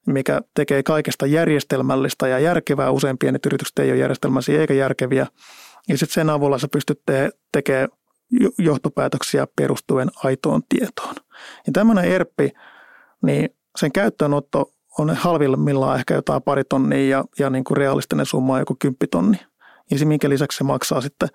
mikä 0.06 0.40
tekee 0.54 0.82
kaikesta 0.82 1.26
järjestelmällistä 1.26 2.28
ja 2.28 2.38
järkevää. 2.38 2.90
Usein 2.90 3.18
pienet 3.18 3.46
yritykset 3.46 3.78
ei 3.78 3.90
ole 3.90 3.98
järjestelmällisiä 3.98 4.60
eikä 4.60 4.74
järkeviä. 4.74 5.26
Ja 5.88 5.98
sitten 5.98 6.14
sen 6.14 6.30
avulla 6.30 6.58
sä 6.58 6.68
pystyt 6.72 7.00
te- 7.06 7.30
tekemään 7.52 7.88
johtopäätöksiä 8.58 9.46
perustuen 9.56 10.08
aitoon 10.24 10.62
tietoon. 10.68 11.14
Ja 11.66 11.72
tämmöinen 11.72 12.04
ERPI, 12.04 12.50
niin 13.22 13.48
sen 13.78 13.92
käyttöönotto 13.92 14.72
on 14.98 15.16
halvimmillaan 15.16 15.98
ehkä 15.98 16.14
jotain 16.14 16.42
pari 16.42 16.64
tonnia 16.64 17.08
ja, 17.08 17.24
ja 17.38 17.50
niin 17.50 17.64
kuin 17.64 17.76
realistinen 17.76 18.26
summa 18.26 18.52
on 18.52 18.58
joku 18.58 18.76
kymppitonni. 18.78 19.36
Ja 19.90 19.98
se, 19.98 20.04
minkä 20.04 20.28
lisäksi 20.28 20.58
se 20.58 20.64
maksaa 20.64 21.00
sitten 21.00 21.28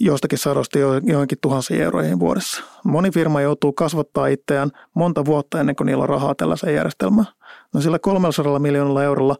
jostakin 0.00 0.38
sadosta 0.38 0.78
johonkin 1.02 1.38
tuhansiin 1.40 1.82
euroihin 1.82 2.20
vuodessa. 2.20 2.62
Moni 2.84 3.10
firma 3.10 3.40
joutuu 3.40 3.72
kasvattaa 3.72 4.26
itseään 4.26 4.70
monta 4.94 5.24
vuotta 5.24 5.60
ennen 5.60 5.76
kuin 5.76 5.86
niillä 5.86 6.02
on 6.02 6.08
rahaa 6.08 6.34
tällaiseen 6.34 6.74
järjestelmään. 6.74 7.26
No 7.74 7.80
sillä 7.80 7.98
300 7.98 8.58
miljoonalla 8.58 9.04
eurolla 9.04 9.36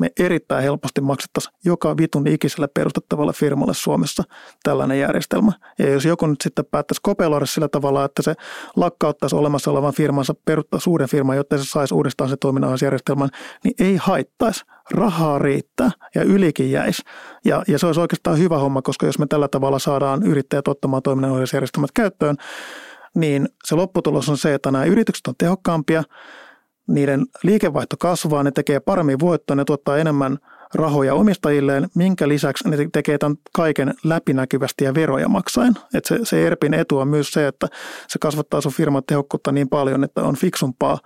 me 0.00 0.10
erittäin 0.20 0.62
helposti 0.62 1.00
maksettaisiin 1.00 1.54
joka 1.64 1.96
vitun 1.96 2.26
ikiselle 2.26 2.68
perustettavalle 2.74 3.32
firmalle 3.32 3.74
Suomessa 3.74 4.22
tällainen 4.62 5.00
järjestelmä. 5.00 5.52
Ja 5.78 5.90
jos 5.90 6.04
joku 6.04 6.26
nyt 6.26 6.40
sitten 6.40 6.64
päättäisi 6.70 7.00
kopeloida 7.02 7.46
sillä 7.46 7.68
tavalla, 7.68 8.04
että 8.04 8.22
se 8.22 8.34
lakkauttaisi 8.76 9.36
olemassa 9.36 9.70
olevan 9.70 9.92
firmansa, 9.92 10.34
peruttaa 10.44 10.80
suuren 10.80 11.08
firman, 11.08 11.36
jotta 11.36 11.58
se 11.58 11.64
saisi 11.64 11.94
uudestaan 11.94 12.30
se 12.30 12.36
toiminnanohjausjärjestelmän, 12.36 13.28
niin 13.64 13.74
ei 13.78 13.96
haittaisi. 13.96 14.64
Rahaa 14.90 15.38
riittää 15.38 15.90
ja 16.14 16.22
ylikin 16.22 16.70
jäisi. 16.70 17.02
Ja, 17.44 17.62
ja 17.68 17.78
se 17.78 17.86
olisi 17.86 18.00
oikeastaan 18.00 18.38
hyvä 18.38 18.58
homma, 18.58 18.82
koska 18.82 19.06
jos 19.06 19.18
me 19.18 19.26
tällä 19.26 19.48
tavalla 19.48 19.78
saadaan 19.78 20.22
yrittäjät 20.22 20.68
ottamaan 20.68 21.02
toiminnanohjausjärjestelmät 21.02 21.90
käyttöön, 21.94 22.36
niin 23.14 23.48
se 23.64 23.74
lopputulos 23.74 24.28
on 24.28 24.36
se, 24.38 24.54
että 24.54 24.70
nämä 24.70 24.84
yritykset 24.84 25.26
on 25.26 25.34
tehokkaampia, 25.38 26.02
niiden 26.88 27.26
liikevaihto 27.42 27.96
kasvaa, 27.98 28.42
ne 28.42 28.50
tekee 28.50 28.80
paremmin 28.80 29.20
voittoa, 29.20 29.56
ne 29.56 29.64
tuottaa 29.64 29.98
enemmän 29.98 30.38
rahoja 30.74 31.14
omistajilleen, 31.14 31.88
minkä 31.94 32.28
lisäksi 32.28 32.68
ne 32.68 32.76
tekee 32.92 33.18
tämän 33.18 33.36
kaiken 33.54 33.94
läpinäkyvästi 34.04 34.84
ja 34.84 34.94
veroja 34.94 35.28
maksaen. 35.28 35.74
Et 35.94 36.04
se, 36.04 36.18
se 36.22 36.46
ERPin 36.46 36.74
etu 36.74 36.98
on 36.98 37.08
myös 37.08 37.30
se, 37.30 37.46
että 37.46 37.68
se 38.08 38.18
kasvattaa 38.18 38.60
sun 38.60 38.72
firman 38.72 39.02
tehokkuutta 39.06 39.52
niin 39.52 39.68
paljon, 39.68 40.04
että 40.04 40.22
on 40.22 40.36
fiksumpaa 40.36 40.98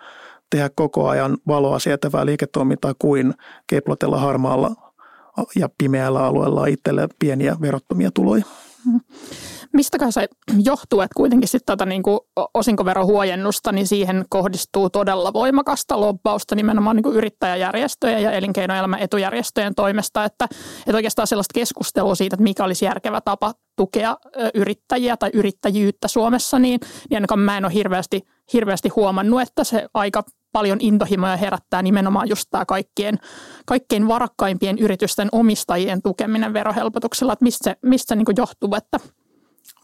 tehdä 0.50 0.70
koko 0.74 1.08
ajan 1.08 1.38
valoa 1.46 1.78
sietävää 1.78 2.26
liiketoimintaa 2.26 2.94
kuin 2.98 3.34
keplotella 3.66 4.18
harmaalla 4.18 4.92
ja 5.56 5.68
pimeällä 5.78 6.24
alueella 6.24 6.66
itselle 6.66 7.08
pieniä 7.18 7.56
verottomia 7.60 8.10
tuloja. 8.10 8.44
Mistäkään 9.76 10.12
se 10.12 10.28
johtuu, 10.70 11.00
että 11.00 11.14
kuitenkin 11.16 11.48
sitten 11.48 11.78
tätä 11.78 11.86
niin 11.86 12.02
kuin 12.02 12.20
osinkoverohuojennusta, 12.54 13.72
niin 13.72 13.86
siihen 13.86 14.24
kohdistuu 14.28 14.90
todella 14.90 15.32
voimakasta 15.32 16.00
lobbausta 16.00 16.54
nimenomaan 16.54 16.96
niin 16.96 17.02
kuin 17.02 17.16
yrittäjäjärjestöjen 17.16 18.22
ja 18.22 18.32
elinkeinoelämän 18.32 19.00
etujärjestöjen 19.00 19.74
toimesta, 19.74 20.24
että, 20.24 20.44
että 20.78 20.96
oikeastaan 20.96 21.26
sellaista 21.26 21.54
keskustelua 21.54 22.14
siitä, 22.14 22.34
että 22.34 22.42
mikä 22.42 22.64
olisi 22.64 22.84
järkevä 22.84 23.20
tapa 23.20 23.54
tukea 23.76 24.16
yrittäjiä 24.54 25.16
tai 25.16 25.30
yrittäjyyttä 25.34 26.08
Suomessa, 26.08 26.58
niin, 26.58 26.80
niin 27.10 27.16
ainakaan 27.16 27.40
mä 27.40 27.58
en 27.58 27.64
ole 27.64 27.74
hirveästi, 27.74 28.22
hirveästi 28.52 28.88
huomannut, 28.88 29.40
että 29.40 29.64
se 29.64 29.86
aika 29.94 30.22
paljon 30.52 30.78
intohimoja 30.80 31.36
herättää 31.36 31.82
nimenomaan 31.82 32.28
just 32.28 32.44
tämä 32.50 32.64
kaikkien, 32.64 33.18
kaikkein 33.66 34.08
varakkaimpien 34.08 34.78
yritysten 34.78 35.28
omistajien 35.32 36.02
tukeminen 36.02 36.52
verohelpotuksella, 36.52 37.32
että 37.32 37.42
mistä 37.42 37.70
se, 37.70 37.76
mistä 37.82 38.08
se 38.08 38.16
niin 38.16 38.36
johtuu, 38.36 38.74
että 38.74 38.98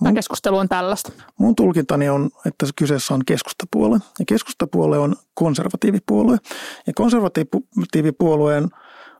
Tämä 0.02 0.14
keskustelu 0.14 0.56
on 0.58 0.68
tällaista. 0.68 1.12
Mun 1.38 1.56
tulkintani 1.56 2.08
on, 2.08 2.30
että 2.46 2.66
kyseessä 2.76 3.14
on 3.14 3.24
keskustapuolue. 3.26 3.98
Ja 4.18 4.24
keskustapuolue 4.24 4.98
on 4.98 5.16
konservatiivipuolue. 5.34 6.36
Ja 6.86 6.92
konservatiivipuolueen 6.94 8.68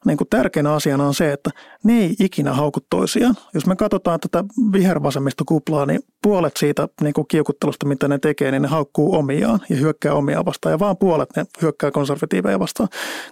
niin 0.04 0.16
kuin 0.16 0.28
tärkeänä 0.28 0.74
asiana 0.74 1.06
on 1.06 1.14
se, 1.14 1.32
että 1.32 1.50
ne 1.84 1.98
ei 1.98 2.16
ikinä 2.20 2.52
hauku 2.52 2.80
toisiaan. 2.90 3.34
Jos 3.54 3.66
me 3.66 3.76
katsotaan 3.76 4.20
tätä 4.20 4.44
vihervasemmista 4.72 5.44
kuplaa, 5.46 5.86
niin 5.86 6.00
puolet 6.22 6.56
siitä 6.56 6.88
niin 7.00 7.14
kuin 7.14 7.26
kiukuttelusta, 7.28 7.86
mitä 7.86 8.08
ne 8.08 8.18
tekee, 8.18 8.50
niin 8.50 8.62
ne 8.62 8.68
haukkuu 8.68 9.14
omiaan 9.14 9.60
ja 9.68 9.76
hyökkää 9.76 10.14
omiaan 10.14 10.44
vastaan. 10.44 10.72
Ja 10.72 10.78
vaan 10.78 10.96
puolet 10.96 11.28
ne 11.36 11.44
hyökkää 11.62 11.90
konservatiiveja 11.90 12.58
vastaan. 12.58 12.88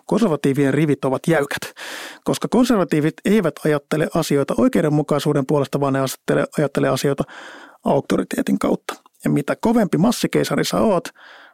Konservatiivien 0.06 0.74
rivit 0.74 1.04
ovat 1.04 1.22
jäykät, 1.26 1.62
koska 2.24 2.48
konservatiivit 2.48 3.14
eivät 3.24 3.54
ajattele 3.64 4.08
asioita 4.14 4.54
oikeudenmukaisuuden 4.58 5.46
puolesta, 5.46 5.80
vaan 5.80 5.92
ne 5.92 6.00
ajattele 6.58 6.88
asioita 6.88 7.24
auktoriteetin 7.84 8.58
kautta. 8.58 8.94
Ja 9.24 9.30
mitä 9.30 9.56
kovempi 9.60 9.98
massikeisari 9.98 10.64
sä 10.64 10.80
oot, 10.80 11.08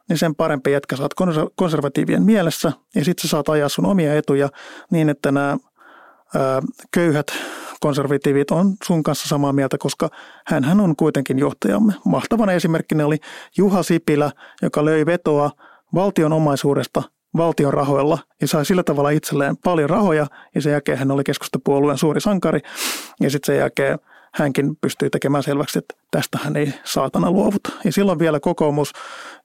niin 0.09 0.17
sen 0.17 0.35
parempi 0.35 0.71
jätkä 0.71 0.95
saat 0.95 1.11
konservatiivien 1.55 2.23
mielessä 2.23 2.71
ja 2.95 3.05
sitten 3.05 3.21
sä 3.21 3.27
saat 3.27 3.49
ajaa 3.49 3.69
sun 3.69 3.85
omia 3.85 4.15
etuja 4.15 4.49
niin, 4.91 5.09
että 5.09 5.31
nämä 5.31 5.57
köyhät 6.91 7.27
konservatiivit 7.79 8.51
on 8.51 8.75
sun 8.83 9.03
kanssa 9.03 9.27
samaa 9.29 9.53
mieltä, 9.53 9.77
koska 9.77 10.09
hän 10.47 10.79
on 10.79 10.95
kuitenkin 10.95 11.39
johtajamme. 11.39 11.93
Mahtavana 12.05 12.51
esimerkkinä 12.51 13.05
oli 13.05 13.17
Juha 13.57 13.83
Sipilä, 13.83 14.31
joka 14.61 14.85
löi 14.85 15.05
vetoa 15.05 15.51
valtion 15.93 16.33
omaisuudesta 16.33 17.03
valtion 17.37 17.73
rahoilla 17.73 18.19
ja 18.41 18.47
sai 18.47 18.65
sillä 18.65 18.83
tavalla 18.83 19.09
itselleen 19.09 19.57
paljon 19.57 19.89
rahoja 19.89 20.27
ja 20.55 20.61
sen 20.61 20.71
jälkeen 20.71 20.97
hän 20.97 21.11
oli 21.11 21.23
keskustapuolueen 21.23 21.97
suuri 21.97 22.21
sankari 22.21 22.59
ja 23.21 23.29
sitten 23.29 23.53
sen 23.53 23.57
jälkeen– 23.59 23.99
hänkin 24.37 24.75
pystyy 24.81 25.09
tekemään 25.09 25.43
selväksi, 25.43 25.79
että 25.79 25.95
tästä 26.11 26.39
hän 26.43 26.55
ei 26.55 26.73
saatana 26.83 27.31
luovuta. 27.31 27.69
Ja 27.83 27.91
silloin 27.91 28.19
vielä 28.19 28.39
kokoomus, 28.39 28.91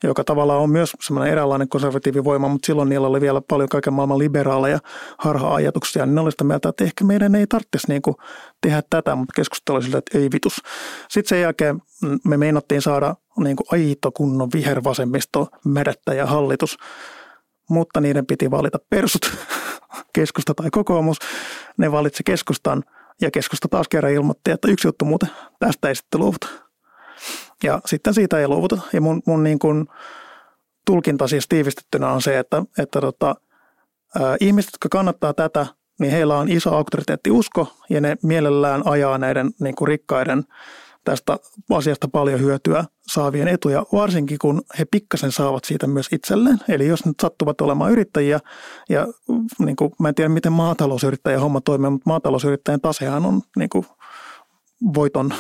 joka 0.05 0.25
tavallaan 0.25 0.61
on 0.61 0.71
myös 0.71 0.93
semmoinen 1.01 1.33
eräänlainen 1.33 1.69
konservatiivivoima, 1.69 2.49
mutta 2.49 2.67
silloin 2.67 2.89
niillä 2.89 3.07
oli 3.07 3.21
vielä 3.21 3.41
paljon 3.49 3.69
kaiken 3.69 3.93
maailman 3.93 4.19
liberaaleja 4.19 4.79
harha-ajatuksia, 5.19 6.07
niin 6.07 6.15
ne 6.15 6.21
oli 6.21 6.31
sitä 6.31 6.45
mieltä, 6.45 6.69
että 6.69 6.85
ehkä 6.85 7.05
meidän 7.05 7.35
ei 7.35 7.47
tarvitsisi 7.47 7.89
niin 7.89 8.03
kuin 8.03 8.17
tehdä 8.61 8.83
tätä, 8.91 9.15
mutta 9.15 9.33
keskustelu 9.37 9.83
sillä, 9.83 9.99
että 9.99 10.19
ei 10.19 10.29
vitus. 10.33 10.57
Sitten 11.09 11.29
sen 11.29 11.41
jälkeen 11.41 11.83
me 12.25 12.37
meinattiin 12.37 12.83
saada 12.83 13.15
niin 13.39 13.57
kuin 13.57 13.67
aito 13.71 14.13
kunnon 14.13 14.49
vihervasemmisto, 14.55 15.49
mädättäjä 15.65 16.27
hallitus, 16.27 16.77
mutta 17.71 18.01
niiden 18.01 18.27
piti 18.27 18.51
valita 18.51 18.79
persut 18.91 19.33
keskusta 20.15 20.55
tai 20.55 20.71
kokoomus. 20.71 21.17
Ne 21.77 21.93
valitsi 21.93 22.23
keskustan 22.27 22.85
ja 23.21 23.31
keskusta 23.31 23.69
taas 23.69 23.89
kerran 23.89 24.13
ilmoitti, 24.13 24.51
että 24.51 24.69
yksi 24.69 24.89
juttu 24.89 25.05
muuten, 25.05 25.31
tästä 25.59 25.89
ei 25.89 25.95
sitten 25.95 26.21
luovuta. 26.21 26.49
Ja 27.63 27.81
sitten 27.87 28.15
siitä 28.15 28.39
ei 28.39 28.49
luovuta. 28.49 28.79
Ja 28.93 29.01
mun, 29.01 29.23
mun 29.27 29.43
niin 29.43 29.59
kuin 29.59 29.87
tulkinta 30.87 31.29
siis 31.29 31.49
tiivistettynä 31.49 32.13
on 32.13 32.23
se, 32.23 32.39
että, 32.39 32.63
että 32.79 33.01
tota, 33.01 33.35
ää, 34.21 34.37
ihmiset, 34.41 34.71
jotka 34.73 34.89
kannattaa 34.89 35.35
tätä, 35.35 35.67
niin 36.01 36.13
heillä 36.13 36.39
on 36.39 36.51
iso 36.51 36.75
auktoriteettiusko 36.75 37.77
ja 37.91 38.01
ne 38.01 38.17
mielellään 38.23 38.83
ajaa 38.85 39.19
näiden 39.19 39.51
niin 39.61 39.75
kuin 39.75 39.89
rikkaiden 39.89 40.45
tästä 41.05 41.39
asiasta 41.71 42.09
paljon 42.09 42.41
hyötyä 42.41 42.85
saavien 43.07 43.49
etuja, 43.49 43.87
varsinkin 43.93 44.39
kun 44.39 44.63
he 44.79 44.85
pikkasen 44.85 45.33
saavat 45.33 45.65
siitä 45.65 45.87
myös 45.87 46.09
itselleen. 46.13 46.59
Eli 46.69 46.87
jos 46.87 47.07
nyt 47.07 47.21
sattuvat 47.23 47.61
olemaan 47.61 47.93
yrittäjiä, 47.93 48.41
ja 48.89 49.07
niin 49.59 49.77
kuin, 49.77 49.93
mä 50.01 50.09
en 50.09 50.15
tiedä 50.15 50.29
miten 50.29 50.53
maatalousyrittäjä 50.53 51.41
homma 51.41 51.61
toimii, 51.61 51.91
mutta 51.91 52.11
maatalousyrittäjän 52.11 52.81
tasehan 52.81 53.27
on 53.27 53.43
niin 53.57 53.69
kuin 53.69 53.87
voiton, 54.95 55.35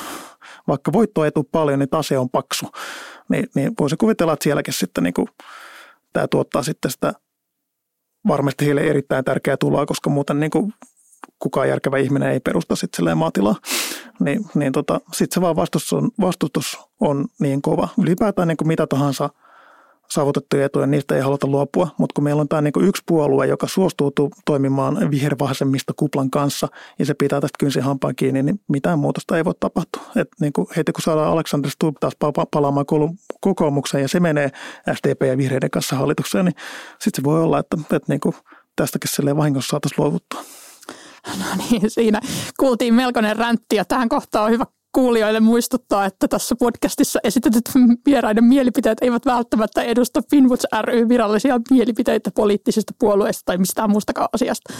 vaikka 0.68 0.92
voittoa 0.92 1.24
ei 1.24 1.32
tule 1.32 1.44
paljon, 1.52 1.78
niin 1.78 1.88
tase 1.88 2.18
on 2.18 2.30
paksu. 2.30 2.66
Niin, 3.28 3.46
niin 3.54 3.72
voisi 3.80 3.96
kuvitella, 3.96 4.32
että 4.32 4.44
sielläkin 4.44 4.74
sitten 4.74 5.04
niin 5.04 5.14
kuin, 5.14 5.28
tämä 6.12 6.28
tuottaa 6.28 6.62
sitten 6.62 6.90
sitä 6.90 7.12
varmasti 8.28 8.66
heille 8.66 8.80
erittäin 8.80 9.24
tärkeää 9.24 9.56
tuloa, 9.56 9.86
koska 9.86 10.10
muuten 10.10 10.40
niin 10.40 10.50
kuin 10.50 10.74
kukaan 11.38 11.68
järkevä 11.68 11.98
ihminen 11.98 12.30
ei 12.30 12.40
perusta 12.40 12.76
sitten 12.76 13.18
maatilaa, 13.18 13.56
niin, 14.20 14.44
niin 14.54 14.72
tota, 14.72 15.00
sitten 15.12 15.34
se 15.34 15.40
vaan 15.40 15.56
vastustus 15.56 15.92
on, 15.92 16.10
vastustus 16.20 16.78
on 17.00 17.26
niin 17.40 17.62
kova. 17.62 17.88
Ylipäätään 18.02 18.48
niin 18.48 18.56
kuin 18.56 18.68
mitä 18.68 18.86
tahansa 18.86 19.30
saavutettuja 20.12 20.64
etuja, 20.64 20.86
niistä 20.86 21.14
ei 21.14 21.20
haluta 21.20 21.46
luopua, 21.46 21.88
mutta 21.98 22.12
kun 22.14 22.24
meillä 22.24 22.40
on 22.40 22.48
tämä 22.48 22.62
niin 22.62 22.72
yksi 22.80 23.02
puolue, 23.06 23.46
joka 23.46 23.66
suostuu 23.66 24.12
toimimaan 24.44 25.10
vihervahasemmista 25.10 25.92
kuplan 25.96 26.30
kanssa 26.30 26.68
ja 26.98 27.06
se 27.06 27.14
pitää 27.14 27.40
tästä 27.40 27.56
kynsin 27.58 27.82
hampaan 27.82 28.16
kiinni, 28.16 28.42
niin 28.42 28.60
mitään 28.68 28.98
muutosta 28.98 29.36
ei 29.36 29.44
voi 29.44 29.54
tapahtua. 29.60 30.02
Et 30.16 30.28
niin 30.40 30.52
kuin 30.52 30.66
heti 30.76 30.92
kun 30.92 31.02
saadaan 31.02 31.32
Alexander 31.32 31.70
Stubb 31.70 31.96
taas 32.00 32.12
palaamaan 32.50 32.86
kokoomukseen 33.40 34.02
ja 34.02 34.08
se 34.08 34.20
menee 34.20 34.50
SDP 34.94 35.22
ja 35.22 35.38
vihreiden 35.38 35.70
kanssa 35.70 35.96
hallitukseen, 35.96 36.44
niin 36.44 36.54
sitten 36.98 37.22
se 37.22 37.24
voi 37.24 37.42
olla, 37.42 37.58
että, 37.58 37.76
että 37.82 38.12
niin 38.12 38.20
kuin 38.20 38.34
tästäkin 38.76 39.36
vahingossa 39.36 39.70
saataisiin 39.70 40.04
luovuttaa. 40.04 40.42
No 41.38 41.64
niin, 41.70 41.90
siinä 41.90 42.20
kuultiin 42.60 42.94
melkoinen 42.94 43.36
räntti 43.36 43.76
ja 43.76 43.84
tähän 43.84 44.08
kohtaan 44.08 44.44
on 44.44 44.50
hyvä 44.50 44.64
kuulijoille 44.92 45.40
muistuttaa, 45.40 46.04
että 46.04 46.28
tässä 46.28 46.54
podcastissa 46.58 47.20
esitetyt 47.24 47.70
vieraiden 48.06 48.44
mielipiteet 48.44 48.98
eivät 49.02 49.26
välttämättä 49.26 49.82
edusta 49.82 50.22
Finwoods 50.30 50.66
ry 50.82 51.08
virallisia 51.08 51.60
mielipiteitä 51.70 52.30
poliittisista 52.34 52.92
puolueista 52.98 53.42
tai 53.44 53.58
mistään 53.58 53.90
muustakaan 53.90 54.28
asiasta. 54.32 54.74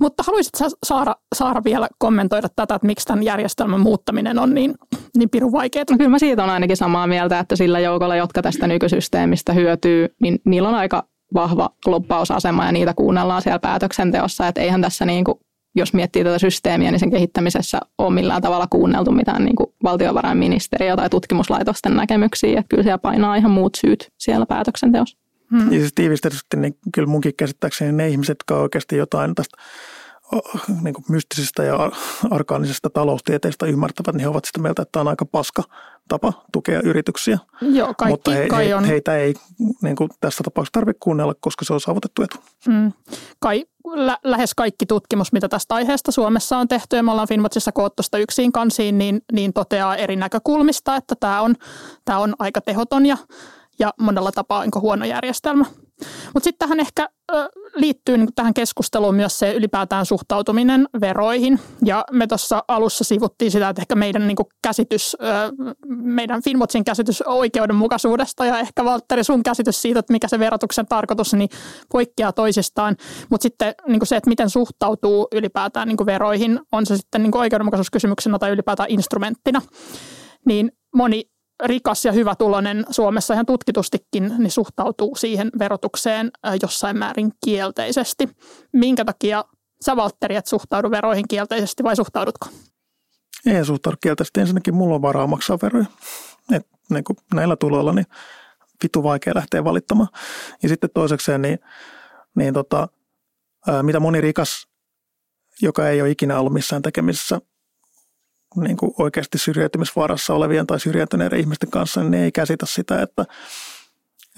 Mutta 0.00 0.22
haluaisit 0.26 0.52
Saara, 0.86 1.14
Saara 1.34 1.64
vielä 1.64 1.88
kommentoida 1.98 2.48
tätä, 2.48 2.74
että 2.74 2.86
miksi 2.86 3.06
tämän 3.06 3.22
järjestelmän 3.22 3.80
muuttaminen 3.80 4.38
on 4.38 4.54
niin, 4.54 4.74
niin 5.16 5.30
pirun 5.30 5.52
vaikeaa? 5.52 5.84
No 5.90 5.96
kyllä 5.96 6.10
mä 6.10 6.18
siitä 6.18 6.44
on 6.44 6.50
ainakin 6.50 6.76
samaa 6.76 7.06
mieltä, 7.06 7.38
että 7.38 7.56
sillä 7.56 7.80
joukolla, 7.80 8.16
jotka 8.16 8.42
tästä 8.42 8.66
nykysysteemistä 8.66 9.52
hyötyy, 9.52 10.08
niin 10.22 10.38
niillä 10.44 10.68
on 10.68 10.74
aika 10.74 11.04
vahva 11.34 11.70
loppausasema 11.86 12.64
ja 12.64 12.72
niitä 12.72 12.94
kuunnellaan 12.94 13.42
siellä 13.42 13.58
päätöksenteossa, 13.58 14.48
että 14.48 14.60
eihän 14.60 14.80
tässä 14.80 15.04
niin 15.04 15.24
kuin 15.24 15.38
jos 15.78 15.92
miettii 15.92 16.24
tätä 16.24 16.38
systeemiä, 16.38 16.90
niin 16.90 17.00
sen 17.00 17.10
kehittämisessä 17.10 17.78
on 17.98 18.12
millään 18.12 18.42
tavalla 18.42 18.66
kuunneltu 18.70 19.10
mitään 19.10 19.44
niin 19.44 19.56
kuin 19.56 19.72
valtiovarainministeriö 19.82 20.96
tai 20.96 21.10
tutkimuslaitosten 21.10 21.96
näkemyksiä. 21.96 22.60
Että 22.60 22.68
kyllä 22.68 22.82
siellä 22.82 22.98
painaa 22.98 23.36
ihan 23.36 23.50
muut 23.50 23.74
syyt 23.74 24.12
siellä 24.18 24.46
päätöksenteossa. 24.46 25.18
Hmm. 25.50 25.72
Ja 25.72 25.78
siis 25.78 25.92
tiivistetysti, 25.94 26.56
niin 26.56 26.76
kyllä 26.94 27.08
munkin 27.08 27.34
käsittääkseni 27.36 27.92
ne 27.92 28.08
ihmiset, 28.08 28.30
jotka 28.30 28.60
oikeasti 28.60 28.96
jotain 28.96 29.34
tästä 29.34 29.56
niin 30.82 30.94
kuin 30.94 31.04
mystisistä 31.08 31.62
ja 31.62 31.90
arkaanisesta 32.30 32.90
taloustieteistä 32.90 33.66
ymmärtävät, 33.66 34.14
niin 34.14 34.20
he 34.20 34.28
ovat 34.28 34.44
sitä 34.44 34.60
mieltä, 34.60 34.82
että 34.82 34.92
tämä 34.92 35.00
on 35.00 35.08
aika 35.08 35.24
paska 35.24 35.62
tapa 36.08 36.32
tukea 36.52 36.80
yrityksiä. 36.84 37.38
Joo, 37.60 37.94
kaikki, 37.94 38.10
Mutta 38.10 38.30
he, 38.30 38.48
kai 38.48 38.68
he, 38.68 38.74
on... 38.74 38.84
heitä 38.84 39.16
ei 39.16 39.34
niin 39.82 39.96
kuin 39.96 40.10
tässä 40.20 40.44
tapauksessa 40.44 40.72
tarvitse 40.72 40.98
kuunnella, 41.00 41.34
koska 41.40 41.64
se 41.64 41.72
on 41.72 41.80
saavutettu 41.80 42.22
etu. 42.22 42.36
Mm. 42.68 42.92
Kai, 43.38 43.66
lä- 43.86 44.18
lähes 44.24 44.54
kaikki 44.54 44.86
tutkimus, 44.86 45.32
mitä 45.32 45.48
tästä 45.48 45.74
aiheesta 45.74 46.12
Suomessa 46.12 46.58
on 46.58 46.68
tehty, 46.68 46.96
ja 46.96 47.02
me 47.02 47.10
ollaan 47.10 47.28
Finwatchissa 47.28 47.72
koottosta 47.72 48.18
yksin 48.18 48.52
kansiin, 48.52 48.98
niin, 48.98 49.20
niin 49.32 49.52
toteaa 49.52 49.96
eri 49.96 50.16
näkökulmista, 50.16 50.96
että 50.96 51.14
tämä 51.20 51.40
on, 51.40 51.54
tämä 52.04 52.18
on 52.18 52.34
aika 52.38 52.60
tehoton 52.60 53.06
ja, 53.06 53.16
ja 53.78 53.94
monella 54.00 54.32
tapaa 54.32 54.64
huono 54.80 55.04
järjestelmä. 55.04 55.64
Mutta 56.34 56.44
sitten 56.44 56.68
tähän 56.68 56.80
ehkä 56.80 57.08
liittyy 57.74 58.18
niin 58.18 58.28
tähän 58.34 58.54
keskusteluun 58.54 59.14
myös 59.14 59.38
se 59.38 59.54
ylipäätään 59.54 60.06
suhtautuminen 60.06 60.88
veroihin. 61.00 61.60
Ja 61.84 62.04
me 62.12 62.26
tuossa 62.26 62.64
alussa 62.68 63.04
sivuttiin 63.04 63.50
sitä, 63.50 63.68
että 63.68 63.82
ehkä 63.82 63.94
meidän 63.94 64.28
niin 64.28 64.36
käsitys, 64.62 65.16
meidän 65.86 66.42
Finwatchin 66.42 66.84
käsitys 66.84 67.22
oikeudenmukaisuudesta 67.22 68.44
ja 68.44 68.58
ehkä 68.58 68.84
Valtteri 68.84 69.24
sun 69.24 69.42
käsitys 69.42 69.82
siitä, 69.82 70.00
että 70.00 70.12
mikä 70.12 70.28
se 70.28 70.38
verotuksen 70.38 70.86
tarkoitus, 70.86 71.34
niin 71.34 71.48
poikkeaa 71.92 72.32
toisistaan. 72.32 72.96
Mutta 73.30 73.42
sitten 73.42 73.74
niin 73.86 74.06
se, 74.06 74.16
että 74.16 74.30
miten 74.30 74.50
suhtautuu 74.50 75.28
ylipäätään 75.32 75.88
niin 75.88 76.06
veroihin, 76.06 76.60
on 76.72 76.86
se 76.86 76.96
sitten 76.96 77.22
niin 77.22 77.36
oikeudenmukaisuuskysymyksenä 77.36 78.38
tai 78.38 78.50
ylipäätään 78.50 78.90
instrumenttina, 78.90 79.62
niin 80.46 80.72
moni 80.94 81.30
rikas 81.64 82.04
ja 82.04 82.12
hyvä 82.12 82.34
tulonen 82.34 82.84
Suomessa 82.90 83.34
ihan 83.34 83.46
tutkitustikin 83.46 84.32
niin 84.38 84.50
suhtautuu 84.50 85.16
siihen 85.16 85.50
verotukseen 85.58 86.30
jossain 86.62 86.98
määrin 86.98 87.32
kielteisesti. 87.44 88.28
Minkä 88.72 89.04
takia 89.04 89.44
sä 89.84 89.96
Valtteri 89.96 90.36
et 90.36 90.46
suhtaudu 90.46 90.90
veroihin 90.90 91.28
kielteisesti 91.28 91.84
vai 91.84 91.96
suhtaudutko? 91.96 92.46
Ei 93.46 93.64
suhtaudu 93.64 93.96
kielteisesti. 94.00 94.40
Ensinnäkin 94.40 94.74
mulla 94.74 94.94
on 94.94 95.02
varaa 95.02 95.26
maksaa 95.26 95.58
veroja. 95.62 95.86
Et 96.52 96.66
niin 96.90 97.04
kuin 97.04 97.16
näillä 97.34 97.56
tuloilla 97.56 97.92
niin 97.92 98.06
vitu 98.82 99.02
vaikea 99.02 99.32
lähteä 99.36 99.64
valittamaan. 99.64 100.08
Ja 100.62 100.68
sitten 100.68 100.90
toisekseen, 100.94 101.42
niin, 101.42 101.58
niin 102.36 102.54
tota, 102.54 102.88
mitä 103.82 104.00
moni 104.00 104.20
rikas, 104.20 104.68
joka 105.62 105.88
ei 105.88 106.02
ole 106.02 106.10
ikinä 106.10 106.40
ollut 106.40 106.52
missään 106.52 106.82
tekemisessä 106.82 107.40
niin 108.56 108.76
kuin 108.76 108.94
oikeasti 108.98 109.38
syrjäytymisvaarassa 109.38 110.34
olevien 110.34 110.66
tai 110.66 110.80
syrjäytyneiden 110.80 111.40
ihmisten 111.40 111.70
kanssa, 111.70 112.00
niin 112.00 112.10
ne 112.10 112.24
ei 112.24 112.32
käsitä 112.32 112.66
sitä, 112.66 113.02
että, 113.02 113.24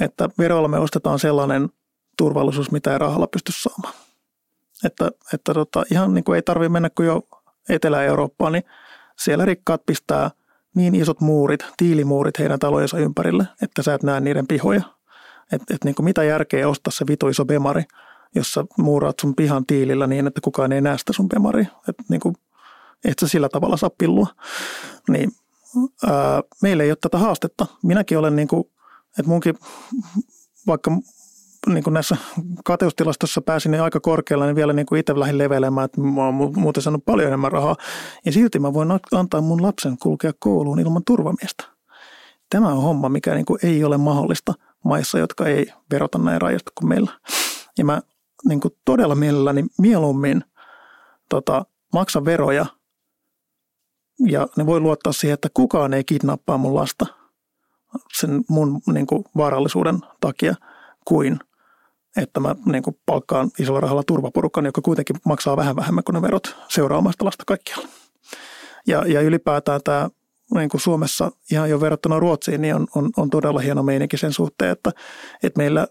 että 0.00 0.28
veroilla 0.38 0.68
me 0.68 0.78
ostetaan 0.78 1.18
sellainen 1.18 1.68
turvallisuus, 2.16 2.70
mitä 2.70 2.92
ei 2.92 2.98
rahalla 2.98 3.26
pysty 3.26 3.52
saamaan. 3.52 3.94
Että, 4.84 5.10
että 5.34 5.54
tota, 5.54 5.82
ihan 5.90 6.14
niin 6.14 6.24
kuin 6.24 6.36
ei 6.36 6.42
tarvitse 6.42 6.68
mennä 6.68 6.90
kuin 6.90 7.06
jo 7.06 7.22
Etelä-Eurooppaan, 7.68 8.52
niin 8.52 8.64
siellä 9.18 9.44
rikkaat 9.44 9.86
pistää 9.86 10.30
niin 10.74 10.94
isot 10.94 11.20
muurit, 11.20 11.66
tiilimuurit 11.76 12.38
heidän 12.38 12.58
talojensa 12.58 12.98
ympärille, 12.98 13.46
että 13.62 13.82
sä 13.82 13.94
et 13.94 14.02
näe 14.02 14.20
niiden 14.20 14.46
pihoja. 14.46 14.82
Että 15.52 15.74
et 15.74 15.84
niin 15.84 15.94
kuin 15.94 16.04
mitä 16.04 16.24
järkeä 16.24 16.68
ostaa 16.68 16.90
se 16.90 17.06
vitu 17.06 17.28
iso 17.28 17.44
bemari, 17.44 17.82
jossa 18.34 18.66
muuraat 18.78 19.18
sun 19.20 19.34
pihan 19.34 19.66
tiilillä 19.66 20.06
niin, 20.06 20.26
että 20.26 20.40
kukaan 20.40 20.72
ei 20.72 20.80
näe 20.80 20.98
sitä 20.98 21.12
sun 21.12 21.28
bemari. 21.28 21.66
Että 21.88 22.02
niin 22.08 22.20
kuin 22.20 22.34
et 23.04 23.18
sä 23.18 23.28
sillä 23.28 23.48
tavalla 23.48 23.76
saa 23.76 23.90
pillua. 23.98 24.26
Niin 25.08 25.32
ää, 26.06 26.42
meillä 26.62 26.82
ei 26.82 26.90
ole 26.90 26.98
tätä 27.00 27.18
haastetta. 27.18 27.66
Minäkin 27.82 28.18
olen 28.18 28.36
niin 28.36 28.48
kuin, 28.48 28.64
että 29.18 29.28
munkin, 29.28 29.54
vaikka 30.66 30.90
niin 31.66 31.84
kuin 31.84 31.94
näissä 31.94 32.16
kateustilastossa 32.64 33.42
pääsin 33.42 33.72
niin 33.72 33.82
aika 33.82 34.00
korkealla, 34.00 34.46
niin 34.46 34.56
vielä 34.56 34.72
niin 34.72 34.86
kuin 34.86 34.98
itse 34.98 35.18
lähdin 35.18 35.38
levelemään, 35.38 35.84
että 35.84 36.00
mä 36.00 36.24
oon 36.24 36.34
muuten 36.56 36.82
saanut 36.82 37.04
paljon 37.04 37.28
enemmän 37.28 37.52
rahaa. 37.52 37.76
Ja 38.24 38.32
silti 38.32 38.58
mä 38.58 38.74
voin 38.74 38.88
antaa 39.12 39.40
mun 39.40 39.62
lapsen 39.62 39.98
kulkea 39.98 40.32
kouluun 40.38 40.80
ilman 40.80 41.04
turvamiestä. 41.06 41.64
Tämä 42.50 42.68
on 42.68 42.82
homma, 42.82 43.08
mikä 43.08 43.34
niin 43.34 43.46
kuin 43.46 43.58
ei 43.62 43.84
ole 43.84 43.96
mahdollista 43.96 44.54
maissa, 44.84 45.18
jotka 45.18 45.46
ei 45.46 45.72
verota 45.90 46.18
näin 46.18 46.40
rajasta 46.40 46.72
kuin 46.78 46.88
meillä. 46.88 47.12
Ja 47.78 47.84
mä 47.84 48.02
niin 48.48 48.60
kuin 48.60 48.74
todella 48.84 49.14
mielelläni 49.14 49.64
mieluummin 49.78 50.44
tota, 51.28 51.64
maksa 51.92 52.24
veroja– 52.24 52.66
ja 54.26 54.48
ne 54.56 54.66
voi 54.66 54.80
luottaa 54.80 55.12
siihen, 55.12 55.34
että 55.34 55.48
kukaan 55.54 55.94
ei 55.94 56.04
kidnappaa 56.04 56.58
mun 56.58 56.74
lasta 56.74 57.06
sen 58.12 58.44
mun 58.48 58.80
niin 58.92 59.06
kuin, 59.06 59.24
vaarallisuuden 59.36 59.98
takia 60.20 60.54
kuin 61.04 61.38
että 62.16 62.40
mä 62.40 62.54
niin 62.66 62.82
kuin, 62.82 62.96
palkkaan 63.06 63.50
isolla 63.58 63.80
rahalla 63.80 64.02
turvaporukan, 64.02 64.64
joka 64.64 64.80
kuitenkin 64.80 65.16
maksaa 65.24 65.56
vähän 65.56 65.76
vähemmän 65.76 66.04
kuin 66.04 66.14
ne 66.14 66.22
verot 66.22 66.56
seuraamasta 66.68 67.24
lasta 67.24 67.44
kaikkialla. 67.46 67.88
Ja, 68.86 69.04
ja 69.06 69.20
ylipäätään 69.20 69.80
tämä 69.84 70.10
niin 70.54 70.68
kuin 70.68 70.80
Suomessa 70.80 71.32
ihan 71.52 71.70
jo 71.70 71.80
verrattuna 71.80 72.20
Ruotsiin, 72.20 72.60
niin 72.60 72.74
on, 72.74 72.86
on, 72.94 73.10
on 73.16 73.30
todella 73.30 73.60
hieno 73.60 73.82
meininki 73.82 74.16
sen 74.16 74.32
suhteen, 74.32 74.70
että, 74.70 74.90
että 75.42 75.58
meillä 75.58 75.86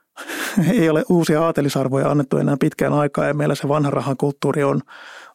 ei 0.72 0.90
ole 0.90 1.04
uusia 1.08 1.42
aatelisarvoja 1.42 2.10
annettu 2.10 2.36
enää 2.36 2.56
pitkään 2.60 2.92
aikaa 2.92 3.26
ja 3.26 3.34
meillä 3.34 3.54
se 3.54 3.68
vanha 3.68 3.90
rahan 3.90 4.16
kulttuuri 4.16 4.64
on, 4.64 4.80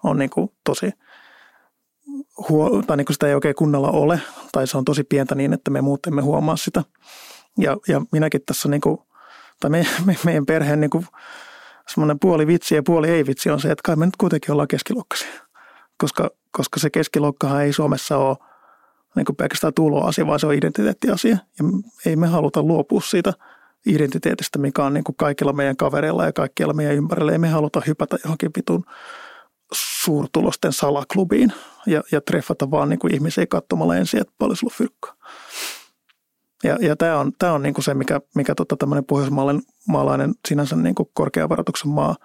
on 0.03 0.17
niin 0.17 0.29
kuin 0.29 0.51
tosi– 0.63 0.91
huo, 2.49 2.81
tai 2.87 2.97
niin 2.97 3.05
kuin 3.05 3.13
sitä 3.13 3.27
ei 3.27 3.35
oikein 3.35 3.55
kunnolla 3.55 3.91
ole, 3.91 4.21
tai 4.51 4.67
se 4.67 4.77
on 4.77 4.85
tosi 4.85 5.03
pientä 5.03 5.35
niin, 5.35 5.53
että 5.53 5.71
me 5.71 5.81
muut 5.81 6.07
emme 6.07 6.21
huomaa 6.21 6.57
sitä. 6.57 6.83
Ja, 7.57 7.77
ja 7.87 8.01
minäkin 8.11 8.41
tässä, 8.45 8.69
niin 8.69 8.81
kuin, 8.81 8.97
tai 9.59 9.69
me, 9.69 9.85
me, 10.05 10.15
meidän 10.25 10.45
perheen 10.45 10.79
niin 10.79 10.89
kuin 10.89 11.05
semmoinen 11.87 12.19
puoli 12.19 12.47
vitsi 12.47 12.75
ja 12.75 12.83
puoli 12.83 13.09
ei 13.09 13.25
vitsi 13.25 13.49
on 13.49 13.59
se, 13.59 13.71
että 13.71 13.81
kai 13.83 13.95
me 13.95 14.05
nyt 14.05 14.15
kuitenkin 14.15 14.51
ollaan 14.51 14.67
keskiluokkaisia. 14.67 15.29
Koska, 15.97 16.29
koska 16.51 16.79
se 16.79 16.89
keskiluokkahan 16.89 17.63
ei 17.63 17.73
Suomessa 17.73 18.17
ole 18.17 18.37
niin 19.15 19.25
kuin 19.25 19.35
pelkästään 19.35 19.73
tuloasia, 19.73 20.27
vaan 20.27 20.39
se 20.39 20.47
on 20.47 20.53
identiteettiasia. 20.53 21.31
Ja 21.31 21.65
ei 22.05 22.15
me 22.15 22.27
haluta 22.27 22.63
luopua 22.63 23.01
siitä 23.01 23.33
identiteetistä, 23.85 24.59
mikä 24.59 24.83
on 24.83 24.93
niin 24.93 25.03
kuin 25.03 25.15
kaikilla 25.15 25.53
meidän 25.53 25.77
kavereilla 25.77 26.25
ja 26.25 26.33
kaikkialla 26.33 26.73
meidän 26.73 26.95
ympärillä. 26.95 27.31
Ei 27.31 27.37
me 27.37 27.49
haluta 27.49 27.81
hypätä 27.87 28.17
johonkin 28.23 28.51
vitun 28.57 28.85
suurtulosten 29.73 30.73
salaklubiin 30.73 31.53
ja, 31.85 32.03
ja 32.11 32.21
treffata 32.21 32.71
vaan 32.71 32.89
niin 32.89 32.99
kuin 32.99 33.13
ihmisiä 33.13 33.45
katsomalla 33.47 33.95
ensin, 33.95 34.21
että 34.21 34.33
paljon 34.37 34.57
sulla 34.57 34.73
fyrkkaa. 34.77 35.15
Ja, 36.63 36.77
ja 36.81 36.95
tämä 36.95 37.19
on, 37.19 37.31
tämä 37.39 37.53
on 37.53 37.61
niin 37.61 37.73
kuin 37.73 37.85
se, 37.85 37.93
mikä, 37.93 38.21
mikä 38.35 38.55
tota 38.55 38.77
tämmöinen 38.77 39.05
pohjoismaalainen 39.05 40.33
sinänsä 40.47 40.75
niin 40.75 40.95
kuin 40.95 41.09
korkeavaroituksen 41.13 41.89
maa 41.91 42.15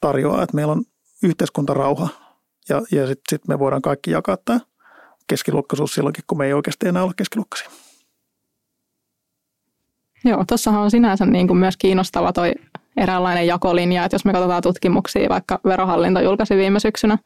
tarjoaa, 0.00 0.42
että 0.42 0.56
meillä 0.56 0.72
on 0.72 0.84
yhteiskuntarauha 1.22 2.08
ja, 2.68 2.82
ja 2.92 3.06
sitten 3.06 3.24
sit 3.28 3.48
me 3.48 3.58
voidaan 3.58 3.82
kaikki 3.82 4.10
jakaa 4.10 4.36
tämä 4.44 4.60
keskiluokkaisuus 5.26 5.94
silloinkin, 5.94 6.24
kun 6.26 6.38
me 6.38 6.46
ei 6.46 6.52
oikeasti 6.52 6.88
enää 6.88 7.04
ole 7.04 7.12
keskiluokkaisia. 7.16 7.70
Joo, 10.24 10.44
tuossahan 10.48 10.82
on 10.82 10.90
sinänsä 10.90 11.26
niin 11.26 11.46
kuin 11.46 11.58
myös 11.58 11.76
kiinnostava 11.76 12.32
toi 12.32 12.52
eräänlainen 12.96 13.46
jakolinja, 13.46 14.04
että 14.04 14.14
jos 14.14 14.24
me 14.24 14.32
katsotaan 14.32 14.62
tutkimuksia, 14.62 15.28
vaikka 15.28 15.60
verohallinto 15.64 16.20
julkaisi 16.20 16.56
viime 16.56 16.80
syksynä 16.80 17.18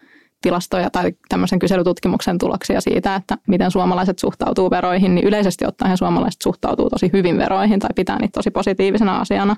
tilastoja 0.43 0.91
tai 0.91 1.13
tämmöisen 1.29 1.59
kyselytutkimuksen 1.59 2.39
tuloksia 2.39 2.81
siitä, 2.81 3.15
että 3.15 3.39
miten 3.49 3.71
suomalaiset 3.71 4.19
suhtautuu 4.19 4.71
veroihin, 4.71 5.15
niin 5.15 5.27
yleisesti 5.27 5.67
ottaen 5.67 5.97
suomalaiset 5.97 6.43
suhtautuu 6.43 6.91
tosi 6.91 7.11
hyvin 7.13 7.39
veroihin 7.39 7.81
tai 7.81 7.91
pitää 7.97 8.19
niitä 8.19 8.33
tosi 8.33 8.51
positiivisena 8.51 9.19
asiana. 9.19 9.57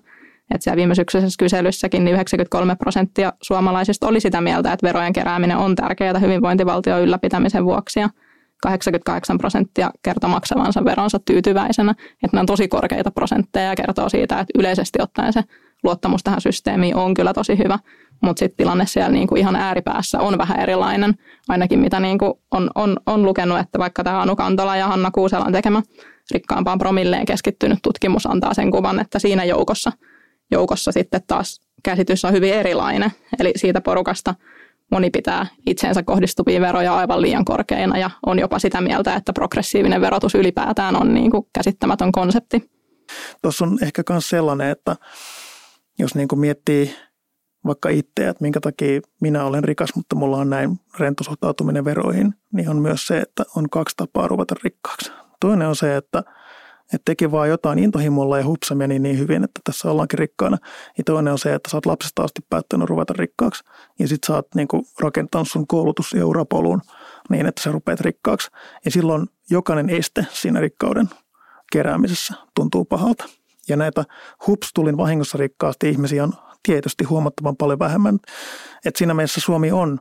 Että 0.54 0.64
siellä 0.64 0.76
viime 0.76 0.94
syksyisessä 0.94 1.38
kyselyssäkin 1.38 2.04
niin 2.04 2.14
93 2.14 2.76
prosenttia 2.76 3.32
suomalaisista 3.42 4.08
oli 4.08 4.20
sitä 4.20 4.40
mieltä, 4.40 4.72
että 4.72 4.86
verojen 4.86 5.12
kerääminen 5.12 5.56
on 5.56 5.76
tärkeää 5.76 6.18
hyvinvointivaltion 6.18 7.00
ylläpitämisen 7.00 7.64
vuoksi. 7.64 8.00
Ja 8.00 8.08
88 8.62 9.38
prosenttia 9.38 9.90
kertoo 10.02 10.30
maksavansa 10.30 10.84
veronsa 10.84 11.18
tyytyväisenä. 11.18 11.90
Että 11.92 12.36
ne 12.36 12.40
on 12.40 12.46
tosi 12.46 12.68
korkeita 12.68 13.10
prosentteja 13.10 13.68
ja 13.68 13.76
kertoo 13.76 14.08
siitä, 14.08 14.40
että 14.40 14.58
yleisesti 14.58 14.98
ottaen 15.02 15.32
se 15.32 15.42
luottamus 15.82 16.22
tähän 16.22 16.40
systeemiin 16.40 16.96
on 16.96 17.14
kyllä 17.14 17.32
tosi 17.32 17.58
hyvä. 17.58 17.78
Mutta 18.22 18.40
sitten 18.40 18.56
tilanne 18.56 18.86
siellä 18.86 19.10
niinku 19.10 19.36
ihan 19.36 19.56
ääripäässä 19.56 20.20
on 20.20 20.38
vähän 20.38 20.60
erilainen, 20.60 21.14
ainakin 21.48 21.78
mitä 21.78 22.00
niinku 22.00 22.40
on, 22.50 22.70
on, 22.74 22.96
on 23.06 23.22
lukenut, 23.22 23.58
että 23.58 23.78
vaikka 23.78 24.04
tämä 24.04 24.22
Anu 24.22 24.36
Kantola 24.36 24.76
ja 24.76 24.86
Hanna 24.86 25.10
Kuuselan 25.10 25.52
tekemä 25.52 25.82
rikkaampaan 26.30 26.78
promilleen 26.78 27.26
keskittynyt 27.26 27.78
tutkimus 27.82 28.26
antaa 28.26 28.54
sen 28.54 28.70
kuvan, 28.70 29.00
että 29.00 29.18
siinä 29.18 29.44
joukossa, 29.44 29.92
joukossa 30.50 30.92
sitten 30.92 31.20
taas 31.26 31.60
käsitys 31.82 32.24
on 32.24 32.32
hyvin 32.32 32.54
erilainen. 32.54 33.12
Eli 33.38 33.52
siitä 33.56 33.80
porukasta– 33.80 34.34
moni 34.90 35.10
pitää 35.10 35.46
itseensä 35.66 36.02
kohdistuvia 36.02 36.60
veroja 36.60 36.96
aivan 36.96 37.22
liian 37.22 37.44
korkeina 37.44 37.98
ja 37.98 38.10
on 38.26 38.38
jopa 38.38 38.58
sitä 38.58 38.80
mieltä, 38.80 39.14
että 39.14 39.32
progressiivinen 39.32 40.00
verotus 40.00 40.34
ylipäätään 40.34 40.96
on 40.96 41.14
niin 41.14 41.30
kuin 41.30 41.46
käsittämätön 41.52 42.12
konsepti. 42.12 42.70
Tuossa 43.42 43.64
on 43.64 43.78
ehkä 43.82 44.02
myös 44.08 44.28
sellainen, 44.28 44.70
että 44.70 44.96
jos 46.00 46.14
niin 46.14 46.28
kuin 46.28 46.40
miettii 46.40 46.94
vaikka 47.66 47.88
itse, 47.88 48.28
että 48.28 48.42
minkä 48.42 48.60
takia 48.60 49.00
minä 49.20 49.44
olen 49.44 49.64
rikas, 49.64 49.94
mutta 49.96 50.16
mulla 50.16 50.36
on 50.36 50.50
näin 50.50 50.80
rento 50.98 51.24
suhtautuminen 51.24 51.84
veroihin, 51.84 52.34
niin 52.52 52.68
on 52.68 52.76
myös 52.76 53.06
se, 53.06 53.18
että 53.18 53.44
on 53.56 53.70
kaksi 53.70 53.96
tapaa 53.96 54.28
ruveta 54.28 54.54
rikkaaksi. 54.64 55.12
Toinen 55.40 55.68
on 55.68 55.76
se, 55.76 55.96
että– 55.96 56.22
että 56.94 57.04
teki 57.04 57.30
vaan 57.30 57.48
jotain 57.48 57.78
intohimolla 57.78 58.38
ja 58.38 58.44
hupsa 58.44 58.74
meni 58.74 58.98
niin 58.98 59.18
hyvin, 59.18 59.44
että 59.44 59.60
tässä 59.64 59.90
ollaankin 59.90 60.18
rikkaana. 60.18 60.58
Ja 60.98 61.04
toinen 61.04 61.32
on 61.32 61.38
se, 61.38 61.54
että 61.54 61.70
sä 61.70 61.76
oot 61.76 61.86
lapsesta 61.86 62.22
asti 62.22 62.42
päättänyt 62.50 62.88
ruveta 62.88 63.14
rikkaaksi 63.16 63.64
ja 63.98 64.08
sit 64.08 64.24
sä 64.26 64.34
oot 64.34 64.54
niin 64.54 64.68
kuin 64.68 64.82
rakentanut 65.00 65.48
sun 65.48 65.66
koulutus- 65.66 66.12
ja 66.12 66.26
urapolun 66.26 66.82
niin, 67.30 67.46
että 67.46 67.62
sä 67.62 67.72
rupeat 67.72 68.00
rikkaaksi. 68.00 68.50
Ja 68.84 68.90
silloin 68.90 69.26
jokainen 69.50 69.90
este 69.90 70.26
siinä 70.32 70.60
rikkauden 70.60 71.08
keräämisessä 71.72 72.34
tuntuu 72.54 72.84
pahalta. 72.84 73.24
Ja 73.70 73.76
näitä 73.76 74.04
hups 74.46 74.70
tulin 74.74 74.96
vahingossa 74.96 75.38
rikkaasti 75.38 75.88
ihmisiä 75.88 76.24
on 76.24 76.32
tietysti 76.62 77.04
huomattavan 77.04 77.56
paljon 77.56 77.78
vähemmän. 77.78 78.18
Että 78.84 78.98
siinä 78.98 79.14
mielessä 79.14 79.40
Suomi 79.40 79.72
on 79.72 79.98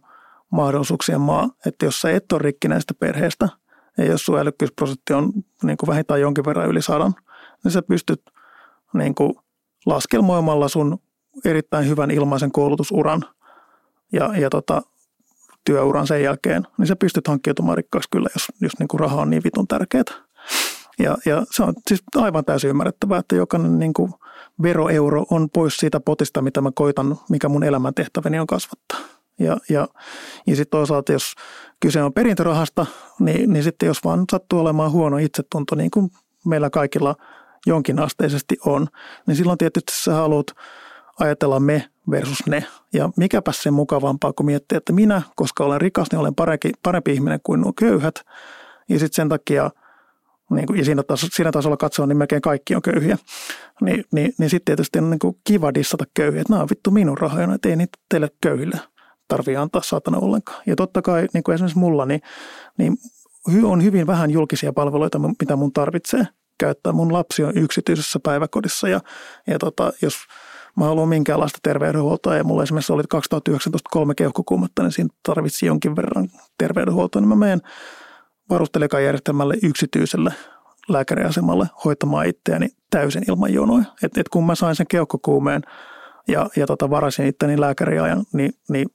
mahdollisuuksien 0.51 1.21
maa, 1.21 1.49
että 1.65 1.85
jos 1.85 2.01
sä 2.01 2.11
et 2.11 2.31
ole 2.31 2.41
rikkinäistä 2.41 2.93
perheestä– 2.93 3.49
ja 3.99 4.05
jos 4.05 4.25
sun 4.25 4.39
älykkyysprosentti 4.39 5.13
on 5.13 5.31
niin 5.63 5.77
kuin 5.77 5.87
vähintään 5.87 6.21
jonkin 6.21 6.45
verran 6.45 6.69
yli 6.69 6.81
sadan, 6.81 7.13
niin 7.63 7.71
sä 7.71 7.81
pystyt 7.81 8.21
niin 8.93 9.15
kuin 9.15 9.33
laskelmoimalla 9.85 10.67
sun 10.67 10.97
erittäin 11.45 11.87
hyvän 11.87 12.11
ilmaisen 12.11 12.51
koulutusuran 12.51 13.23
ja, 14.13 14.37
ja 14.37 14.49
tota, 14.49 14.81
työuran 15.65 16.07
sen 16.07 16.23
jälkeen, 16.23 16.67
niin 16.77 16.87
sä 16.87 16.95
pystyt 16.95 17.27
hankkiutumaan 17.27 17.77
rikkaaksi 17.77 18.09
kyllä, 18.11 18.29
jos, 18.35 18.47
jos 18.61 18.79
niin 18.79 18.87
kuin 18.87 18.99
raha 18.99 19.21
on 19.21 19.29
niin 19.29 19.43
vitun 19.43 19.67
tärkeää. 19.67 20.03
Ja, 20.99 21.17
ja 21.25 21.43
se 21.51 21.63
on 21.63 21.73
siis 21.87 22.03
aivan 22.15 22.45
täysin 22.45 22.69
ymmärrettävää, 22.69 23.19
että 23.19 23.35
jokainen 23.35 23.79
niin 23.79 23.93
kuin 23.93 24.13
veroeuro 24.61 25.25
on 25.31 25.49
pois 25.49 25.77
siitä 25.77 25.99
potista, 25.99 26.41
mitä 26.41 26.61
mä 26.61 26.71
koitan, 26.75 27.17
mikä 27.29 27.49
mun 27.49 27.63
elämäntehtäväni 27.63 28.39
on 28.39 28.47
kasvattaa. 28.47 28.99
Ja, 29.39 29.57
ja, 29.69 29.87
ja 30.47 30.55
sitten 30.55 30.71
toisaalta, 30.71 31.11
jos 31.11 31.33
kyse 31.79 32.03
on 32.03 32.13
perintörahasta, 32.13 32.85
niin, 33.19 33.53
niin 33.53 33.63
sitten 33.63 33.87
jos 33.87 34.03
vaan 34.03 34.25
sattuu 34.31 34.59
olemaan 34.59 34.91
huono 34.91 35.17
itsetunto, 35.17 35.75
niin 35.75 35.91
kuin 35.91 36.11
meillä 36.45 36.69
kaikilla 36.69 37.15
jonkinasteisesti 37.65 38.57
on, 38.65 38.87
niin 39.27 39.35
silloin 39.35 39.57
tietysti 39.57 39.93
sä 39.95 40.13
haluat 40.13 40.47
ajatella 41.19 41.59
me 41.59 41.89
versus 42.11 42.45
ne. 42.47 42.65
Ja 42.93 43.09
mikäpä 43.17 43.51
se 43.51 43.71
mukavampaa 43.71 44.33
kuin 44.33 44.45
miettiä, 44.45 44.77
että 44.77 44.93
minä, 44.93 45.21
koska 45.35 45.63
olen 45.63 45.81
rikas, 45.81 46.07
niin 46.11 46.19
olen 46.19 46.35
parempi, 46.35 46.71
parempi 46.83 47.13
ihminen 47.13 47.39
kuin 47.43 47.61
nuo 47.61 47.73
köyhät. 47.73 48.15
Ja 48.89 48.99
sitten 48.99 49.15
sen 49.15 49.29
takia, 49.29 49.71
niin 50.55 50.67
kuin, 50.67 50.79
ja 50.79 50.85
siinä, 50.85 51.03
taso, 51.03 51.27
siinä 51.31 51.51
tasolla 51.51 51.77
katsoa, 51.77 52.07
niin 52.07 52.17
melkein 52.17 52.41
kaikki 52.41 52.75
on 52.75 52.81
köyhiä. 52.81 53.17
Ni, 53.81 54.03
niin, 54.11 54.33
niin 54.37 54.49
sitten 54.49 54.65
tietysti 54.65 54.99
on 54.99 55.09
niin 55.09 55.19
kuin 55.19 55.37
kiva 55.43 55.73
dissata 55.73 56.03
köyhiä, 56.13 56.41
että 56.41 56.53
nämä 56.53 56.63
on 56.63 56.69
vittu 56.69 56.91
minun 56.91 57.17
rahoja, 57.17 57.53
että 57.53 57.69
ei 57.69 57.75
niitä 57.75 57.97
teille 58.09 58.29
köyhille 58.41 58.79
tarvii 59.27 59.55
antaa 59.55 59.81
saatana 59.81 60.17
ollenkaan. 60.17 60.63
Ja 60.65 60.75
totta 60.75 61.01
kai 61.01 61.27
niin 61.33 61.43
kuin 61.43 61.53
esimerkiksi 61.55 61.79
mulla, 61.79 62.05
niin, 62.05 62.21
niin 62.77 62.97
on 63.63 63.83
hyvin 63.83 64.07
vähän 64.07 64.31
julkisia 64.31 64.73
palveluita, 64.73 65.19
mitä 65.19 65.55
mun 65.55 65.73
tarvitsee 65.73 66.27
käyttää. 66.59 66.93
Mun 66.93 67.13
lapsi 67.13 67.43
on 67.43 67.57
yksityisessä 67.57 68.19
päiväkodissa 68.23 68.87
ja, 68.87 68.99
ja 69.47 69.59
tota, 69.59 69.93
jos 70.01 70.15
mä 70.77 70.85
haluan 70.85 71.09
minkäänlaista 71.09 71.59
terveydenhuoltoa 71.63 72.35
ja 72.35 72.43
mulla 72.43 72.63
esimerkiksi 72.63 72.93
oli 72.93 73.03
2019 73.09 73.89
kolme 73.91 74.15
keuhkokuumetta, 74.15 74.83
niin 74.83 74.91
siinä 74.91 75.09
tarvitsi 75.23 75.65
jonkin 75.65 75.95
verran 75.95 76.29
terveydenhuoltoa, 76.57 77.21
niin 77.21 77.29
mä 77.29 77.35
menen 77.35 77.61
varustelijakajärjestelmälle 78.49 79.55
yksityiselle 79.63 80.33
lääkäriasemalle 80.87 81.69
hoitamaan 81.85 82.27
itseäni 82.27 82.67
täysin 82.89 83.23
ilman 83.27 83.53
jonoja. 83.53 83.85
Et, 84.03 84.17
et 84.17 84.29
kun 84.29 84.45
mä 84.45 84.55
sain 84.55 84.75
sen 84.75 84.87
keuhkokuumeen 84.87 85.61
ja, 86.27 86.49
ja 86.55 86.67
tota, 86.67 86.89
varasin 86.89 87.25
itteni 87.25 87.59
lääkäriajan, 87.61 88.25
niin, 88.33 88.51
niin 88.69 88.89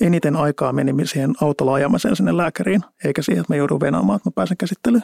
eniten 0.00 0.36
aikaa 0.36 0.72
meni 0.72 1.06
siihen 1.06 1.32
autolla 1.40 1.74
ajamiseen 1.74 2.16
sinne 2.16 2.36
lääkäriin, 2.36 2.80
eikä 3.04 3.22
siihen, 3.22 3.40
että 3.40 3.52
mä 3.52 3.56
joudun 3.56 3.80
venaamaan, 3.80 4.16
että 4.16 4.28
mä 4.28 4.32
pääsen 4.34 4.56
käsittelyyn. 4.56 5.02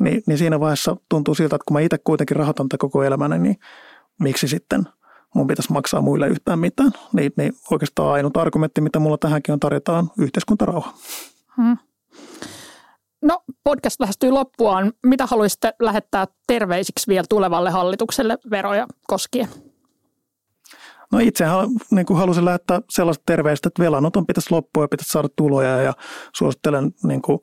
Ni, 0.00 0.22
niin 0.26 0.38
siinä 0.38 0.60
vaiheessa 0.60 0.96
tuntuu 1.08 1.34
siltä, 1.34 1.56
että 1.56 1.64
kun 1.68 1.74
mä 1.74 1.80
itse 1.80 1.98
kuitenkin 1.98 2.36
rahoitan 2.36 2.68
tätä 2.68 2.80
koko 2.80 3.02
elämänä, 3.02 3.38
niin 3.38 3.56
miksi 4.20 4.48
sitten 4.48 4.82
mun 5.34 5.46
pitäisi 5.46 5.72
maksaa 5.72 6.00
muille 6.00 6.28
yhtään 6.28 6.58
mitään. 6.58 6.92
Niin, 7.12 7.32
niin 7.36 7.52
oikeastaan 7.70 8.12
ainut 8.12 8.36
argumentti, 8.36 8.80
mitä 8.80 8.98
mulla 8.98 9.18
tähänkin 9.18 9.52
on 9.52 9.60
tarjota, 9.60 9.98
on 9.98 10.10
yhteiskuntarauha. 10.18 10.94
Hmm. 11.56 11.76
No 13.22 13.42
podcast 13.64 14.00
lähestyy 14.00 14.30
loppuaan. 14.30 14.92
Mitä 15.06 15.26
haluaisitte 15.26 15.74
lähettää 15.82 16.26
terveisiksi 16.46 17.06
vielä 17.08 17.24
tulevalle 17.28 17.70
hallitukselle 17.70 18.38
veroja 18.50 18.86
koskien? 19.06 19.48
No 21.12 21.18
itse 21.18 21.44
niin 21.90 22.06
kuin 22.06 22.18
halusin 22.18 22.44
lähettää 22.44 22.80
sellaista 22.90 23.22
terveistä, 23.26 23.68
että 23.68 23.82
velanoton 23.82 24.26
pitäisi 24.26 24.50
loppua 24.50 24.84
ja 24.84 24.88
pitäisi 24.88 25.10
saada 25.10 25.28
tuloja 25.36 25.82
ja 25.82 25.92
suosittelen 26.36 26.90
niin 27.02 27.22
kuin, 27.22 27.38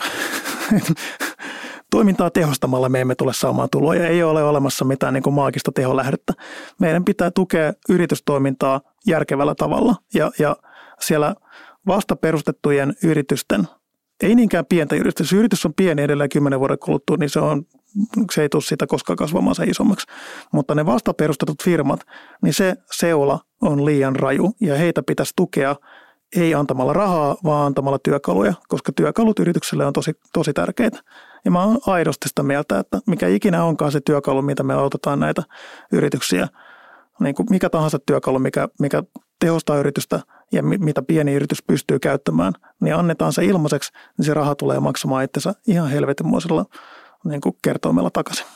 toimintaa 1.90 2.30
tehostamalla 2.30 2.88
me 2.88 3.00
emme 3.00 3.14
tule 3.14 3.32
saamaan 3.32 3.68
tuloja. 3.72 4.08
Ei 4.08 4.22
ole 4.22 4.42
olemassa 4.44 4.84
mitään 4.84 5.14
niin 5.14 5.22
kuin 5.22 5.34
maagista 5.34 5.72
teholähdettä. 5.72 6.32
Meidän 6.80 7.04
pitää 7.04 7.30
tukea 7.30 7.72
yritystoimintaa 7.88 8.80
järkevällä 9.06 9.54
tavalla 9.54 9.94
ja, 10.14 10.30
ja 10.38 10.56
siellä 11.00 11.34
vasta 11.86 12.16
perustettujen 12.16 12.94
yritysten, 13.04 13.68
ei 14.22 14.34
niinkään 14.34 14.66
pientä 14.66 14.96
yritystä. 14.96 15.22
Jos 15.22 15.32
yritys 15.32 15.66
on 15.66 15.74
pieni 15.74 16.02
edelleen 16.02 16.30
kymmenen 16.30 16.60
vuoden 16.60 16.78
kuluttua, 16.78 17.16
niin 17.16 17.30
se 17.30 17.40
on 17.40 17.64
se 18.34 18.42
ei 18.42 18.48
tule 18.48 18.62
sitä 18.62 18.86
koskaan 18.86 19.16
kasvamaan 19.16 19.54
se 19.54 19.64
isommaksi. 19.64 20.06
Mutta 20.52 20.74
ne 20.74 20.86
vasta 20.86 21.14
perustetut 21.14 21.62
firmat, 21.62 22.00
niin 22.42 22.54
se 22.54 22.74
seula 22.92 23.40
on 23.60 23.84
liian 23.84 24.16
raju 24.16 24.54
ja 24.60 24.76
heitä 24.76 25.02
pitäisi 25.02 25.32
tukea 25.36 25.76
ei 26.36 26.54
antamalla 26.54 26.92
rahaa, 26.92 27.36
vaan 27.44 27.66
antamalla 27.66 27.98
työkaluja, 27.98 28.54
koska 28.68 28.92
työkalut 28.92 29.38
yritykselle 29.38 29.86
on 29.86 29.92
tosi, 29.92 30.12
tosi 30.32 30.52
tärkeitä. 30.52 30.98
Ja 31.44 31.50
mä 31.50 31.64
oon 31.64 31.78
aidosti 31.86 32.28
sitä 32.28 32.42
mieltä, 32.42 32.78
että 32.78 33.00
mikä 33.06 33.28
ikinä 33.28 33.64
onkaan 33.64 33.92
se 33.92 34.00
työkalu, 34.00 34.42
mitä 34.42 34.62
me 34.62 34.74
autetaan 34.74 35.20
näitä 35.20 35.42
yrityksiä 35.92 36.48
niin 37.20 37.34
kuin 37.34 37.46
mikä 37.50 37.70
tahansa 37.70 37.98
työkalu, 37.98 38.38
mikä, 38.38 38.68
mikä 38.80 39.02
tehostaa 39.42 39.76
yritystä 39.76 40.20
ja 40.52 40.62
mi, 40.62 40.78
mitä 40.78 41.02
pieni 41.02 41.34
yritys 41.34 41.62
pystyy 41.62 41.98
käyttämään, 41.98 42.52
niin 42.80 42.94
annetaan 42.94 43.32
se 43.32 43.44
ilmaiseksi, 43.44 43.92
niin 44.18 44.26
se 44.26 44.34
raha 44.34 44.54
tulee 44.54 44.80
maksamaan 44.80 45.24
itsensä 45.24 45.54
ihan 45.66 45.90
helvetinmoisella 45.90 46.64
niin 47.24 47.40
kuin 47.40 47.56
kertoimella 47.62 48.10
takaisin. 48.10 48.46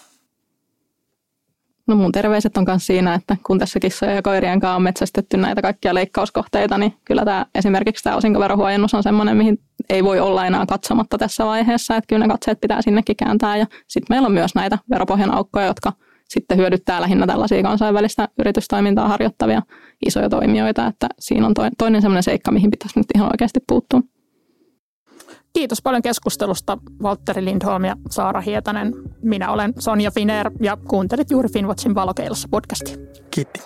No 1.86 1.96
mun 1.96 2.12
terveiset 2.12 2.56
on 2.56 2.64
myös 2.66 2.86
siinä, 2.86 3.14
että 3.14 3.36
kun 3.46 3.58
tässä 3.58 3.80
kissojen 3.80 4.16
ja 4.16 4.22
koirien 4.22 4.60
kanssa 4.60 4.76
on 4.76 4.82
metsästetty 4.82 5.36
näitä 5.36 5.62
kaikkia 5.62 5.94
leikkauskohteita, 5.94 6.78
niin 6.78 6.94
kyllä 7.04 7.24
tämä 7.24 7.46
esimerkiksi 7.54 8.04
tämä 8.04 8.16
osinkoverohuojennus 8.16 8.94
on 8.94 9.02
sellainen, 9.02 9.36
mihin 9.36 9.58
ei 9.90 10.04
voi 10.04 10.20
olla 10.20 10.46
enää 10.46 10.66
katsomatta 10.66 11.18
tässä 11.18 11.44
vaiheessa, 11.44 11.96
että 11.96 12.06
kyllä 12.08 12.26
ne 12.26 12.32
katseet 12.32 12.60
pitää 12.60 12.82
sinnekin 12.82 13.16
kääntää. 13.16 13.56
Ja 13.56 13.66
sitten 13.88 14.14
meillä 14.14 14.26
on 14.26 14.32
myös 14.32 14.54
näitä 14.54 14.78
veropohjan 14.90 15.34
aukkoja, 15.34 15.66
jotka 15.66 15.92
sitten 16.28 16.58
hyödyttää 16.58 17.00
lähinnä 17.00 17.26
tällaisia 17.26 17.62
kansainvälistä 17.62 18.28
yritystoimintaa 18.38 19.08
harjoittavia 19.08 19.62
isoja 20.06 20.28
toimijoita, 20.28 20.86
että 20.86 21.08
siinä 21.18 21.46
on 21.46 21.54
toinen 21.78 22.02
sellainen 22.02 22.22
seikka, 22.22 22.52
mihin 22.52 22.70
pitäisi 22.70 22.98
nyt 22.98 23.06
ihan 23.14 23.28
oikeasti 23.32 23.60
puuttua. 23.68 24.00
Kiitos 25.52 25.82
paljon 25.82 26.02
keskustelusta 26.02 26.78
Valtteri 27.02 27.44
Lindholm 27.44 27.84
ja 27.84 27.96
Saara 28.10 28.40
Hietanen. 28.40 28.92
Minä 29.22 29.50
olen 29.52 29.72
Sonja 29.78 30.10
Finer 30.10 30.50
ja 30.60 30.76
kuuntelit 30.88 31.30
juuri 31.30 31.48
Finwatchin 31.48 31.94
Valokeilossa 31.94 32.48
podcastia. 32.50 32.96
Kiitti. 33.30 33.60